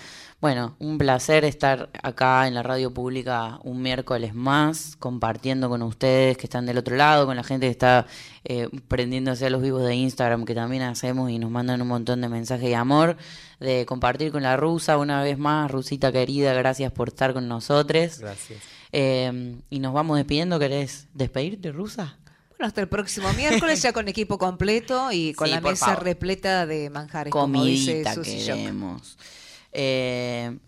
Bueno, 0.42 0.74
un 0.80 0.98
placer 0.98 1.44
estar 1.44 1.88
acá 2.02 2.48
en 2.48 2.54
la 2.54 2.64
radio 2.64 2.92
pública 2.92 3.60
un 3.62 3.80
miércoles 3.80 4.34
más, 4.34 4.96
compartiendo 4.98 5.68
con 5.68 5.82
ustedes 5.82 6.36
que 6.36 6.46
están 6.46 6.66
del 6.66 6.78
otro 6.78 6.96
lado, 6.96 7.26
con 7.26 7.36
la 7.36 7.44
gente 7.44 7.66
que 7.66 7.70
está 7.70 8.06
eh, 8.42 8.68
prendiéndose 8.88 9.46
a 9.46 9.50
los 9.50 9.62
vivos 9.62 9.84
de 9.84 9.94
Instagram 9.94 10.44
que 10.44 10.56
también 10.56 10.82
hacemos 10.82 11.30
y 11.30 11.38
nos 11.38 11.48
mandan 11.52 11.80
un 11.80 11.86
montón 11.86 12.20
de 12.22 12.28
mensajes 12.28 12.68
de 12.68 12.74
amor, 12.74 13.16
de 13.60 13.86
compartir 13.86 14.32
con 14.32 14.42
la 14.42 14.56
rusa 14.56 14.98
una 14.98 15.22
vez 15.22 15.38
más, 15.38 15.70
Rusita 15.70 16.10
querida, 16.10 16.52
gracias 16.54 16.90
por 16.90 17.10
estar 17.10 17.34
con 17.34 17.46
nosotros. 17.46 18.18
Gracias. 18.18 18.58
Eh, 18.90 19.60
y 19.70 19.78
nos 19.78 19.94
vamos 19.94 20.16
despidiendo, 20.16 20.58
¿querés 20.58 21.06
despedirte, 21.14 21.70
rusa? 21.70 22.18
Bueno, 22.50 22.66
hasta 22.66 22.80
el 22.80 22.88
próximo 22.88 23.32
miércoles 23.34 23.80
ya 23.80 23.92
con 23.92 24.08
equipo 24.08 24.38
completo 24.38 25.12
y 25.12 25.34
con 25.34 25.46
Sí, 25.46 25.54
la 25.54 25.60
mesa 25.60 25.86
favor. 25.86 26.02
repleta 26.02 26.66
de 26.66 26.90
manjares, 26.90 27.30
como 27.30 27.64
dice 27.64 28.02
comidita 28.02 28.14
Shock. 28.24 29.02
Eh, 29.72 30.58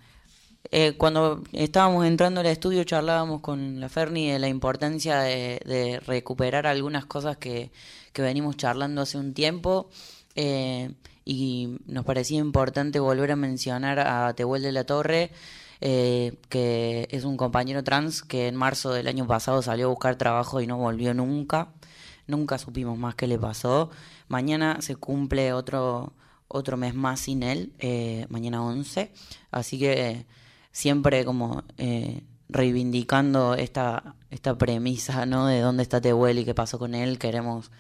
eh, 0.71 0.95
cuando 0.97 1.43
estábamos 1.53 2.07
entrando 2.07 2.41
al 2.41 2.47
estudio 2.47 2.85
charlábamos 2.85 3.41
con 3.41 3.81
la 3.81 3.89
Ferni 3.89 4.31
de 4.31 4.39
la 4.39 4.49
importancia 4.49 5.21
de, 5.21 5.61
de 5.65 6.01
recuperar 6.01 6.67
algunas 6.67 7.05
cosas 7.05 7.37
que, 7.37 7.71
que 8.13 8.23
venimos 8.23 8.57
charlando 8.57 9.03
hace 9.03 9.19
un 9.19 9.35
tiempo 9.35 9.91
eh, 10.35 10.93
y 11.25 11.79
nos 11.87 12.05
parecía 12.05 12.39
importante 12.39 12.99
volver 12.99 13.33
a 13.33 13.37
mencionar 13.37 14.01
a 14.01 14.33
Tehuel 14.35 14.63
de 14.63 14.73
la 14.73 14.85
Torre 14.85 15.31
eh, 15.87 16.39
que 16.49 17.09
es 17.11 17.25
un 17.25 17.37
compañero 17.37 17.85
trans 17.85 18.23
que 18.23 18.49
en 18.49 18.57
marzo 18.57 18.93
del 18.93 19.07
año 19.07 19.27
pasado 19.27 19.61
salió 19.61 19.87
a 19.87 19.91
buscar 19.91 20.17
trabajo 20.17 20.63
y 20.63 20.67
no 20.67 20.79
volvió 20.79 21.13
nunca. 21.13 21.69
Nunca 22.27 22.57
supimos 22.57 22.97
más 22.99 23.15
qué 23.17 23.27
le 23.27 23.39
pasó. 23.39 23.91
Mañana 24.29 24.79
se 24.81 24.97
cumple 24.97 25.53
otro, 25.53 26.15
otro 26.55 26.77
mes 26.77 26.95
más 26.95 27.21
sin 27.21 27.43
él, 27.43 27.73
eh, 27.81 28.27
mañana 28.29 28.65
11. 28.65 29.11
Así 29.51 29.77
que 29.77 30.09
eh, 30.09 30.27
siempre 30.71 31.25
como 31.25 31.65
eh, 31.79 32.23
reivindicando 32.49 33.57
esta, 33.57 34.15
esta 34.31 34.57
premisa 34.57 35.27
¿no? 35.27 35.49
de 35.49 35.61
dónde 35.61 35.83
está 35.83 36.01
Tehuel 36.01 36.39
y 36.39 36.45
qué 36.45 36.55
pasó 36.55 36.79
con 36.79 36.95
él. 36.95 37.19
Queremos 37.19 37.73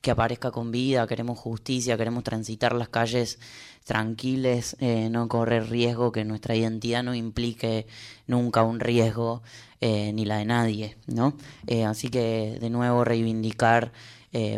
que 0.00 0.10
aparezca 0.10 0.50
con 0.50 0.72
vida, 0.72 1.06
queremos 1.06 1.38
justicia, 1.38 1.96
queremos 1.96 2.24
transitar 2.24 2.74
las 2.74 2.88
calles 2.88 3.38
tranquiles, 3.84 4.76
no 5.10 5.28
correr 5.28 5.68
riesgo, 5.70 6.12
que 6.12 6.24
nuestra 6.24 6.54
identidad 6.54 7.02
no 7.02 7.14
implique 7.14 7.86
nunca 8.26 8.62
un 8.62 8.78
riesgo, 8.78 9.42
ni 9.80 10.24
la 10.24 10.36
de 10.36 10.44
nadie, 10.44 10.96
¿no? 11.06 11.34
Así 11.88 12.08
que 12.08 12.58
de 12.60 12.70
nuevo 12.70 13.04
reivindicar 13.04 13.92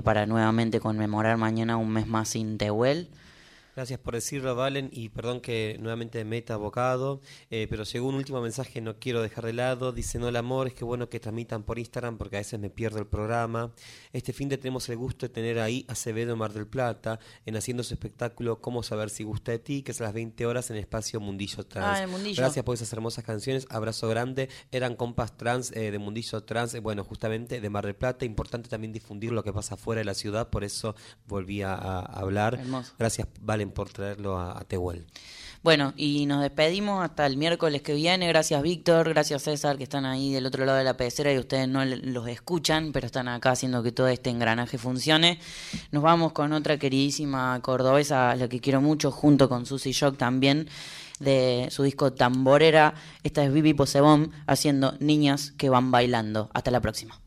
para 0.02 0.26
nuevamente 0.26 0.80
conmemorar 0.80 1.38
mañana 1.38 1.78
un 1.78 1.90
mes 1.90 2.06
más 2.06 2.30
sin 2.30 2.58
Tehuel. 2.58 3.08
Gracias 3.78 4.00
por 4.00 4.14
decirlo, 4.14 4.56
Valen, 4.56 4.90
y 4.92 5.08
perdón 5.08 5.40
que 5.40 5.76
nuevamente 5.78 6.18
me 6.24 6.30
meta 6.30 6.54
abocado, 6.54 7.20
eh, 7.48 7.68
pero 7.70 7.84
llegó 7.84 8.08
un 8.08 8.16
último 8.16 8.40
mensaje, 8.40 8.80
no 8.80 8.98
quiero 8.98 9.22
dejar 9.22 9.46
de 9.46 9.52
lado, 9.52 9.92
dice, 9.92 10.18
no, 10.18 10.26
el 10.26 10.34
amor, 10.34 10.66
es 10.66 10.74
que 10.74 10.84
bueno 10.84 11.08
que 11.08 11.20
transmitan 11.20 11.62
por 11.62 11.78
Instagram 11.78 12.18
porque 12.18 12.34
a 12.34 12.40
veces 12.40 12.58
me 12.58 12.70
pierdo 12.70 12.98
el 12.98 13.06
programa. 13.06 13.72
Este 14.12 14.32
fin 14.32 14.48
de 14.48 14.58
tenemos 14.58 14.88
el 14.88 14.96
gusto 14.96 15.26
de 15.26 15.32
tener 15.32 15.60
ahí 15.60 15.86
a 15.86 15.92
Acevedo 15.92 16.32
en 16.32 16.38
Mar 16.38 16.52
del 16.54 16.66
Plata, 16.66 17.20
en 17.46 17.56
haciendo 17.56 17.84
su 17.84 17.94
espectáculo 17.94 18.60
Cómo 18.60 18.82
saber 18.82 19.10
si 19.10 19.22
gusta 19.22 19.52
de 19.52 19.60
ti, 19.60 19.82
que 19.82 19.92
es 19.92 20.00
a 20.00 20.04
las 20.04 20.12
20 20.12 20.44
horas 20.44 20.70
en 20.70 20.76
el 20.76 20.80
espacio 20.80 21.20
Mundillo 21.20 21.64
Trans. 21.64 21.98
Ah, 22.00 22.02
el 22.02 22.08
Mundillo. 22.08 22.42
Gracias 22.42 22.64
por 22.64 22.74
esas 22.74 22.92
hermosas 22.92 23.22
canciones, 23.22 23.68
abrazo 23.70 24.08
grande, 24.08 24.48
eran 24.72 24.96
compas 24.96 25.36
trans 25.36 25.70
eh, 25.70 25.92
de 25.92 25.98
Mundillo 26.00 26.42
Trans, 26.42 26.74
eh, 26.74 26.80
bueno, 26.80 27.04
justamente 27.04 27.60
de 27.60 27.70
Mar 27.70 27.86
del 27.86 27.94
Plata, 27.94 28.24
importante 28.24 28.68
también 28.68 28.92
difundir 28.92 29.30
lo 29.30 29.44
que 29.44 29.52
pasa 29.52 29.76
fuera 29.76 30.00
de 30.00 30.04
la 30.04 30.14
ciudad, 30.14 30.50
por 30.50 30.64
eso 30.64 30.96
volví 31.28 31.62
a, 31.62 31.74
a 31.74 32.00
hablar. 32.00 32.54
Hermoso. 32.54 32.92
Gracias, 32.98 33.28
Valen, 33.40 33.67
por 33.72 33.90
traerlo 33.90 34.38
a, 34.38 34.58
a 34.58 34.64
Tehuel. 34.64 35.06
Bueno, 35.60 35.92
y 35.96 36.26
nos 36.26 36.40
despedimos 36.40 37.04
hasta 37.04 37.26
el 37.26 37.36
miércoles 37.36 37.82
que 37.82 37.92
viene. 37.92 38.28
Gracias 38.28 38.62
Víctor, 38.62 39.08
gracias 39.08 39.42
César, 39.42 39.76
que 39.76 39.82
están 39.82 40.06
ahí 40.06 40.32
del 40.32 40.46
otro 40.46 40.64
lado 40.64 40.78
de 40.78 40.84
la 40.84 40.96
pecera 40.96 41.32
y 41.32 41.38
ustedes 41.38 41.66
no 41.68 41.84
los 41.84 42.28
escuchan, 42.28 42.92
pero 42.92 43.06
están 43.06 43.26
acá 43.26 43.50
haciendo 43.50 43.82
que 43.82 43.90
todo 43.90 44.06
este 44.06 44.30
engranaje 44.30 44.78
funcione. 44.78 45.40
Nos 45.90 46.02
vamos 46.04 46.32
con 46.32 46.52
otra 46.52 46.78
queridísima 46.78 47.60
cordobesa, 47.60 48.36
la 48.36 48.48
que 48.48 48.60
quiero 48.60 48.80
mucho, 48.80 49.10
junto 49.10 49.48
con 49.48 49.66
Susy 49.66 49.90
Shock 49.90 50.16
también, 50.16 50.68
de 51.18 51.66
su 51.70 51.82
disco 51.82 52.12
Tamborera. 52.12 52.94
Esta 53.24 53.44
es 53.44 53.52
Vivi 53.52 53.74
Posebón 53.74 54.30
haciendo 54.46 54.94
Niñas 55.00 55.52
que 55.58 55.70
van 55.70 55.90
bailando. 55.90 56.50
Hasta 56.54 56.70
la 56.70 56.80
próxima. 56.80 57.20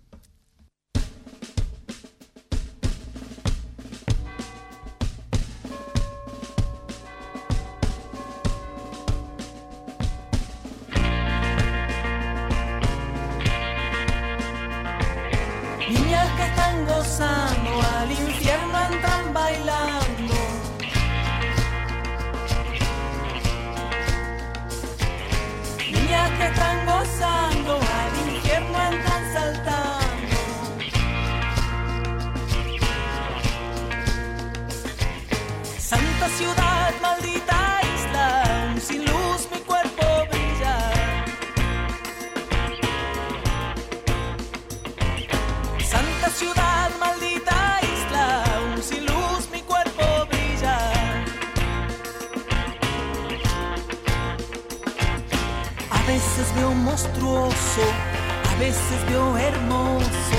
Veces 58.62 58.99
veo 59.09 59.38
hermoso 59.39 60.38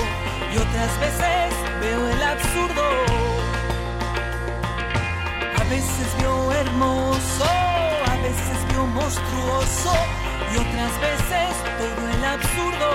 y 0.53 0.57
otras 0.57 0.91
veces 1.01 1.49
veo 1.81 2.07
el 2.07 2.23
absurdo. 2.23 2.85
A 5.59 5.63
veces 5.69 6.07
veo 6.19 6.51
hermoso, 6.53 7.45
a 8.13 8.15
veces 8.27 8.57
veo 8.71 8.85
monstruoso 8.85 9.93
y 10.51 10.55
otras 10.65 10.93
veces 11.07 11.51
todo 11.79 12.03
el 12.15 12.23
absurdo. 12.35 12.89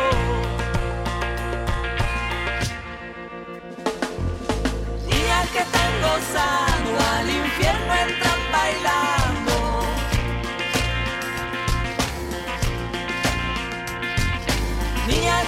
Niñas 5.10 5.46
que 5.52 5.58
están 5.58 5.92
gozando, 6.06 6.90
al 7.16 7.28
infierno 7.28 7.92
entran 8.06 8.40
bailando. 8.50 9.37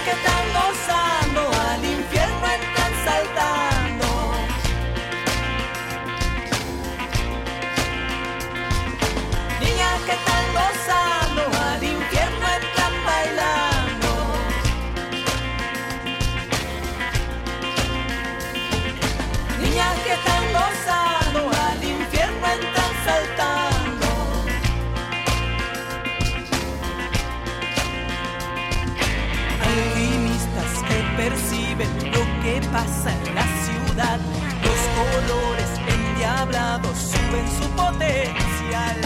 Que 0.03 0.11
están 0.11 0.53
gozando, 0.53 1.10
pasa 32.71 33.11
en 33.13 33.35
la 33.35 33.45
ciudad. 33.65 34.19
Los 34.63 34.81
colores 34.99 35.69
endiablados 35.87 36.97
suben 36.97 37.47
su 37.57 37.69
potencial. 37.71 38.97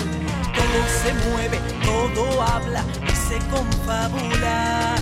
Todo 0.58 0.80
se 1.02 1.12
mueve, 1.30 1.60
todo 1.84 2.42
habla 2.44 2.84
y 3.04 3.16
se 3.28 3.38
confabula. 3.50 4.96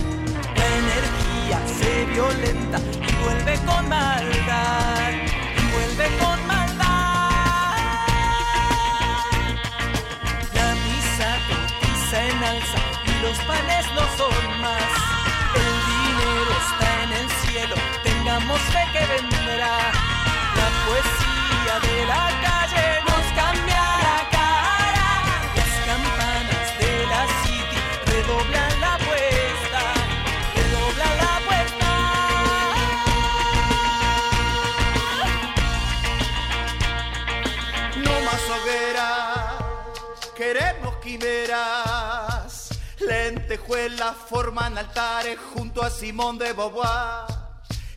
La 0.58 0.66
energía 0.82 1.58
se 1.78 2.04
violenta 2.06 2.78
y 2.78 3.12
vuelve 3.24 3.54
con 3.66 3.88
maldad, 3.88 5.12
y 5.60 5.64
vuelve 5.74 6.06
con 6.18 6.46
maldad. 6.46 6.84
La 10.54 10.68
misa 10.84 11.28
cotiza 11.48 12.24
en 12.30 12.44
alza 12.44 12.78
y 13.06 13.22
los 13.22 13.38
panes 13.46 13.86
no 13.94 14.04
son 14.16 14.60
más. 14.60 14.93
Tengamos 18.54 18.60
fe 18.72 18.84
que 18.92 19.04
vendrá. 19.06 19.76
La 20.56 20.68
poesía 20.86 21.74
de 21.80 22.06
la 22.06 22.26
calle 22.42 22.86
nos 23.06 23.24
cambia 23.34 23.82
la 24.06 24.18
cara. 24.30 25.08
Las 25.56 25.74
campanas 25.86 26.68
de 26.78 26.92
la 27.06 27.22
city 27.42 27.78
redoblan 28.06 28.80
la 28.80 28.94
apuesta, 28.94 29.82
redoblan 30.54 31.16
la 31.20 31.30
apuesta. 31.36 31.92
No 37.96 38.14
más 38.22 38.42
hoguera, 38.54 39.10
queremos 40.36 40.96
quimeras. 40.96 42.70
Lentejuelas 43.00 44.16
forman 44.28 44.78
altares 44.78 45.38
junto 45.52 45.82
a 45.82 45.90
Simón 45.90 46.38
de 46.38 46.52
Beauvoir. 46.52 47.33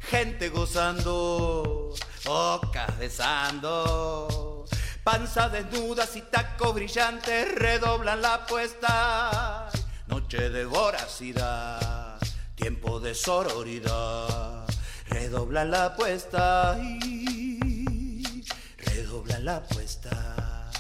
Gente 0.10 0.50
gozando, 0.50 1.94
ocas 2.26 2.98
besando. 2.98 4.66
Panza 5.04 5.50
desnudas 5.50 6.16
y 6.16 6.22
tacos 6.22 6.74
brillantes 6.74 7.54
redoblan 7.56 8.22
la 8.22 8.36
apuesta. 8.36 9.70
Noche 10.08 10.50
de 10.50 10.66
voracidad, 10.66 12.18
tiempo 12.56 13.00
de 13.00 13.14
sororidad. 13.14 14.66
Redoblan 15.10 15.72
la 15.72 15.86
apuesta 15.86 16.78
y 16.80 18.44
redoblan 18.78 19.46
la 19.46 19.58
apuesta. 19.58 20.72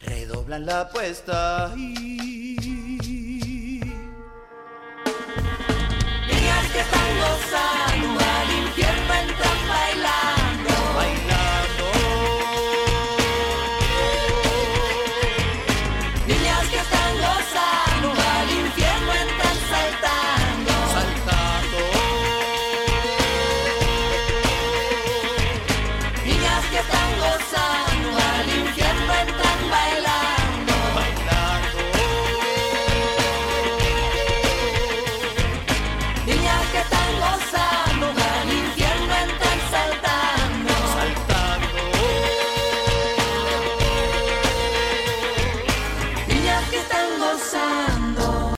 Redoblan 0.00 0.66
la 0.66 0.80
apuesta 0.82 1.72
y 1.76 2.38
están 6.80 7.18
gozando, 7.18 8.17
al 9.18 9.47